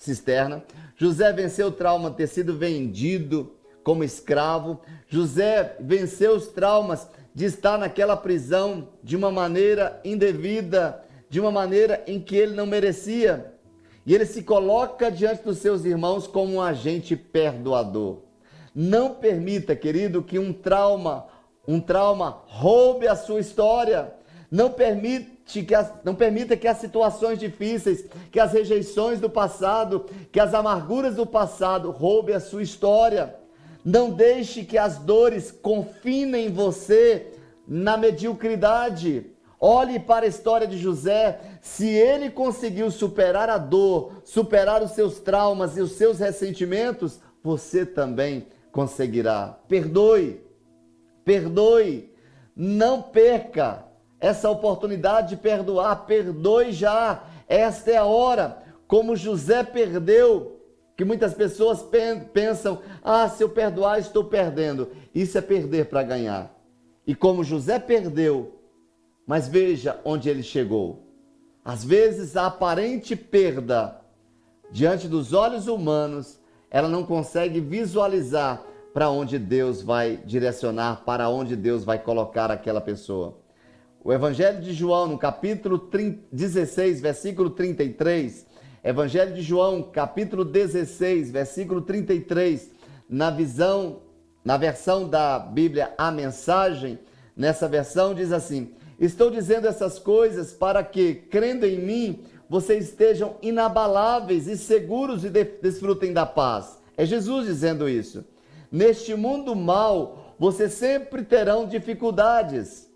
cisterna. 0.00 0.64
José 0.96 1.32
venceu 1.32 1.68
o 1.68 1.72
trauma 1.72 2.10
de 2.10 2.16
ter 2.16 2.26
sido 2.26 2.56
vendido 2.56 3.52
como 3.84 4.02
escravo. 4.02 4.80
José 5.06 5.76
venceu 5.78 6.34
os 6.34 6.48
traumas 6.48 7.06
de 7.32 7.44
estar 7.44 7.78
naquela 7.78 8.16
prisão 8.16 8.88
de 9.02 9.14
uma 9.14 9.30
maneira 9.30 10.00
indevida, 10.04 11.04
de 11.28 11.38
uma 11.38 11.52
maneira 11.52 12.02
em 12.06 12.18
que 12.18 12.34
ele 12.34 12.54
não 12.54 12.66
merecia. 12.66 13.54
E 14.04 14.14
ele 14.14 14.26
se 14.26 14.42
coloca 14.42 15.10
diante 15.10 15.44
dos 15.44 15.58
seus 15.58 15.84
irmãos 15.84 16.26
como 16.26 16.54
um 16.54 16.62
agente 16.62 17.14
perdoador. 17.14 18.22
Não 18.74 19.14
permita, 19.14 19.76
querido, 19.76 20.22
que 20.22 20.38
um 20.38 20.52
trauma, 20.52 21.26
um 21.68 21.78
trauma 21.78 22.42
roube 22.46 23.06
a 23.06 23.14
sua 23.14 23.40
história. 23.40 24.14
Não 24.50 24.70
permita 24.70 25.30
que 25.44 25.74
as, 25.74 25.92
não 26.04 26.14
permita 26.14 26.56
que 26.56 26.66
as 26.66 26.78
situações 26.78 27.38
difíceis, 27.38 28.04
que 28.32 28.40
as 28.40 28.52
rejeições 28.52 29.20
do 29.20 29.30
passado, 29.30 30.06
que 30.32 30.40
as 30.40 30.54
amarguras 30.54 31.16
do 31.16 31.26
passado 31.26 31.90
roubem 31.90 32.34
a 32.34 32.40
sua 32.40 32.62
história. 32.62 33.36
Não 33.84 34.10
deixe 34.10 34.64
que 34.64 34.76
as 34.76 34.98
dores 34.98 35.52
confinem 35.52 36.52
você 36.52 37.32
na 37.66 37.96
mediocridade. 37.96 39.26
Olhe 39.58 40.00
para 40.00 40.24
a 40.24 40.28
história 40.28 40.66
de 40.66 40.76
José. 40.76 41.40
Se 41.60 41.88
ele 41.88 42.30
conseguiu 42.30 42.90
superar 42.90 43.48
a 43.48 43.58
dor, 43.58 44.22
superar 44.24 44.82
os 44.82 44.92
seus 44.92 45.20
traumas 45.20 45.76
e 45.76 45.80
os 45.80 45.92
seus 45.92 46.18
ressentimentos, 46.18 47.20
você 47.42 47.86
também 47.86 48.46
conseguirá. 48.72 49.58
Perdoe, 49.68 50.40
perdoe, 51.24 52.12
não 52.56 53.02
perca 53.02 53.89
essa 54.20 54.50
oportunidade 54.50 55.30
de 55.30 55.36
perdoar, 55.36 56.04
perdoe 56.04 56.72
já. 56.72 57.24
Esta 57.48 57.90
é 57.90 57.96
a 57.96 58.04
hora. 58.04 58.62
Como 58.86 59.16
José 59.16 59.64
perdeu, 59.64 60.60
que 60.96 61.04
muitas 61.04 61.32
pessoas 61.32 61.82
pensam: 62.32 62.80
ah, 63.02 63.28
se 63.28 63.42
eu 63.42 63.48
perdoar, 63.48 63.98
estou 63.98 64.24
perdendo. 64.24 64.90
Isso 65.14 65.38
é 65.38 65.40
perder 65.40 65.86
para 65.86 66.02
ganhar. 66.02 66.54
E 67.06 67.14
como 67.14 67.42
José 67.42 67.78
perdeu, 67.78 68.60
mas 69.26 69.48
veja 69.48 69.98
onde 70.04 70.28
ele 70.28 70.42
chegou. 70.42 71.06
Às 71.64 71.82
vezes, 71.82 72.36
a 72.36 72.46
aparente 72.46 73.16
perda 73.16 74.00
diante 74.70 75.08
dos 75.08 75.32
olhos 75.32 75.66
humanos, 75.66 76.38
ela 76.70 76.88
não 76.88 77.04
consegue 77.04 77.60
visualizar 77.60 78.62
para 78.92 79.08
onde 79.08 79.38
Deus 79.38 79.82
vai 79.82 80.18
direcionar, 80.18 81.04
para 81.04 81.28
onde 81.28 81.56
Deus 81.56 81.84
vai 81.84 81.98
colocar 81.98 82.50
aquela 82.50 82.80
pessoa. 82.80 83.39
O 84.02 84.14
Evangelho 84.14 84.62
de 84.62 84.72
João, 84.72 85.06
no 85.06 85.18
capítulo 85.18 85.90
16, 86.32 87.02
versículo 87.02 87.50
33, 87.50 88.46
Evangelho 88.82 89.34
de 89.34 89.42
João, 89.42 89.82
capítulo 89.82 90.42
16, 90.42 91.30
versículo 91.30 91.82
33, 91.82 92.70
na 93.06 93.30
visão, 93.30 94.00
na 94.42 94.56
versão 94.56 95.06
da 95.06 95.38
Bíblia, 95.38 95.92
a 95.98 96.10
mensagem, 96.10 96.98
nessa 97.36 97.68
versão 97.68 98.14
diz 98.14 98.32
assim: 98.32 98.72
Estou 98.98 99.30
dizendo 99.30 99.68
essas 99.68 99.98
coisas 99.98 100.50
para 100.50 100.82
que, 100.82 101.14
crendo 101.14 101.66
em 101.66 101.78
mim, 101.78 102.24
vocês 102.48 102.86
estejam 102.86 103.36
inabaláveis 103.42 104.46
e 104.46 104.56
seguros 104.56 105.26
e 105.26 105.28
desfrutem 105.28 106.14
da 106.14 106.24
paz. 106.24 106.78
É 106.96 107.04
Jesus 107.04 107.44
dizendo 107.44 107.86
isso. 107.86 108.24
Neste 108.72 109.14
mundo 109.14 109.54
mal, 109.54 110.34
vocês 110.38 110.72
sempre 110.72 111.22
terão 111.22 111.66
dificuldades, 111.66 112.89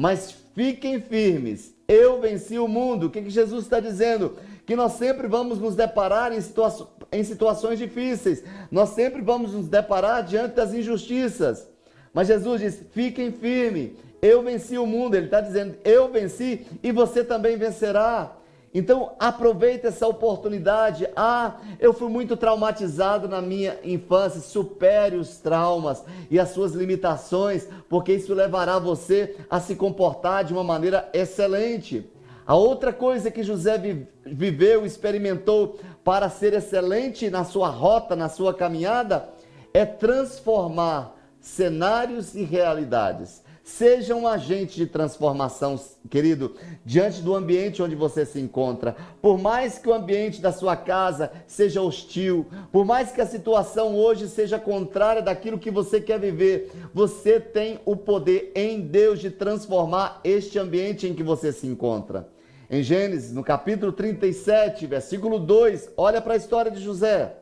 mas 0.00 0.34
fiquem 0.54 0.98
firmes. 0.98 1.74
Eu 1.86 2.22
venci 2.22 2.58
o 2.58 2.66
mundo. 2.66 3.04
O 3.06 3.10
que, 3.10 3.20
que 3.20 3.28
Jesus 3.28 3.64
está 3.64 3.80
dizendo? 3.80 4.34
Que 4.64 4.74
nós 4.74 4.92
sempre 4.92 5.28
vamos 5.28 5.58
nos 5.58 5.76
deparar 5.76 6.32
em, 6.32 6.40
situa 6.40 6.72
em 7.12 7.22
situações 7.22 7.78
difíceis, 7.78 8.42
nós 8.70 8.90
sempre 8.90 9.20
vamos 9.20 9.52
nos 9.52 9.68
deparar 9.68 10.24
diante 10.24 10.54
das 10.54 10.72
injustiças. 10.72 11.68
Mas 12.14 12.28
Jesus 12.28 12.62
diz: 12.62 12.82
fiquem 12.92 13.30
firmes. 13.30 13.90
Eu 14.22 14.42
venci 14.42 14.78
o 14.78 14.86
mundo. 14.86 15.16
Ele 15.16 15.26
está 15.26 15.42
dizendo: 15.42 15.76
eu 15.84 16.10
venci 16.10 16.66
e 16.82 16.90
você 16.90 17.22
também 17.22 17.58
vencerá. 17.58 18.34
Então 18.72 19.12
aproveite 19.18 19.86
essa 19.86 20.06
oportunidade. 20.06 21.08
Ah, 21.16 21.56
eu 21.80 21.92
fui 21.92 22.08
muito 22.08 22.36
traumatizado 22.36 23.28
na 23.28 23.42
minha 23.42 23.78
infância. 23.82 24.40
Supere 24.40 25.16
os 25.16 25.38
traumas 25.38 26.04
e 26.30 26.38
as 26.38 26.50
suas 26.50 26.72
limitações, 26.72 27.66
porque 27.88 28.12
isso 28.12 28.32
levará 28.32 28.78
você 28.78 29.36
a 29.50 29.58
se 29.58 29.74
comportar 29.74 30.44
de 30.44 30.52
uma 30.52 30.62
maneira 30.62 31.08
excelente. 31.12 32.08
A 32.46 32.54
outra 32.54 32.92
coisa 32.92 33.30
que 33.30 33.42
José 33.42 33.78
viveu, 34.24 34.86
experimentou 34.86 35.78
para 36.02 36.28
ser 36.28 36.52
excelente 36.54 37.30
na 37.30 37.44
sua 37.44 37.68
rota, 37.68 38.16
na 38.16 38.28
sua 38.28 38.54
caminhada, 38.54 39.28
é 39.72 39.84
transformar 39.84 41.16
cenários 41.40 42.34
e 42.34 42.42
realidades. 42.42 43.42
Seja 43.76 44.16
um 44.16 44.26
agente 44.26 44.76
de 44.76 44.84
transformação, 44.84 45.78
querido, 46.10 46.56
diante 46.84 47.22
do 47.22 47.34
ambiente 47.34 47.80
onde 47.80 47.94
você 47.94 48.26
se 48.26 48.40
encontra. 48.40 48.96
Por 49.22 49.38
mais 49.38 49.78
que 49.78 49.88
o 49.88 49.94
ambiente 49.94 50.40
da 50.40 50.52
sua 50.52 50.76
casa 50.76 51.30
seja 51.46 51.80
hostil, 51.80 52.46
por 52.72 52.84
mais 52.84 53.12
que 53.12 53.20
a 53.20 53.26
situação 53.26 53.96
hoje 53.96 54.28
seja 54.28 54.58
contrária 54.58 55.22
daquilo 55.22 55.58
que 55.58 55.70
você 55.70 56.00
quer 56.00 56.18
viver, 56.18 56.70
você 56.92 57.38
tem 57.38 57.78
o 57.86 57.94
poder 57.96 58.50
em 58.56 58.80
Deus 58.80 59.20
de 59.20 59.30
transformar 59.30 60.20
este 60.24 60.58
ambiente 60.58 61.06
em 61.06 61.14
que 61.14 61.22
você 61.22 61.52
se 61.52 61.66
encontra. 61.66 62.28
Em 62.68 62.82
Gênesis, 62.82 63.32
no 63.32 63.44
capítulo 63.44 63.92
37, 63.92 64.84
versículo 64.84 65.38
2, 65.38 65.90
olha 65.96 66.20
para 66.20 66.34
a 66.34 66.36
história 66.36 66.72
de 66.72 66.82
José. 66.82 67.36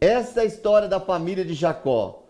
Essa 0.00 0.40
é 0.40 0.42
a 0.44 0.46
história 0.46 0.88
da 0.88 1.00
família 1.00 1.44
de 1.44 1.52
Jacó. 1.52 2.20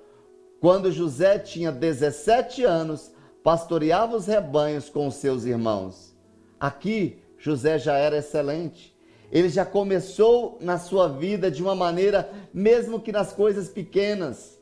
Quando 0.60 0.92
José 0.92 1.38
tinha 1.38 1.72
17 1.72 2.64
anos, 2.64 3.10
pastoreava 3.42 4.14
os 4.14 4.26
rebanhos 4.26 4.90
com 4.90 5.06
os 5.06 5.14
seus 5.14 5.44
irmãos. 5.44 6.14
Aqui, 6.58 7.18
José 7.38 7.78
já 7.78 7.96
era 7.96 8.18
excelente. 8.18 8.94
Ele 9.32 9.48
já 9.48 9.64
começou 9.64 10.58
na 10.60 10.78
sua 10.78 11.08
vida 11.08 11.50
de 11.50 11.62
uma 11.62 11.74
maneira, 11.74 12.30
mesmo 12.52 13.00
que 13.00 13.10
nas 13.10 13.32
coisas 13.32 13.68
pequenas. 13.68 14.60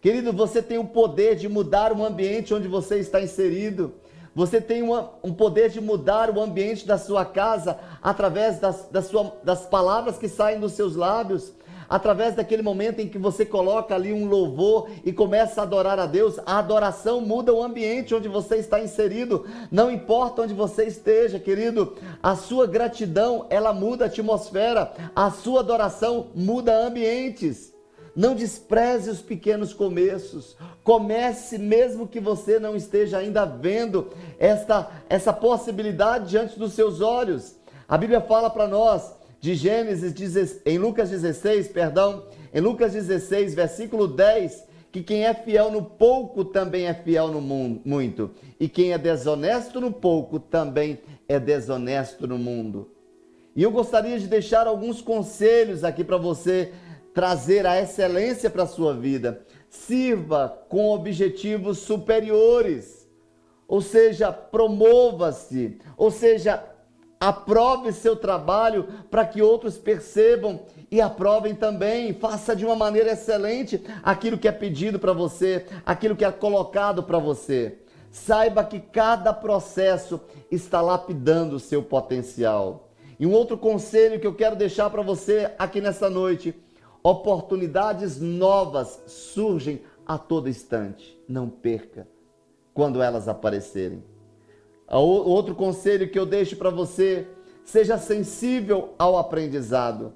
Querido, 0.00 0.32
você 0.32 0.62
tem 0.62 0.78
o 0.78 0.84
poder 0.84 1.34
de 1.34 1.48
mudar 1.48 1.92
o 1.92 2.04
ambiente 2.04 2.54
onde 2.54 2.68
você 2.68 2.98
está 2.98 3.20
inserido. 3.20 3.94
Você 4.36 4.60
tem 4.60 4.82
uma, 4.82 5.14
um 5.24 5.32
poder 5.32 5.70
de 5.70 5.80
mudar 5.80 6.30
o 6.30 6.40
ambiente 6.40 6.86
da 6.86 6.98
sua 6.98 7.24
casa 7.24 7.78
através 8.00 8.60
das, 8.60 8.88
sua, 9.06 9.36
das 9.42 9.66
palavras 9.66 10.16
que 10.16 10.28
saem 10.28 10.60
dos 10.60 10.72
seus 10.72 10.94
lábios 10.94 11.52
através 11.88 12.34
daquele 12.34 12.62
momento 12.62 13.00
em 13.00 13.08
que 13.08 13.18
você 13.18 13.44
coloca 13.44 13.94
ali 13.94 14.12
um 14.12 14.26
louvor 14.26 14.88
e 15.04 15.12
começa 15.12 15.60
a 15.60 15.64
adorar 15.64 15.98
a 15.98 16.06
Deus, 16.06 16.38
a 16.44 16.58
adoração 16.58 17.20
muda 17.20 17.52
o 17.52 17.62
ambiente 17.62 18.14
onde 18.14 18.28
você 18.28 18.56
está 18.56 18.80
inserido, 18.80 19.46
não 19.70 19.90
importa 19.90 20.42
onde 20.42 20.54
você 20.54 20.84
esteja, 20.84 21.38
querido, 21.38 21.94
a 22.22 22.36
sua 22.36 22.66
gratidão, 22.66 23.46
ela 23.50 23.72
muda 23.72 24.04
a 24.04 24.08
atmosfera, 24.08 24.92
a 25.14 25.30
sua 25.30 25.60
adoração 25.60 26.28
muda 26.34 26.76
ambientes. 26.76 27.74
Não 28.14 28.34
despreze 28.34 29.10
os 29.10 29.20
pequenos 29.20 29.74
começos. 29.74 30.56
Comece 30.84 31.58
mesmo 31.58 32.06
que 32.06 32.20
você 32.20 32.60
não 32.60 32.76
esteja 32.76 33.18
ainda 33.18 33.44
vendo 33.44 34.12
esta 34.38 34.88
essa 35.08 35.32
possibilidade 35.32 36.30
diante 36.30 36.56
dos 36.56 36.74
seus 36.74 37.00
olhos. 37.00 37.56
A 37.88 37.98
Bíblia 37.98 38.20
fala 38.20 38.48
para 38.48 38.68
nós 38.68 39.12
de 39.44 39.54
Gênesis, 39.54 40.62
em 40.64 40.78
Lucas 40.78 41.10
16, 41.10 41.68
perdão, 41.68 42.24
em 42.54 42.62
Lucas 42.62 42.94
16, 42.94 43.54
versículo 43.54 44.08
10, 44.08 44.64
que 44.90 45.02
quem 45.02 45.26
é 45.26 45.34
fiel 45.34 45.70
no 45.70 45.82
pouco 45.82 46.46
também 46.46 46.86
é 46.86 46.94
fiel 46.94 47.28
no 47.28 47.42
muito, 47.42 48.30
e 48.58 48.70
quem 48.70 48.94
é 48.94 48.96
desonesto 48.96 49.82
no 49.82 49.92
pouco 49.92 50.40
também 50.40 50.98
é 51.28 51.38
desonesto 51.38 52.26
no 52.26 52.38
mundo. 52.38 52.90
E 53.54 53.62
eu 53.62 53.70
gostaria 53.70 54.18
de 54.18 54.26
deixar 54.26 54.66
alguns 54.66 55.02
conselhos 55.02 55.84
aqui 55.84 56.02
para 56.02 56.16
você 56.16 56.72
trazer 57.12 57.66
a 57.66 57.78
excelência 57.78 58.48
para 58.48 58.62
a 58.62 58.66
sua 58.66 58.94
vida. 58.94 59.42
Sirva 59.68 60.58
com 60.70 60.88
objetivos 60.88 61.80
superiores, 61.80 63.06
ou 63.68 63.82
seja, 63.82 64.32
promova-se, 64.32 65.76
ou 65.98 66.10
seja, 66.10 66.64
Aprove 67.24 67.90
seu 67.90 68.14
trabalho 68.14 68.86
para 69.10 69.24
que 69.24 69.40
outros 69.40 69.78
percebam 69.78 70.60
e 70.90 71.00
aprovem 71.00 71.54
também. 71.54 72.12
Faça 72.12 72.54
de 72.54 72.66
uma 72.66 72.76
maneira 72.76 73.12
excelente 73.12 73.82
aquilo 74.02 74.36
que 74.36 74.46
é 74.46 74.52
pedido 74.52 74.98
para 74.98 75.14
você, 75.14 75.64
aquilo 75.86 76.14
que 76.14 76.24
é 76.24 76.30
colocado 76.30 77.02
para 77.02 77.18
você. 77.18 77.78
Saiba 78.10 78.62
que 78.62 78.78
cada 78.78 79.32
processo 79.32 80.20
está 80.50 80.82
lapidando 80.82 81.56
o 81.56 81.60
seu 81.60 81.82
potencial. 81.82 82.90
E 83.18 83.26
um 83.26 83.32
outro 83.32 83.56
conselho 83.56 84.20
que 84.20 84.26
eu 84.26 84.34
quero 84.34 84.54
deixar 84.54 84.90
para 84.90 85.00
você 85.00 85.50
aqui 85.58 85.80
nessa 85.80 86.10
noite: 86.10 86.54
oportunidades 87.02 88.20
novas 88.20 89.02
surgem 89.06 89.80
a 90.06 90.18
todo 90.18 90.46
instante. 90.46 91.18
Não 91.26 91.48
perca 91.48 92.06
quando 92.74 93.02
elas 93.02 93.28
aparecerem. 93.28 94.04
Outro 94.88 95.54
conselho 95.54 96.08
que 96.10 96.18
eu 96.18 96.26
deixo 96.26 96.56
para 96.56 96.70
você: 96.70 97.26
seja 97.64 97.98
sensível 97.98 98.94
ao 98.98 99.16
aprendizado. 99.16 100.14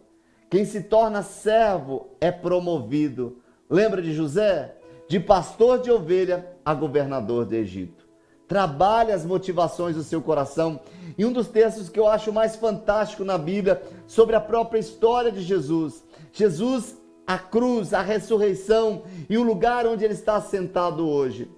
Quem 0.51 0.65
se 0.65 0.83
torna 0.83 1.23
servo 1.23 2.09
é 2.21 2.31
promovido. 2.31 3.39
Lembra 3.69 4.01
de 4.01 4.15
José? 4.15 4.75
De 5.09 5.19
pastor 5.19 5.81
de 5.81 5.91
ovelha 5.91 6.47
a 6.65 6.75
governador 6.75 7.45
do 7.45 7.55
Egito. 7.55 8.07
Trabalhe 8.47 9.13
as 9.13 9.27
motivações 9.27 9.95
do 9.95 10.03
seu 10.03 10.23
coração. 10.23 10.81
E 11.17 11.25
um 11.25 11.33
dos 11.33 11.49
textos 11.49 11.89
que 11.89 12.01
eu 12.01 12.09
acho 12.09 12.33
mais 12.33 12.57
fantástico 12.57 13.25
na 13.25 13.37
Bíblia, 13.37 13.83
sobre 14.07 14.37
a 14.37 14.41
própria 14.41 14.79
história 14.79 15.31
de 15.31 15.43
Jesus. 15.43 16.03
Jesus, 16.33 16.97
a 17.27 17.39
cruz, 17.39 17.93
a 17.93 18.01
ressurreição 18.01 19.03
e 19.29 19.37
o 19.37 19.43
lugar 19.43 19.87
onde 19.87 20.05
ele 20.05 20.15
está 20.15 20.41
sentado 20.41 21.07
hoje, 21.07 21.51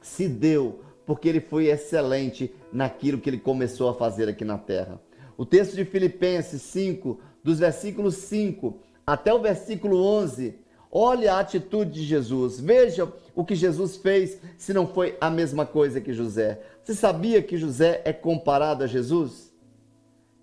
se 0.00 0.28
deu 0.28 0.80
porque 1.04 1.28
ele 1.28 1.40
foi 1.40 1.66
excelente 1.66 2.52
naquilo 2.72 3.20
que 3.20 3.28
ele 3.28 3.38
começou 3.38 3.88
a 3.88 3.94
fazer 3.94 4.28
aqui 4.28 4.44
na 4.44 4.58
terra. 4.58 5.00
O 5.36 5.44
texto 5.44 5.74
de 5.74 5.84
Filipenses 5.84 6.62
5, 6.62 7.18
dos 7.42 7.58
versículos 7.58 8.16
5 8.16 8.78
até 9.06 9.34
o 9.34 9.40
versículo 9.40 10.02
11, 10.04 10.54
olha 10.90 11.34
a 11.34 11.40
atitude 11.40 11.90
de 11.90 12.04
Jesus. 12.04 12.60
Veja 12.60 13.10
o 13.34 13.44
que 13.44 13.54
Jesus 13.54 13.96
fez 13.96 14.38
se 14.56 14.72
não 14.72 14.86
foi 14.86 15.16
a 15.20 15.30
mesma 15.30 15.66
coisa 15.66 16.00
que 16.00 16.12
José? 16.12 16.60
Você 16.82 16.94
sabia 16.94 17.42
que 17.42 17.56
José 17.56 18.02
é 18.04 18.12
comparado 18.12 18.84
a 18.84 18.86
Jesus? 18.86 19.52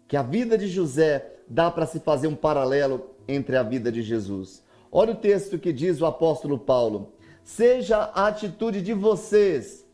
Que 0.07 0.17
a 0.17 0.23
vida 0.23 0.57
de 0.57 0.67
José 0.67 1.33
dá 1.47 1.71
para 1.71 1.85
se 1.85 1.99
fazer 1.99 2.27
um 2.27 2.35
paralelo 2.35 3.11
entre 3.27 3.55
a 3.55 3.63
vida 3.63 3.91
de 3.91 4.01
Jesus. 4.01 4.63
Olha 4.91 5.13
o 5.13 5.17
texto 5.17 5.59
que 5.59 5.71
diz 5.71 6.01
o 6.01 6.05
apóstolo 6.05 6.57
Paulo: 6.57 7.13
Seja 7.43 7.97
a 7.97 8.27
atitude 8.27 8.81
de 8.81 8.93
vocês 8.93 9.85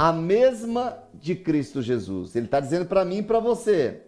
a 0.00 0.14
mesma 0.14 0.96
de 1.12 1.34
Cristo 1.34 1.82
Jesus. 1.82 2.34
Ele 2.34 2.46
está 2.46 2.58
dizendo 2.58 2.86
para 2.86 3.04
mim 3.04 3.18
e 3.18 3.22
para 3.22 3.38
você 3.38 4.00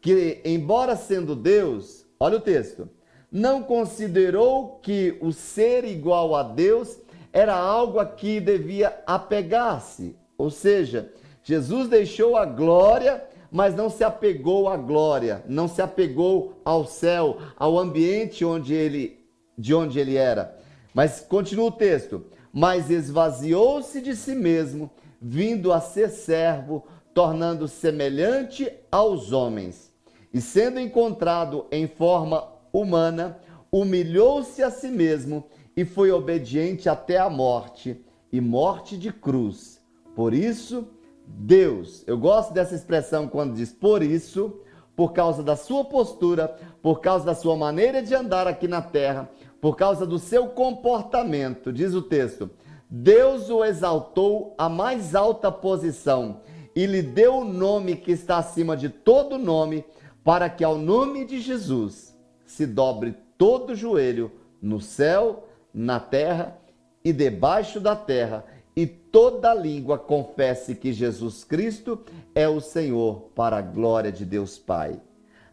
que, 0.00 0.40
embora 0.42 0.96
sendo 0.96 1.36
Deus, 1.36 2.06
olha 2.18 2.38
o 2.38 2.40
texto, 2.40 2.88
não 3.30 3.62
considerou 3.62 4.78
que 4.80 5.18
o 5.20 5.34
ser 5.34 5.84
igual 5.84 6.34
a 6.34 6.42
Deus 6.42 6.98
era 7.34 7.54
algo 7.54 7.98
a 7.98 8.06
que 8.06 8.40
devia 8.40 8.98
apegar-se. 9.06 10.16
Ou 10.38 10.48
seja, 10.48 11.12
Jesus 11.42 11.86
deixou 11.86 12.34
a 12.38 12.46
glória, 12.46 13.22
mas 13.52 13.74
não 13.74 13.90
se 13.90 14.02
apegou 14.02 14.70
à 14.70 14.76
glória, 14.78 15.44
não 15.46 15.68
se 15.68 15.82
apegou 15.82 16.62
ao 16.64 16.86
céu, 16.86 17.36
ao 17.58 17.78
ambiente 17.78 18.42
onde 18.42 18.72
ele, 18.72 19.20
de 19.58 19.74
onde 19.74 19.98
ele 19.98 20.16
era. 20.16 20.56
Mas 20.94 21.20
continua 21.20 21.66
o 21.66 21.72
texto: 21.72 22.24
mas 22.50 22.88
esvaziou-se 22.88 24.00
de 24.00 24.16
si 24.16 24.34
mesmo 24.34 24.90
vindo 25.28 25.72
a 25.72 25.80
ser 25.80 26.08
servo, 26.08 26.84
tornando 27.12 27.66
semelhante 27.66 28.72
aos 28.92 29.32
homens. 29.32 29.92
E 30.32 30.40
sendo 30.40 30.78
encontrado 30.78 31.66
em 31.72 31.88
forma 31.88 32.46
humana, 32.72 33.38
humilhou-se 33.72 34.62
a 34.62 34.70
si 34.70 34.88
mesmo 34.88 35.44
e 35.76 35.84
foi 35.84 36.12
obediente 36.12 36.88
até 36.88 37.18
a 37.18 37.28
morte 37.28 38.00
e 38.32 38.40
morte 38.40 38.96
de 38.96 39.12
cruz. 39.12 39.82
Por 40.14 40.32
isso, 40.32 40.86
Deus, 41.26 42.04
eu 42.06 42.16
gosto 42.16 42.54
dessa 42.54 42.76
expressão 42.76 43.26
quando 43.26 43.54
diz 43.54 43.72
por 43.72 44.02
isso, 44.02 44.60
por 44.94 45.12
causa 45.12 45.42
da 45.42 45.56
sua 45.56 45.84
postura, 45.84 46.56
por 46.80 47.00
causa 47.00 47.26
da 47.26 47.34
sua 47.34 47.56
maneira 47.56 48.00
de 48.00 48.14
andar 48.14 48.46
aqui 48.46 48.68
na 48.68 48.80
terra, 48.80 49.28
por 49.60 49.76
causa 49.76 50.06
do 50.06 50.18
seu 50.18 50.46
comportamento, 50.48 51.72
diz 51.72 51.94
o 51.94 52.02
texto 52.02 52.48
Deus 52.88 53.50
o 53.50 53.64
exaltou 53.64 54.54
à 54.56 54.68
mais 54.68 55.14
alta 55.14 55.50
posição 55.50 56.40
e 56.74 56.86
lhe 56.86 57.02
deu 57.02 57.38
o 57.38 57.44
nome 57.44 57.96
que 57.96 58.12
está 58.12 58.38
acima 58.38 58.76
de 58.76 58.88
todo 58.88 59.38
nome, 59.38 59.84
para 60.22 60.48
que 60.50 60.62
ao 60.62 60.76
nome 60.76 61.24
de 61.24 61.40
Jesus 61.40 62.16
se 62.44 62.66
dobre 62.66 63.16
todo 63.38 63.74
joelho 63.74 64.30
no 64.60 64.80
céu, 64.80 65.44
na 65.72 65.98
terra 65.98 66.58
e 67.04 67.12
debaixo 67.12 67.80
da 67.80 67.96
terra, 67.96 68.44
e 68.74 68.86
toda 68.86 69.54
língua 69.54 69.98
confesse 69.98 70.74
que 70.74 70.92
Jesus 70.92 71.44
Cristo 71.44 72.00
é 72.34 72.46
o 72.46 72.60
Senhor, 72.60 73.30
para 73.34 73.56
a 73.56 73.62
glória 73.62 74.12
de 74.12 74.24
Deus 74.24 74.58
Pai. 74.58 75.00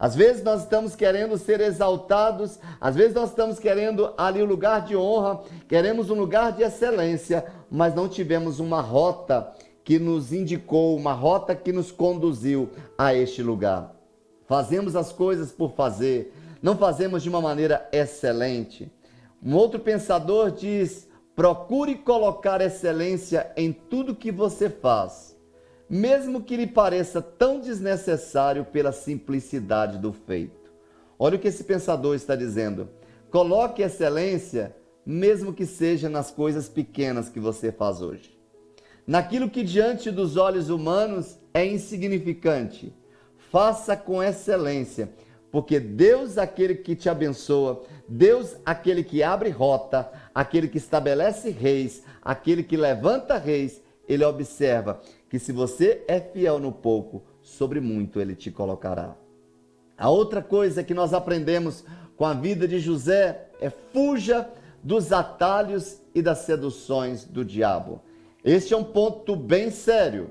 Às 0.04 0.14
vezes 0.14 0.44
nós 0.44 0.64
estamos 0.64 0.94
querendo 0.94 1.38
ser 1.38 1.62
exaltados, 1.62 2.58
às 2.78 2.94
vezes 2.94 3.14
nós 3.14 3.30
estamos 3.30 3.58
querendo 3.58 4.12
ali 4.18 4.42
o 4.42 4.44
um 4.44 4.48
lugar 4.48 4.84
de 4.84 4.94
honra, 4.94 5.40
queremos 5.66 6.10
um 6.10 6.14
lugar 6.14 6.52
de 6.52 6.62
excelência, 6.62 7.42
mas 7.70 7.94
não 7.94 8.06
tivemos 8.06 8.60
uma 8.60 8.82
rota 8.82 9.50
que 9.82 9.98
nos 9.98 10.30
indicou, 10.30 10.94
uma 10.94 11.14
rota 11.14 11.54
que 11.54 11.72
nos 11.72 11.90
conduziu 11.90 12.68
a 12.98 13.14
este 13.14 13.42
lugar. 13.42 13.94
Fazemos 14.46 14.94
as 14.94 15.10
coisas 15.10 15.50
por 15.50 15.72
fazer, 15.72 16.34
não 16.60 16.76
fazemos 16.76 17.22
de 17.22 17.30
uma 17.30 17.40
maneira 17.40 17.88
excelente. 17.90 18.92
Um 19.42 19.54
outro 19.54 19.80
pensador 19.80 20.50
diz: 20.50 21.08
procure 21.34 21.94
colocar 21.94 22.60
excelência 22.60 23.50
em 23.56 23.72
tudo 23.72 24.14
que 24.14 24.30
você 24.30 24.68
faz 24.68 25.33
mesmo 25.94 26.42
que 26.42 26.56
lhe 26.56 26.66
pareça 26.66 27.22
tão 27.22 27.60
desnecessário 27.60 28.64
pela 28.64 28.90
simplicidade 28.90 29.96
do 29.96 30.12
feito. 30.12 30.72
Olha 31.16 31.36
o 31.36 31.38
que 31.38 31.46
esse 31.46 31.62
pensador 31.62 32.16
está 32.16 32.34
dizendo. 32.34 32.88
Coloque 33.30 33.80
excelência, 33.80 34.74
mesmo 35.06 35.52
que 35.52 35.64
seja 35.64 36.08
nas 36.08 36.32
coisas 36.32 36.68
pequenas 36.68 37.28
que 37.28 37.38
você 37.38 37.70
faz 37.70 38.02
hoje. 38.02 38.36
Naquilo 39.06 39.48
que 39.48 39.62
diante 39.62 40.10
dos 40.10 40.36
olhos 40.36 40.68
humanos 40.68 41.38
é 41.54 41.64
insignificante, 41.64 42.92
faça 43.52 43.96
com 43.96 44.20
excelência, 44.20 45.10
porque 45.52 45.78
Deus, 45.78 46.38
aquele 46.38 46.74
que 46.74 46.96
te 46.96 47.08
abençoa, 47.08 47.84
Deus, 48.08 48.56
aquele 48.66 49.04
que 49.04 49.22
abre 49.22 49.50
rota, 49.50 50.10
aquele 50.34 50.66
que 50.66 50.78
estabelece 50.78 51.50
reis, 51.50 52.02
aquele 52.20 52.64
que 52.64 52.76
levanta 52.76 53.38
reis, 53.38 53.80
ele 54.08 54.24
observa 54.24 55.00
que 55.34 55.38
se 55.40 55.50
você 55.50 56.04
é 56.06 56.20
fiel 56.20 56.60
no 56.60 56.70
pouco, 56.70 57.20
sobre 57.42 57.80
muito 57.80 58.20
ele 58.20 58.36
te 58.36 58.52
colocará. 58.52 59.16
A 59.98 60.08
outra 60.08 60.40
coisa 60.40 60.84
que 60.84 60.94
nós 60.94 61.12
aprendemos 61.12 61.84
com 62.16 62.24
a 62.24 62.34
vida 62.34 62.68
de 62.68 62.78
José 62.78 63.48
é 63.60 63.68
fuja 63.68 64.48
dos 64.80 65.10
atalhos 65.12 66.00
e 66.14 66.22
das 66.22 66.38
seduções 66.38 67.24
do 67.24 67.44
diabo. 67.44 68.00
Este 68.44 68.74
é 68.74 68.76
um 68.76 68.84
ponto 68.84 69.34
bem 69.34 69.72
sério. 69.72 70.30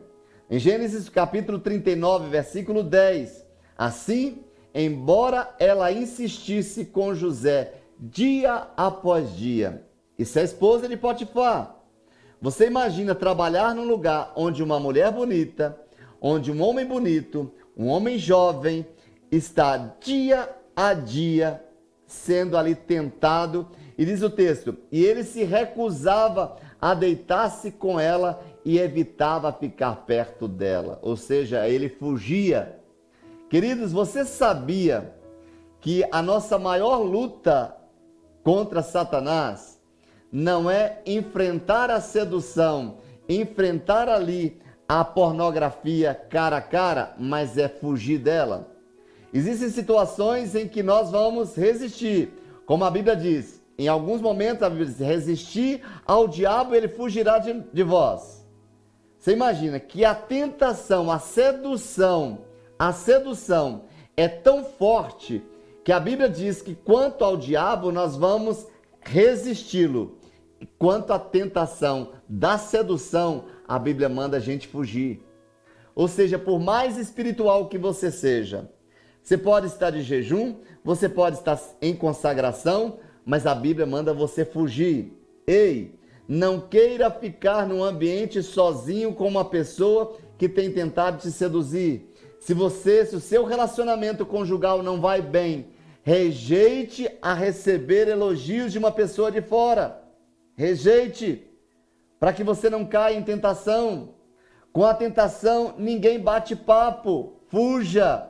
Em 0.49 0.57
Gênesis 0.57 1.09
capítulo 1.09 1.59
39, 1.59 2.29
versículo 2.29 2.81
10, 2.81 3.45
assim, 3.77 4.41
embora 4.73 5.53
ela 5.59 5.91
insistisse 5.91 6.85
com 6.85 7.13
José 7.13 7.73
dia 7.99 8.69
após 8.77 9.35
dia, 9.35 9.83
isso 10.17 10.39
é 10.39 10.43
a 10.43 10.45
esposa 10.45 10.87
de 10.87 10.95
Potifar, 10.95 11.72
você 12.43 12.67
imagina 12.67 13.15
trabalhar 13.15 13.73
num 13.73 13.87
lugar 13.87 14.33
onde 14.35 14.61
uma 14.61 14.77
mulher 14.77 15.09
bonita, 15.13 15.79
onde 16.19 16.51
um 16.51 16.61
homem 16.61 16.85
bonito, 16.85 17.49
um 17.77 17.87
homem 17.87 18.17
jovem 18.17 18.85
está 19.31 19.77
dia 19.77 20.49
a 20.75 20.93
dia 20.93 21.63
sendo 22.05 22.57
ali 22.57 22.75
tentado, 22.75 23.69
e 23.97 24.03
diz 24.03 24.21
o 24.21 24.29
texto: 24.29 24.75
e 24.91 25.05
ele 25.05 25.23
se 25.23 25.45
recusava 25.45 26.57
a 26.81 26.93
deitar-se 26.93 27.71
com 27.71 27.97
ela 27.97 28.43
e 28.65 28.77
evitava 28.77 29.53
ficar 29.53 30.05
perto 30.05 30.45
dela, 30.45 30.99
ou 31.01 31.15
seja, 31.15 31.65
ele 31.65 31.87
fugia. 31.87 32.77
Queridos, 33.49 33.93
você 33.93 34.25
sabia 34.25 35.15
que 35.79 36.03
a 36.11 36.21
nossa 36.21 36.59
maior 36.59 36.97
luta 36.97 37.73
contra 38.43 38.83
Satanás 38.83 39.72
não 40.33 40.67
é 40.67 40.99
enfrentar 41.05 41.91
a 41.91 42.01
sedução, 42.01 42.97
enfrentar 43.29 44.09
ali 44.09 44.59
a 44.89 45.05
pornografia 45.05 46.15
cara 46.15 46.57
a 46.57 46.61
cara, 46.61 47.13
mas 47.19 47.55
é 47.55 47.69
fugir 47.69 48.17
dela. 48.17 48.67
Existem 49.31 49.69
situações 49.69 50.55
em 50.55 50.67
que 50.67 50.81
nós 50.81 51.11
vamos 51.11 51.55
resistir, 51.55 52.33
como 52.65 52.83
a 52.83 52.89
Bíblia 52.89 53.15
diz. 53.15 53.61
Em 53.77 53.87
alguns 53.87 54.21
momentos 54.21 54.63
a 54.63 54.69
Bíblia 54.69 54.87
diz: 54.87 54.99
resistir 54.99 55.81
ao 56.03 56.27
diabo, 56.27 56.73
ele 56.73 56.87
fugirá 56.87 57.37
de, 57.37 57.63
de 57.71 57.83
vós. 57.83 58.43
Você 59.19 59.33
imagina 59.33 59.79
que 59.79 60.03
a 60.03 60.15
tentação, 60.15 61.11
a 61.11 61.19
sedução, 61.19 62.39
a 62.77 62.91
sedução 62.91 63.83
é 64.17 64.27
tão 64.27 64.65
forte 64.65 65.43
que 65.83 65.91
a 65.91 65.99
Bíblia 65.99 66.27
diz 66.27 66.59
que 66.61 66.73
quanto 66.73 67.23
ao 67.23 67.37
diabo 67.37 67.91
nós 67.91 68.15
vamos 68.15 68.67
resisti-lo. 68.99 70.17
Quanto 70.77 71.11
à 71.13 71.19
tentação 71.19 72.11
da 72.27 72.57
sedução, 72.57 73.45
a 73.67 73.77
Bíblia 73.79 74.09
manda 74.09 74.37
a 74.37 74.39
gente 74.39 74.67
fugir. 74.67 75.21
Ou 75.95 76.07
seja, 76.07 76.39
por 76.39 76.59
mais 76.59 76.97
espiritual 76.97 77.67
que 77.67 77.77
você 77.77 78.11
seja, 78.11 78.69
você 79.21 79.37
pode 79.37 79.67
estar 79.67 79.91
de 79.91 80.01
jejum, 80.01 80.55
você 80.83 81.07
pode 81.07 81.37
estar 81.37 81.59
em 81.81 81.95
consagração, 81.95 82.99
mas 83.25 83.45
a 83.45 83.55
Bíblia 83.55 83.85
manda 83.85 84.13
você 84.13 84.43
fugir. 84.43 85.13
Ei, 85.47 85.97
não 86.27 86.59
queira 86.59 87.09
ficar 87.11 87.67
num 87.67 87.83
ambiente 87.83 88.41
sozinho 88.41 89.13
com 89.13 89.27
uma 89.27 89.45
pessoa 89.45 90.17
que 90.37 90.49
tem 90.49 90.71
tentado 90.71 91.19
te 91.19 91.31
seduzir. 91.31 92.09
Se 92.39 92.53
você, 92.53 93.05
se 93.05 93.15
o 93.15 93.21
seu 93.21 93.45
relacionamento 93.45 94.25
conjugal 94.25 94.83
não 94.83 94.99
vai 94.99 95.21
bem, 95.21 95.67
rejeite 96.01 97.09
a 97.21 97.33
receber 97.33 98.09
elogios 98.09 98.73
de 98.73 98.77
uma 98.77 98.91
pessoa 98.91 99.31
de 99.31 99.41
fora. 99.41 100.02
Rejeite, 100.55 101.47
para 102.19 102.31
que 102.31 102.43
você 102.43 102.69
não 102.69 102.85
caia 102.85 103.17
em 103.17 103.23
tentação. 103.23 104.15
Com 104.71 104.85
a 104.85 104.93
tentação, 104.93 105.75
ninguém 105.77 106.19
bate 106.19 106.55
papo. 106.55 107.33
Fuja. 107.47 108.29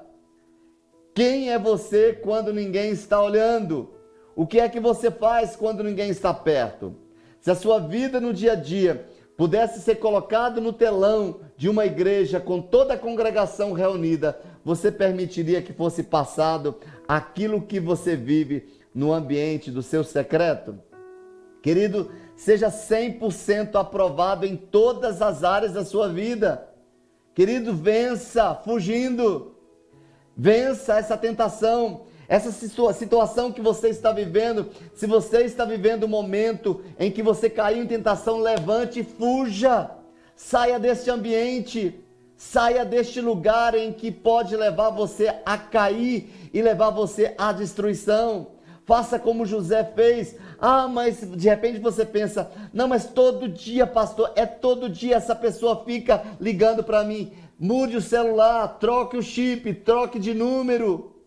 Quem 1.14 1.52
é 1.52 1.60
você 1.60 2.14
quando 2.14 2.54
ninguém 2.54 2.92
está 2.92 3.22
olhando? 3.22 3.94
O 4.36 4.48
que 4.48 4.60
é 4.60 4.68
que 4.68 4.80
você 4.80 5.12
faz 5.12 5.56
quando 5.56 5.84
ninguém 5.84 6.10
está 6.10 6.34
perto? 6.34 6.96
Se 7.40 7.52
a 7.52 7.56
sua 7.56 7.80
vida 7.80 8.20
no 8.20 8.34
dia 8.34 8.54
a 8.54 8.56
dia 8.56 9.08
pudesse 9.38 9.80
ser 9.82 9.96
colocado 9.96 10.60
no 10.60 10.74
telão 10.74 11.42
de 11.56 11.70
uma 11.70 11.86
igreja 11.86 12.40
com 12.40 12.62
toda 12.62 12.94
a 12.94 12.98
congregação 12.98 13.74
reunida, 13.74 14.40
você 14.64 14.92
permitiria 14.92 15.62
que 15.62 15.74
fosse 15.74 16.04
passado 16.04 16.76
aquilo 17.08 17.62
que 17.62 17.80
você 17.80 18.16
vive 18.16 18.68
no 18.94 19.14
ambiente 19.14 19.70
do 19.70 19.84
seu 19.84 20.04
secreto? 20.04 20.80
Querido, 21.64 22.12
seja 22.36 22.68
100% 22.68 23.76
aprovado 23.80 24.46
em 24.46 24.58
todas 24.58 25.22
as 25.22 25.46
áreas 25.46 25.72
da 25.72 25.86
sua 25.86 26.10
vida. 26.10 26.68
Querido, 27.34 27.74
vença 27.74 28.54
fugindo. 28.54 29.56
Vença 30.36 30.98
essa 30.98 31.16
tentação, 31.16 32.02
essa 32.28 32.52
situação 32.52 33.50
que 33.50 33.62
você 33.62 33.88
está 33.88 34.12
vivendo. 34.12 34.68
Se 34.94 35.08
você 35.08 35.46
está 35.46 35.64
vivendo 35.64 36.04
um 36.04 36.10
momento 36.10 36.82
em 37.00 37.10
que 37.10 37.24
você 37.24 37.50
caiu 37.50 37.82
em 37.82 37.88
tentação, 37.88 38.40
levante 38.40 39.00
e 39.00 39.04
fuja. 39.06 39.90
Saia 40.36 40.78
deste 40.78 41.10
ambiente. 41.10 41.98
Saia 42.36 42.84
deste 42.84 43.22
lugar 43.22 43.74
em 43.74 43.94
que 43.94 44.12
pode 44.12 44.54
levar 44.58 44.90
você 44.90 45.34
a 45.46 45.58
cair 45.58 46.50
e 46.54 46.62
levar 46.62 46.90
você 46.90 47.34
à 47.38 47.54
destruição. 47.54 48.48
Faça 48.86 49.18
como 49.18 49.46
José 49.46 49.82
fez. 49.96 50.36
Ah, 50.66 50.88
mas 50.88 51.20
de 51.20 51.50
repente 51.50 51.78
você 51.78 52.06
pensa: 52.06 52.50
não, 52.72 52.88
mas 52.88 53.06
todo 53.06 53.50
dia, 53.50 53.86
pastor, 53.86 54.32
é 54.34 54.46
todo 54.46 54.88
dia 54.88 55.18
essa 55.18 55.36
pessoa 55.36 55.84
fica 55.84 56.24
ligando 56.40 56.82
para 56.82 57.04
mim. 57.04 57.34
Mude 57.60 57.98
o 57.98 58.02
celular, 58.02 58.80
troque 58.80 59.18
o 59.18 59.22
chip, 59.22 59.74
troque 59.74 60.18
de 60.18 60.34
número. 60.34 61.18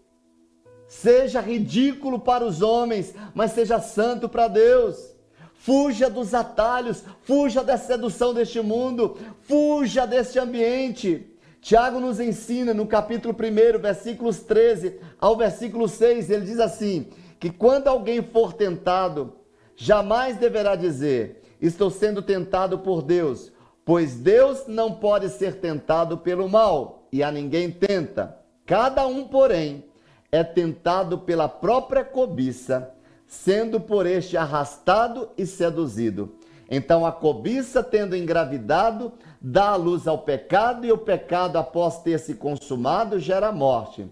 Seja 0.89 1.43
ridículo 1.43 2.19
para 2.19 2.47
os 2.47 2.63
homens, 2.63 3.15
mas 3.35 3.53
seja 3.53 3.79
santo 3.79 4.27
para 4.27 4.49
Deus. 4.49 5.15
Fuja 5.53 6.09
dos 6.09 6.33
atalhos, 6.33 7.05
fuja 7.21 7.63
da 7.63 7.77
sedução 7.77 8.33
deste 8.33 8.63
mundo, 8.63 9.19
fuja 9.43 10.07
deste 10.07 10.39
ambiente. 10.39 11.31
Tiago 11.61 12.01
nos 12.01 12.21
ensina 12.21 12.73
no 12.73 12.87
capítulo 12.87 13.35
1, 13.35 13.79
versículos 13.81 14.41
13 14.41 14.99
ao 15.21 15.37
versículo 15.37 15.87
6, 15.87 16.31
ele 16.31 16.47
diz 16.47 16.59
assim: 16.59 17.11
que 17.39 17.51
quando 17.51 17.89
alguém 17.89 18.23
for 18.23 18.53
tentado, 18.53 19.35
jamais 19.75 20.37
deverá 20.37 20.75
dizer: 20.75 21.43
Estou 21.61 21.91
sendo 21.91 22.23
tentado 22.23 22.79
por 22.79 23.03
Deus, 23.03 23.53
pois 23.85 24.17
Deus 24.17 24.67
não 24.67 24.93
pode 24.93 25.29
ser 25.29 25.57
tentado 25.57 26.19
pelo 26.19 26.49
mal, 26.49 27.07
e 27.13 27.23
a 27.23 27.31
ninguém 27.31 27.71
tenta. 27.71 28.39
Cada 28.65 29.07
um, 29.07 29.25
porém, 29.25 29.85
é 30.33 30.43
tentado 30.43 31.19
pela 31.19 31.49
própria 31.49 32.05
cobiça 32.05 32.93
sendo 33.27 33.81
por 33.81 34.07
este 34.07 34.37
arrastado 34.37 35.31
e 35.37 35.47
seduzido. 35.47 36.37
Então 36.71 37.07
a 37.07 37.13
cobiça, 37.13 37.83
tendo 37.83 38.17
engravidado, 38.17 39.13
dá 39.41 39.71
a 39.71 39.77
luz 39.77 40.07
ao 40.07 40.19
pecado, 40.19 40.85
e 40.87 40.93
o 40.93 40.99
pecado, 40.99 41.57
após 41.57 42.03
ter 42.03 42.19
se 42.19 42.35
consumado, 42.35 43.19
gera 43.19 43.53
morte. 43.53 44.07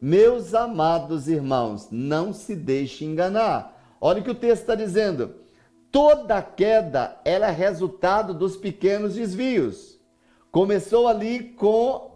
Meus 0.00 0.54
amados 0.54 1.28
irmãos, 1.28 1.88
não 1.90 2.32
se 2.32 2.56
deixe 2.56 3.04
enganar. 3.04 3.78
Olha 4.00 4.20
o 4.20 4.24
que 4.24 4.30
o 4.30 4.34
texto 4.34 4.62
está 4.62 4.74
dizendo. 4.74 5.34
Toda 5.92 6.40
queda 6.40 7.20
é 7.24 7.36
resultado 7.50 8.32
dos 8.32 8.56
pequenos 8.56 9.14
desvios. 9.14 10.00
Começou 10.50 11.06
ali 11.06 11.50
com 11.50 12.12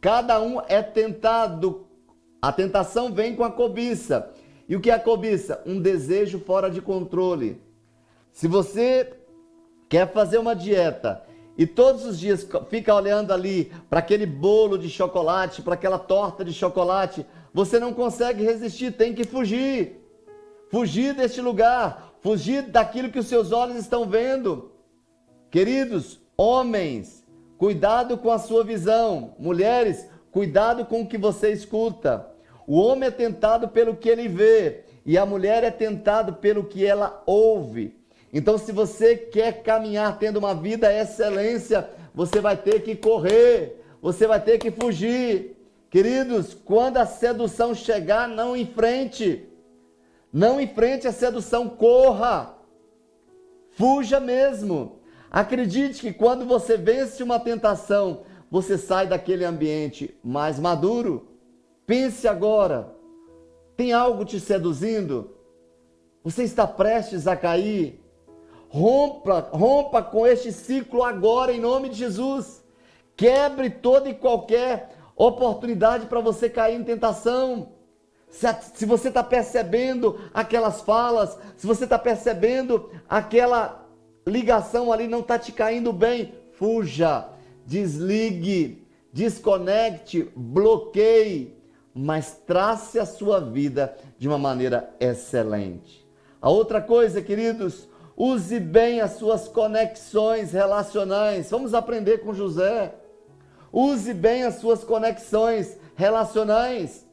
cada 0.00 0.40
um 0.40 0.60
é 0.68 0.80
tentado. 0.80 1.86
A 2.40 2.52
tentação 2.52 3.12
vem 3.12 3.34
com 3.34 3.42
a 3.42 3.50
cobiça. 3.50 4.30
E 4.68 4.76
o 4.76 4.80
que 4.80 4.90
é 4.90 4.94
a 4.94 5.00
cobiça? 5.00 5.60
Um 5.66 5.80
desejo 5.80 6.38
fora 6.38 6.70
de 6.70 6.80
controle. 6.80 7.60
Se 8.30 8.46
você 8.46 9.12
quer 9.88 10.12
fazer 10.12 10.38
uma 10.38 10.54
dieta 10.54 11.24
e 11.58 11.66
todos 11.66 12.04
os 12.04 12.20
dias 12.20 12.48
fica 12.70 12.94
olhando 12.94 13.32
ali 13.32 13.72
para 13.90 13.98
aquele 13.98 14.24
bolo 14.24 14.78
de 14.78 14.88
chocolate, 14.88 15.60
para 15.60 15.74
aquela 15.74 15.98
torta 15.98 16.44
de 16.44 16.52
chocolate, 16.52 17.26
você 17.52 17.80
não 17.80 17.92
consegue 17.92 18.44
resistir, 18.44 18.92
tem 18.92 19.12
que 19.12 19.24
fugir. 19.24 20.00
Fugir 20.70 21.14
deste 21.14 21.40
lugar, 21.40 22.14
fugir 22.20 22.62
daquilo 22.62 23.10
que 23.10 23.18
os 23.18 23.26
seus 23.26 23.50
olhos 23.50 23.76
estão 23.76 24.08
vendo. 24.08 24.70
Queridos, 25.50 26.20
homens, 26.36 27.26
cuidado 27.56 28.16
com 28.16 28.30
a 28.30 28.38
sua 28.38 28.62
visão. 28.62 29.34
Mulheres, 29.36 30.06
cuidado 30.30 30.84
com 30.84 31.00
o 31.00 31.06
que 31.08 31.18
você 31.18 31.50
escuta. 31.50 32.30
O 32.68 32.78
homem 32.78 33.08
é 33.08 33.10
tentado 33.10 33.66
pelo 33.66 33.96
que 33.96 34.08
ele 34.08 34.28
vê 34.28 34.84
e 35.04 35.18
a 35.18 35.26
mulher 35.26 35.64
é 35.64 35.72
tentado 35.72 36.34
pelo 36.34 36.64
que 36.64 36.86
ela 36.86 37.20
ouve. 37.26 37.97
Então, 38.32 38.58
se 38.58 38.72
você 38.72 39.16
quer 39.16 39.62
caminhar 39.62 40.18
tendo 40.18 40.36
uma 40.36 40.54
vida 40.54 40.92
excelência, 40.92 41.88
você 42.14 42.40
vai 42.40 42.56
ter 42.56 42.82
que 42.82 42.94
correr, 42.94 43.80
você 44.02 44.26
vai 44.26 44.40
ter 44.40 44.58
que 44.58 44.70
fugir. 44.70 45.56
Queridos, 45.90 46.52
quando 46.52 46.98
a 46.98 47.06
sedução 47.06 47.74
chegar, 47.74 48.28
não 48.28 48.56
enfrente. 48.56 49.48
Não 50.32 50.60
enfrente 50.60 51.08
a 51.08 51.12
sedução, 51.12 51.68
corra. 51.68 52.54
Fuja 53.70 54.20
mesmo. 54.20 55.00
Acredite 55.30 56.00
que 56.00 56.12
quando 56.12 56.44
você 56.44 56.76
vence 56.76 57.22
uma 57.22 57.38
tentação, 57.40 58.22
você 58.50 58.76
sai 58.76 59.06
daquele 59.06 59.44
ambiente 59.44 60.14
mais 60.22 60.58
maduro. 60.58 61.28
Pense 61.86 62.26
agora: 62.28 62.94
tem 63.76 63.92
algo 63.92 64.24
te 64.24 64.38
seduzindo? 64.38 65.34
Você 66.22 66.42
está 66.42 66.66
prestes 66.66 67.26
a 67.26 67.36
cair? 67.36 68.02
Rompa, 68.68 69.48
rompa 69.50 70.02
com 70.02 70.26
este 70.26 70.52
ciclo 70.52 71.02
agora 71.02 71.52
em 71.52 71.60
nome 71.60 71.88
de 71.88 71.96
Jesus. 71.96 72.62
Quebre 73.16 73.70
toda 73.70 74.08
e 74.08 74.14
qualquer 74.14 74.90
oportunidade 75.16 76.06
para 76.06 76.20
você 76.20 76.48
cair 76.48 76.78
em 76.78 76.84
tentação. 76.84 77.72
Se, 78.28 78.84
você 78.84 79.08
está 79.08 79.24
percebendo 79.24 80.20
aquelas 80.34 80.82
falas, 80.82 81.38
se 81.56 81.66
você 81.66 81.84
está 81.84 81.98
percebendo 81.98 82.90
aquela 83.08 83.86
ligação 84.26 84.92
ali 84.92 85.08
não 85.08 85.20
está 85.20 85.38
te 85.38 85.50
caindo 85.50 85.92
bem, 85.92 86.34
fuja, 86.52 87.28
desligue, 87.64 88.86
desconecte, 89.12 90.30
bloqueie 90.36 91.58
mas 92.00 92.40
trace 92.46 92.96
a 92.96 93.04
sua 93.04 93.40
vida 93.40 93.96
de 94.16 94.28
uma 94.28 94.38
maneira 94.38 94.94
excelente. 95.00 96.06
A 96.40 96.48
outra 96.48 96.80
coisa, 96.80 97.20
queridos, 97.20 97.88
use 98.18 98.58
bem 98.58 99.00
as 99.00 99.12
suas 99.12 99.46
conexões 99.46 100.50
relacionais. 100.50 101.48
Vamos 101.50 101.72
aprender 101.72 102.18
com 102.18 102.34
José. 102.34 102.92
Use 103.72 104.12
bem 104.12 104.42
as 104.42 104.56
suas 104.56 104.82
conexões 104.82 105.78
relacionais. 105.94 107.06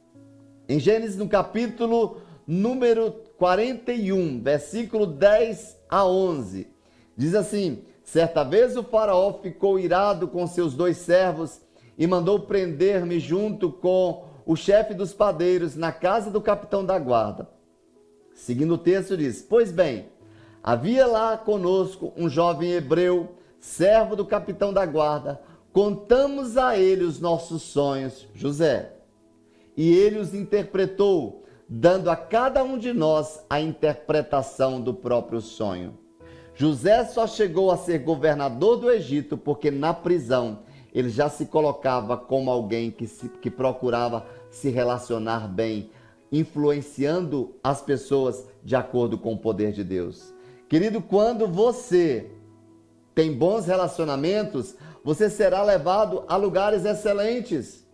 Em 0.67 0.79
Gênesis, 0.79 1.15
no 1.15 1.29
capítulo 1.29 2.21
número 2.47 3.11
41, 3.37 4.41
versículo 4.41 5.05
10 5.05 5.77
a 5.87 6.07
11, 6.07 6.67
diz 7.15 7.35
assim: 7.35 7.83
Certa 8.03 8.43
vez 8.43 8.75
o 8.75 8.83
Faraó 8.83 9.33
ficou 9.33 9.79
irado 9.79 10.27
com 10.27 10.47
seus 10.47 10.73
dois 10.73 10.97
servos 10.97 11.61
e 11.97 12.07
mandou 12.07 12.39
prender-me 12.39 13.19
junto 13.19 13.71
com 13.71 14.25
o 14.43 14.55
chefe 14.55 14.93
dos 14.93 15.13
padeiros 15.13 15.75
na 15.75 15.91
casa 15.91 16.31
do 16.31 16.41
capitão 16.41 16.83
da 16.83 16.97
guarda. 16.97 17.47
Seguindo 18.33 18.73
o 18.73 18.77
texto, 18.77 19.15
diz: 19.15 19.41
Pois 19.41 19.71
bem, 19.71 20.07
havia 20.65 21.05
lá 21.05 21.37
conosco 21.37 22.11
um 22.17 22.27
jovem 22.27 22.71
hebreu, 22.71 23.35
servo 23.59 24.15
do 24.15 24.25
capitão 24.25 24.73
da 24.73 24.83
guarda. 24.83 25.39
Contamos 25.71 26.57
a 26.57 26.75
ele 26.75 27.03
os 27.03 27.19
nossos 27.19 27.61
sonhos, 27.61 28.27
José. 28.33 28.93
E 29.77 29.93
ele 29.93 30.17
os 30.17 30.33
interpretou, 30.33 31.43
dando 31.69 32.09
a 32.09 32.15
cada 32.15 32.63
um 32.63 32.79
de 32.79 32.93
nós 32.93 33.45
a 33.47 33.61
interpretação 33.61 34.81
do 34.81 34.91
próprio 34.91 35.39
sonho. 35.39 35.99
José 36.55 37.05
só 37.05 37.27
chegou 37.27 37.69
a 37.69 37.77
ser 37.77 37.99
governador 37.99 38.77
do 38.77 38.89
Egito 38.89 39.37
porque 39.37 39.69
na 39.69 39.93
prisão 39.93 40.63
ele 40.91 41.09
já 41.09 41.29
se 41.29 41.45
colocava 41.45 42.17
como 42.17 42.49
alguém 42.49 42.89
que, 42.89 43.05
se, 43.05 43.29
que 43.29 43.51
procurava 43.51 44.25
se 44.49 44.69
relacionar 44.69 45.47
bem, 45.47 45.91
influenciando 46.31 47.53
as 47.63 47.83
pessoas 47.83 48.47
de 48.63 48.75
acordo 48.75 49.15
com 49.15 49.33
o 49.33 49.37
poder 49.37 49.71
de 49.71 49.83
Deus. 49.83 50.33
Querido, 50.67 51.01
quando 51.01 51.47
você 51.47 52.31
tem 53.13 53.31
bons 53.31 53.65
relacionamentos, 53.65 54.75
você 55.03 55.29
será 55.29 55.61
levado 55.61 56.23
a 56.27 56.35
lugares 56.35 56.83
excelentes. 56.83 57.85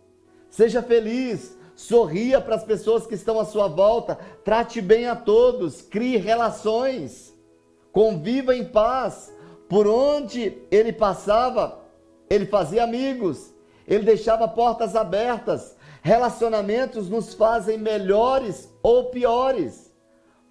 Seja 0.48 0.82
feliz, 0.82 1.56
sorria 1.76 2.40
para 2.40 2.54
as 2.54 2.64
pessoas 2.64 3.06
que 3.06 3.14
estão 3.14 3.38
à 3.38 3.44
sua 3.44 3.68
volta, 3.68 4.18
trate 4.42 4.80
bem 4.80 5.06
a 5.06 5.14
todos, 5.14 5.82
crie 5.82 6.16
relações, 6.16 7.34
conviva 7.92 8.56
em 8.56 8.64
paz. 8.64 9.32
Por 9.68 9.86
onde 9.86 10.58
ele 10.70 10.92
passava, 10.92 11.80
ele 12.28 12.46
fazia 12.46 12.84
amigos, 12.84 13.52
ele 13.86 14.04
deixava 14.04 14.48
portas 14.48 14.96
abertas. 14.96 15.76
Relacionamentos 16.02 17.08
nos 17.08 17.34
fazem 17.34 17.78
melhores 17.78 18.68
ou 18.82 19.10
piores. 19.10 19.91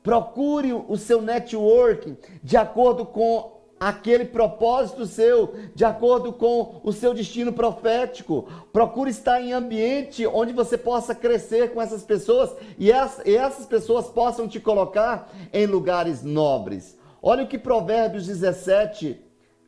Procure 0.04 0.74
o 0.74 0.98
seu 0.98 1.22
networking 1.22 2.18
de 2.44 2.58
acordo 2.58 3.06
com 3.06 3.62
aquele 3.82 4.26
propósito 4.26 5.08
seu, 5.08 5.56
de 5.74 5.84
acordo 5.84 6.32
com 6.32 6.80
o 6.84 6.94
seu 6.94 7.16
destino 7.16 7.52
profético. 7.52 8.48
Procure 8.72 9.10
estar 9.10 9.42
em 9.42 9.54
ambiente 9.54 10.26
onde 10.28 10.54
você 10.54 10.78
possa 10.78 11.16
crescer 11.16 11.74
com 11.74 11.82
essas 11.82 12.04
pessoas 12.04 12.56
e 12.78 12.92
essas 12.92 13.66
pessoas 13.66 14.08
possam 14.08 14.48
te 14.48 14.60
colocar 14.60 15.32
em 15.52 15.66
lugares 15.66 16.24
nobres. 16.24 16.96
Olha 17.24 17.44
o 17.44 17.48
que 17.48 17.58
Provérbios 17.58 18.28
17, 18.28 19.20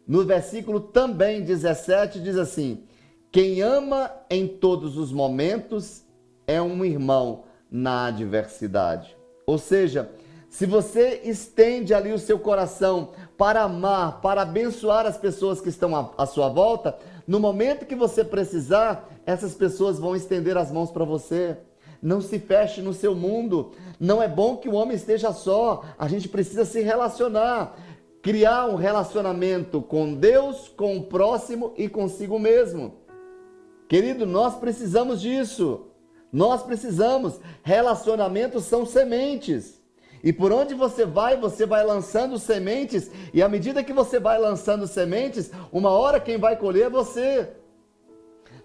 no 0.07 0.23
versículo 0.23 0.79
também 0.79 1.41
17, 1.41 2.19
diz 2.19 2.37
assim: 2.37 2.83
Quem 3.31 3.61
ama 3.61 4.11
em 4.29 4.47
todos 4.47 4.95
os 4.95 5.11
momentos 5.11 6.03
é 6.45 6.61
um 6.61 6.85
irmão 6.85 7.45
na 7.69 8.05
adversidade. 8.05 9.15
Ou 9.47 9.57
seja, 9.57 10.09
se 10.53 10.67
você 10.67 11.21
estende 11.23 11.95
ali 11.95 12.13
o 12.13 12.19
seu 12.19 12.37
coração 12.37 13.09
para 13.35 13.63
amar, 13.63 14.21
para 14.21 14.43
abençoar 14.43 15.03
as 15.03 15.17
pessoas 15.17 15.59
que 15.59 15.69
estão 15.69 16.13
à, 16.15 16.27
sua 16.27 16.47
volta, 16.47 16.95
no 17.27 17.39
momento 17.39 17.87
que 17.87 17.95
você 17.95 18.23
precisar, 18.23 19.09
essas 19.25 19.55
pessoas 19.55 19.97
vão 19.97 20.15
estender 20.15 20.55
as 20.55 20.71
mãos 20.71 20.91
para 20.91 21.03
você. 21.03 21.57
Não 21.99 22.21
se 22.21 22.37
feche 22.37 22.83
no 22.83 22.93
seu 22.93 23.15
mundo. 23.15 23.71
Não 23.99 24.21
é 24.21 24.27
bom 24.27 24.55
que 24.55 24.69
o 24.69 24.75
homem 24.75 24.95
esteja 24.95 25.33
só. 25.33 25.83
A 25.97 26.07
gente 26.07 26.29
precisa 26.29 26.65
se 26.65 26.81
relacionar, 26.81 27.75
criar 28.21 28.67
um 28.67 28.75
relacionamento 28.75 29.81
com 29.81 30.13
Deus, 30.13 30.67
com 30.67 30.97
o 30.97 31.03
próximo 31.05 31.73
e 31.75 31.89
consigo 31.89 32.37
mesmo. 32.37 32.93
Querido, 33.89 34.27
nós 34.27 34.53
precisamos 34.53 35.19
disso. 35.19 35.87
Nós 36.31 36.61
precisamos. 36.61 37.39
Relacionamentos 37.63 38.65
são 38.65 38.85
sementes. 38.85 39.81
E 40.23 40.31
por 40.31 40.53
onde 40.53 40.73
você 40.73 41.05
vai, 41.05 41.35
você 41.35 41.65
vai 41.65 41.83
lançando 41.83 42.39
sementes, 42.39 43.11
e 43.33 43.43
à 43.43 43.49
medida 43.49 43.83
que 43.83 43.91
você 43.91 44.19
vai 44.19 44.39
lançando 44.39 44.87
sementes, 44.87 45.51
uma 45.69 45.89
hora 45.89 46.19
quem 46.19 46.37
vai 46.37 46.55
colher 46.55 46.85
é 46.85 46.89
você. 46.89 47.49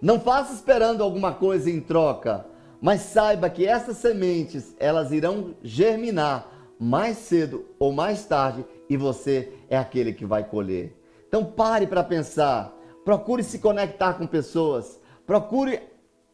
Não 0.00 0.20
faça 0.20 0.54
esperando 0.54 1.02
alguma 1.02 1.34
coisa 1.34 1.68
em 1.68 1.80
troca, 1.80 2.46
mas 2.80 3.00
saiba 3.00 3.50
que 3.50 3.66
essas 3.66 3.96
sementes, 3.96 4.76
elas 4.78 5.11
irão 5.11 5.56
germinar 5.61 6.46
mais 6.78 7.16
cedo 7.16 7.66
ou 7.76 7.92
mais 7.92 8.24
tarde, 8.24 8.64
e 8.88 8.96
você 8.96 9.52
é 9.68 9.76
aquele 9.76 10.12
que 10.12 10.24
vai 10.24 10.44
colher. 10.44 10.96
Então 11.26 11.44
pare 11.44 11.88
para 11.88 12.04
pensar, 12.04 12.72
procure 13.04 13.42
se 13.42 13.59
conectar 13.59 14.14
com 14.14 14.28
pessoas, 14.28 15.00
procure 15.26 15.80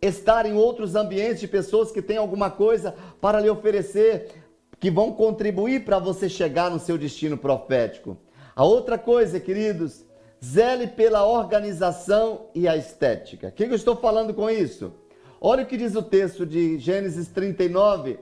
estar 0.02 0.44
em 0.44 0.52
outros 0.52 0.94
ambientes 0.94 1.40
de 1.40 1.48
pessoas 1.48 1.90
que 1.90 2.02
têm 2.02 2.18
alguma 2.18 2.50
coisa 2.50 2.94
para 3.22 3.40
lhe 3.40 3.48
oferecer 3.48 4.43
que 4.84 4.90
vão 4.90 5.14
contribuir 5.14 5.82
para 5.82 5.98
você 5.98 6.28
chegar 6.28 6.70
no 6.70 6.78
seu 6.78 6.98
destino 6.98 7.38
profético. 7.38 8.18
A 8.54 8.66
outra 8.66 8.98
coisa, 8.98 9.40
queridos, 9.40 10.04
zele 10.44 10.86
pela 10.86 11.26
organização 11.26 12.48
e 12.54 12.68
a 12.68 12.76
estética. 12.76 13.48
O 13.48 13.52
que 13.52 13.64
eu 13.64 13.74
estou 13.74 13.96
falando 13.96 14.34
com 14.34 14.50
isso? 14.50 14.92
Olha 15.40 15.64
o 15.64 15.66
que 15.66 15.78
diz 15.78 15.94
o 15.94 16.02
texto 16.02 16.44
de 16.44 16.78
Gênesis 16.78 17.28
39, 17.28 18.18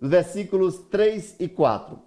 versículos 0.00 0.78
3 0.90 1.36
e 1.38 1.48
4. 1.48 1.98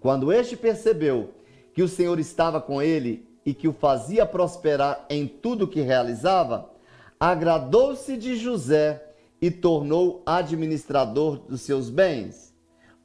Quando 0.00 0.32
este 0.32 0.56
percebeu 0.56 1.30
que 1.72 1.84
o 1.84 1.88
Senhor 1.88 2.18
estava 2.18 2.60
com 2.60 2.82
ele 2.82 3.28
e 3.46 3.54
que 3.54 3.68
o 3.68 3.72
fazia 3.72 4.26
prosperar 4.26 5.06
em 5.08 5.28
tudo 5.28 5.68
que 5.68 5.82
realizava, 5.82 6.68
agradou-se 7.20 8.16
de 8.16 8.34
José 8.34 9.00
e 9.40 9.52
tornou 9.52 10.20
administrador 10.26 11.38
dos 11.38 11.60
seus 11.60 11.88
bens. 11.88 12.49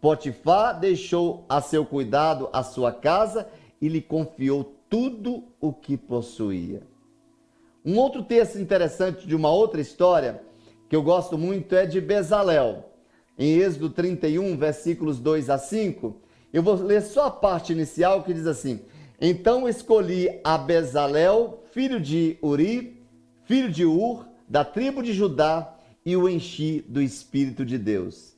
Potifar 0.06 0.80
deixou 0.80 1.43
a 1.49 1.60
seu 1.60 1.84
cuidado 1.84 2.47
a 2.53 2.62
sua 2.62 2.91
casa 2.91 3.47
e 3.82 3.88
lhe 3.88 3.99
confiou 3.99 4.76
tudo 4.88 5.45
o 5.60 5.74
que 5.74 5.97
possuía. 5.97 6.84
Um 7.84 7.97
outro 7.97 8.22
texto 8.22 8.60
interessante 8.60 9.26
de 9.26 9.36
uma 9.36 9.49
outra 9.49 9.82
história 9.82 10.43
que 10.88 10.95
eu 10.95 11.01
gosto 11.01 11.39
muito 11.39 11.74
é 11.74 11.88
de 11.88 11.99
Bezalel. 11.99 12.88
Em 13.36 13.58
Êxodo 13.58 13.89
31, 13.89 14.56
versículos 14.56 15.20
2 15.20 15.49
a 15.49 15.58
5, 15.58 16.16
eu 16.53 16.62
vou 16.62 16.76
ler 16.76 17.01
só 17.01 17.26
a 17.26 17.32
parte 17.32 17.74
inicial 17.74 18.22
que 18.22 18.32
diz 18.32 18.45
assim: 18.45 18.82
Então 19.20 19.68
escolhi 19.68 20.39
a 20.43 20.56
Bezalel, 20.56 21.64
filho 21.72 21.99
de 21.99 22.38
Uri, 22.43 23.03
filho 23.45 23.72
de 23.72 23.84
Ur, 23.88 24.24
da 24.47 24.64
tribo 24.64 25.01
de 25.01 25.14
Judá, 25.14 25.76
e 26.06 26.16
o 26.16 26.30
enchi 26.30 26.86
do 26.88 27.01
Espírito 27.01 27.66
de 27.66 27.80
Deus 27.80 28.35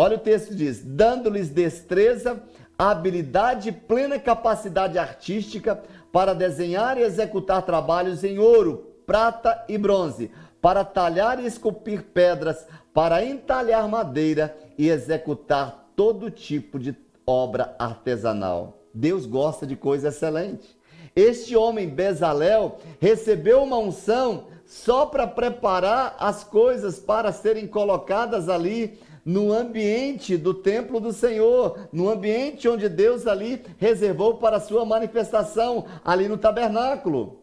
Olha 0.00 0.14
o 0.14 0.20
texto 0.20 0.54
diz: 0.54 0.80
dando-lhes 0.84 1.48
destreza, 1.48 2.40
habilidade 2.78 3.70
e 3.70 3.72
plena 3.72 4.16
capacidade 4.16 4.96
artística 4.96 5.82
para 6.12 6.36
desenhar 6.36 6.96
e 6.96 7.02
executar 7.02 7.62
trabalhos 7.62 8.22
em 8.22 8.38
ouro, 8.38 8.92
prata 9.04 9.64
e 9.68 9.76
bronze, 9.76 10.30
para 10.62 10.84
talhar 10.84 11.42
e 11.42 11.46
esculpir 11.46 12.04
pedras, 12.14 12.64
para 12.94 13.24
entalhar 13.24 13.88
madeira 13.88 14.56
e 14.78 14.88
executar 14.88 15.90
todo 15.96 16.30
tipo 16.30 16.78
de 16.78 16.96
obra 17.26 17.74
artesanal. 17.76 18.78
Deus 18.94 19.26
gosta 19.26 19.66
de 19.66 19.74
coisa 19.74 20.10
excelente. 20.10 20.78
Este 21.16 21.56
homem 21.56 21.88
Bezalel 21.88 22.78
recebeu 23.00 23.64
uma 23.64 23.78
unção 23.78 24.44
só 24.64 25.06
para 25.06 25.26
preparar 25.26 26.14
as 26.20 26.44
coisas 26.44 27.00
para 27.00 27.32
serem 27.32 27.66
colocadas 27.66 28.48
ali 28.48 29.00
no 29.24 29.52
ambiente 29.52 30.36
do 30.36 30.54
templo 30.54 31.00
do 31.00 31.12
Senhor, 31.12 31.88
no 31.92 32.08
ambiente 32.08 32.68
onde 32.68 32.88
Deus 32.88 33.26
ali 33.26 33.62
reservou 33.76 34.34
para 34.34 34.56
a 34.56 34.60
sua 34.60 34.84
manifestação, 34.84 35.84
ali 36.04 36.28
no 36.28 36.38
tabernáculo. 36.38 37.40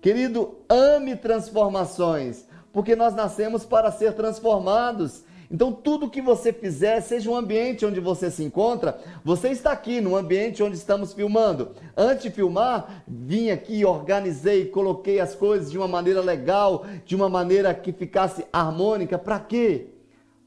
Querido, 0.00 0.58
ame 0.68 1.16
transformações, 1.16 2.46
porque 2.72 2.94
nós 2.94 3.14
nascemos 3.14 3.64
para 3.64 3.90
ser 3.90 4.12
transformados. 4.14 5.24
Então, 5.50 5.72
tudo 5.72 6.10
que 6.10 6.20
você 6.20 6.52
fizer, 6.52 7.00
seja 7.00 7.30
um 7.30 7.34
ambiente 7.34 7.84
onde 7.84 8.00
você 8.00 8.30
se 8.30 8.44
encontra, 8.44 8.98
você 9.24 9.48
está 9.48 9.72
aqui 9.72 10.00
no 10.00 10.14
ambiente 10.14 10.62
onde 10.62 10.76
estamos 10.76 11.14
filmando. 11.14 11.70
Antes 11.96 12.24
de 12.24 12.30
filmar, 12.30 13.02
vim 13.08 13.50
aqui, 13.50 13.84
organizei, 13.84 14.66
coloquei 14.66 15.20
as 15.20 15.34
coisas 15.34 15.70
de 15.70 15.78
uma 15.78 15.88
maneira 15.88 16.20
legal, 16.20 16.84
de 17.04 17.16
uma 17.16 17.30
maneira 17.30 17.72
que 17.72 17.92
ficasse 17.92 18.44
harmônica. 18.52 19.18
Para 19.18 19.40
quê? 19.40 19.97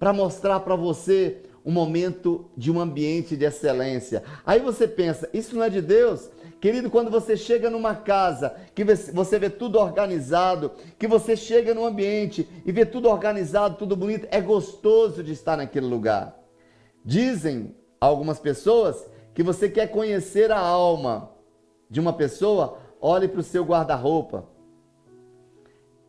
Para 0.02 0.12
mostrar 0.12 0.62
para 0.62 0.76
você 0.76 1.44
um 1.64 1.72
momento 1.72 2.50
de 2.58 2.72
um 2.72 2.80
ambiente 2.80 3.38
de 3.38 3.46
excelência. 3.46 4.24
Aí 4.44 4.60
você 4.60 4.88
pensa, 4.88 5.30
isso 5.32 5.56
não 5.56 5.64
é 5.64 5.70
de 5.70 5.80
Deus? 5.80 6.28
Querido, 6.60 6.90
quando 6.90 7.12
você 7.12 7.38
chega 7.38 7.70
numa 7.70 7.94
casa, 7.94 8.56
que 8.74 8.84
você 8.84 9.38
vê 9.38 9.48
tudo 9.48 9.78
organizado, 9.78 10.72
que 10.98 11.08
você 11.08 11.38
chega 11.38 11.76
num 11.76 11.86
ambiente 11.86 12.50
e 12.66 12.72
vê 12.72 12.84
tudo 12.84 13.08
organizado, 13.08 13.78
tudo 13.78 13.96
bonito, 13.96 14.28
é 14.32 14.42
gostoso 14.42 15.24
de 15.24 15.34
estar 15.34 15.56
naquele 15.56 15.86
lugar. 15.86 16.36
Dizem 17.06 17.76
algumas 18.00 18.40
pessoas 18.40 19.06
que 19.36 19.44
você 19.44 19.70
quer 19.70 19.92
conhecer 19.92 20.52
a 20.52 20.58
alma 20.58 21.30
de 21.88 22.00
uma 22.00 22.12
pessoa, 22.12 22.80
olhe 23.00 23.28
para 23.28 23.42
o 23.42 23.44
seu 23.44 23.64
guarda-roupa. 23.64 24.50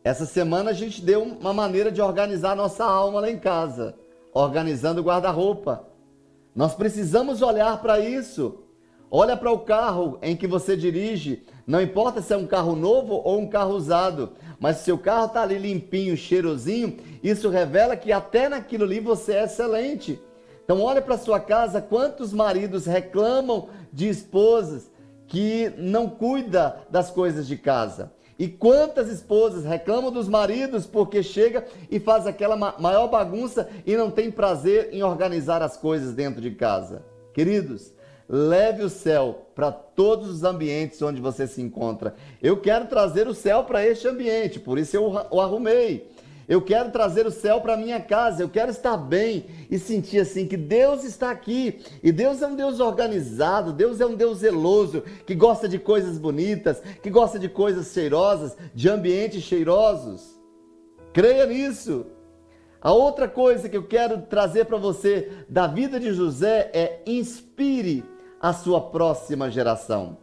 Essa 0.03 0.25
semana 0.25 0.71
a 0.71 0.73
gente 0.73 1.01
deu 1.01 1.23
uma 1.23 1.53
maneira 1.53 1.89
de 1.89 2.01
organizar 2.01 2.57
nossa 2.57 2.83
alma 2.83 3.21
lá 3.21 3.31
em 3.31 3.39
casa, 3.39 3.95
organizando 4.33 4.99
o 4.99 5.03
guarda-roupa. 5.03 5.87
Nós 6.53 6.75
precisamos 6.75 7.41
olhar 7.41 7.81
para 7.81 8.01
isso. 8.01 8.59
Olha 9.09 9.37
para 9.37 9.49
o 9.49 9.59
carro 9.59 10.17
em 10.21 10.35
que 10.35 10.45
você 10.45 10.75
dirige, 10.75 11.43
não 11.65 11.81
importa 11.81 12.21
se 12.21 12.33
é 12.33 12.37
um 12.37 12.47
carro 12.47 12.75
novo 12.75 13.21
ou 13.23 13.39
um 13.39 13.47
carro 13.47 13.75
usado, 13.75 14.33
mas 14.59 14.77
se 14.77 14.85
seu 14.85 14.97
carro 14.97 15.27
está 15.27 15.43
ali 15.43 15.57
limpinho, 15.57 16.17
cheirosinho, 16.17 16.97
isso 17.23 17.47
revela 17.47 17.95
que 17.95 18.11
até 18.11 18.49
naquilo 18.49 18.83
ali 18.83 18.99
você 18.99 19.33
é 19.33 19.43
excelente. 19.45 20.19
Então 20.65 20.81
olha 20.81 21.01
para 21.01 21.17
sua 21.17 21.39
casa, 21.39 21.81
quantos 21.81 22.33
maridos 22.33 22.85
reclamam 22.85 23.69
de 23.91 24.09
esposas 24.09 24.91
que 25.27 25.71
não 25.77 26.09
cuida 26.09 26.81
das 26.89 27.09
coisas 27.09 27.47
de 27.47 27.55
casa. 27.55 28.11
E 28.37 28.47
quantas 28.47 29.09
esposas 29.09 29.63
reclamam 29.63 30.11
dos 30.11 30.27
maridos 30.27 30.85
porque 30.85 31.21
chega 31.21 31.65
e 31.89 31.99
faz 31.99 32.25
aquela 32.25 32.55
maior 32.55 33.07
bagunça 33.07 33.69
e 33.85 33.95
não 33.95 34.09
tem 34.09 34.31
prazer 34.31 34.89
em 34.91 35.03
organizar 35.03 35.61
as 35.61 35.77
coisas 35.77 36.13
dentro 36.13 36.41
de 36.41 36.51
casa? 36.51 37.03
Queridos, 37.33 37.93
leve 38.27 38.83
o 38.83 38.89
céu 38.89 39.47
para 39.53 39.71
todos 39.71 40.29
os 40.29 40.43
ambientes 40.43 41.01
onde 41.01 41.21
você 41.21 41.47
se 41.47 41.61
encontra. 41.61 42.15
Eu 42.41 42.57
quero 42.57 42.87
trazer 42.87 43.27
o 43.27 43.33
céu 43.33 43.63
para 43.63 43.85
este 43.85 44.07
ambiente, 44.07 44.59
por 44.59 44.79
isso 44.79 44.95
eu 44.95 45.11
o 45.29 45.39
arrumei. 45.39 46.11
Eu 46.47 46.61
quero 46.61 46.91
trazer 46.91 47.25
o 47.25 47.31
céu 47.31 47.61
para 47.61 47.77
minha 47.77 47.99
casa, 47.99 48.43
eu 48.43 48.49
quero 48.49 48.69
estar 48.69 48.97
bem 48.97 49.45
e 49.69 49.79
sentir 49.79 50.19
assim 50.19 50.45
que 50.45 50.57
Deus 50.57 51.03
está 51.03 51.31
aqui. 51.31 51.79
E 52.01 52.11
Deus 52.11 52.41
é 52.41 52.47
um 52.47 52.55
Deus 52.55 52.79
organizado, 52.79 53.71
Deus 53.71 54.01
é 54.01 54.05
um 54.05 54.15
Deus 54.15 54.39
zeloso, 54.39 55.03
que 55.25 55.35
gosta 55.35 55.67
de 55.67 55.79
coisas 55.79 56.17
bonitas, 56.17 56.81
que 57.01 57.09
gosta 57.09 57.39
de 57.39 57.47
coisas 57.47 57.93
cheirosas, 57.93 58.57
de 58.73 58.89
ambientes 58.89 59.43
cheirosos. 59.43 60.37
Creia 61.13 61.45
nisso. 61.45 62.07
A 62.81 62.91
outra 62.91 63.29
coisa 63.29 63.69
que 63.69 63.77
eu 63.77 63.87
quero 63.87 64.23
trazer 64.23 64.65
para 64.65 64.77
você 64.77 65.31
da 65.47 65.67
vida 65.67 65.97
de 65.99 66.11
José 66.11 66.69
é 66.73 67.01
inspire 67.05 68.03
a 68.41 68.51
sua 68.51 68.81
próxima 68.81 69.49
geração. 69.49 70.17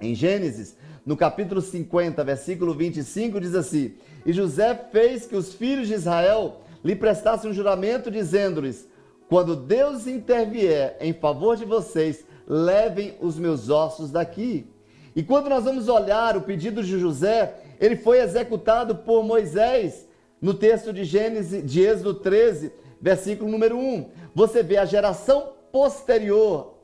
Em 0.00 0.14
Gênesis, 0.14 0.76
no 1.06 1.16
capítulo 1.16 1.62
50, 1.62 2.24
versículo 2.24 2.74
25, 2.74 3.40
diz 3.40 3.54
assim: 3.54 3.94
E 4.26 4.32
José 4.32 4.74
fez 4.90 5.24
que 5.24 5.36
os 5.36 5.54
filhos 5.54 5.86
de 5.86 5.94
Israel 5.94 6.62
lhe 6.84 6.96
prestassem 6.96 7.48
um 7.48 7.54
juramento, 7.54 8.10
dizendo-lhes: 8.10 8.88
Quando 9.28 9.54
Deus 9.54 10.08
intervier 10.08 10.96
em 11.00 11.12
favor 11.12 11.56
de 11.56 11.64
vocês, 11.64 12.24
levem 12.44 13.14
os 13.20 13.38
meus 13.38 13.70
ossos 13.70 14.10
daqui. 14.10 14.66
E 15.14 15.22
quando 15.22 15.48
nós 15.48 15.64
vamos 15.64 15.88
olhar 15.88 16.36
o 16.36 16.42
pedido 16.42 16.82
de 16.82 16.98
José, 16.98 17.54
ele 17.80 17.96
foi 17.96 18.20
executado 18.20 18.96
por 18.96 19.22
Moisés 19.22 20.06
no 20.42 20.52
texto 20.52 20.92
de 20.92 21.04
Gênesis, 21.04 21.64
de 21.64 21.82
Êxodo 21.82 22.14
13, 22.14 22.72
versículo 23.00 23.50
número 23.50 23.78
1. 23.78 24.10
Você 24.34 24.62
vê 24.62 24.76
a 24.76 24.84
geração 24.84 25.52
posterior 25.70 26.74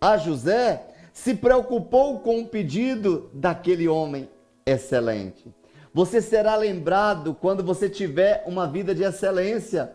a 0.00 0.16
José 0.16 0.91
se 1.12 1.34
preocupou 1.34 2.20
com 2.20 2.40
o 2.40 2.46
pedido 2.46 3.30
daquele 3.32 3.86
homem 3.88 4.28
excelente. 4.64 5.52
Você 5.92 6.22
será 6.22 6.56
lembrado 6.56 7.36
quando 7.38 7.62
você 7.62 7.88
tiver 7.88 8.44
uma 8.46 8.66
vida 8.66 8.94
de 8.94 9.02
excelência. 9.02 9.92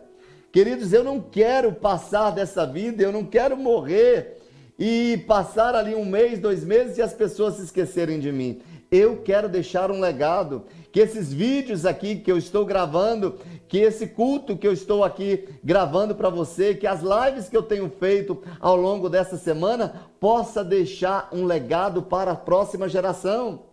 Queridos, 0.51 0.93
eu 0.93 1.03
não 1.03 1.19
quero 1.19 1.73
passar 1.73 2.31
dessa 2.31 2.65
vida, 2.65 3.01
eu 3.01 3.11
não 3.11 3.25
quero 3.25 3.57
morrer 3.57 4.37
e 4.77 5.23
passar 5.27 5.73
ali 5.73 5.95
um 5.95 6.05
mês, 6.05 6.39
dois 6.39 6.63
meses 6.63 6.97
e 6.97 7.01
as 7.01 7.13
pessoas 7.13 7.55
se 7.55 7.63
esquecerem 7.63 8.19
de 8.19 8.31
mim. 8.31 8.61
Eu 8.91 9.21
quero 9.23 9.49
deixar 9.49 9.89
um 9.91 9.99
legado. 9.99 10.65
Que 10.97 11.01
esses 11.01 11.31
vídeos 11.31 11.85
aqui 11.85 12.15
que 12.15 12.31
eu 12.31 12.39
estou 12.39 12.65
gravando, 12.65 13.35
que 13.67 13.77
esse 13.77 14.07
culto 14.07 14.57
que 14.57 14.67
eu 14.67 14.73
estou 14.73 15.03
aqui 15.03 15.47
gravando 15.63 16.15
para 16.15 16.27
você, 16.27 16.73
que 16.73 16.87
as 16.87 17.01
lives 17.03 17.47
que 17.47 17.55
eu 17.55 17.61
tenho 17.61 17.87
feito 17.87 18.41
ao 18.59 18.75
longo 18.75 19.07
dessa 19.07 19.37
semana, 19.37 20.09
possa 20.19 20.63
deixar 20.63 21.29
um 21.31 21.45
legado 21.45 22.01
para 22.01 22.31
a 22.31 22.35
próxima 22.35 22.89
geração. 22.89 23.65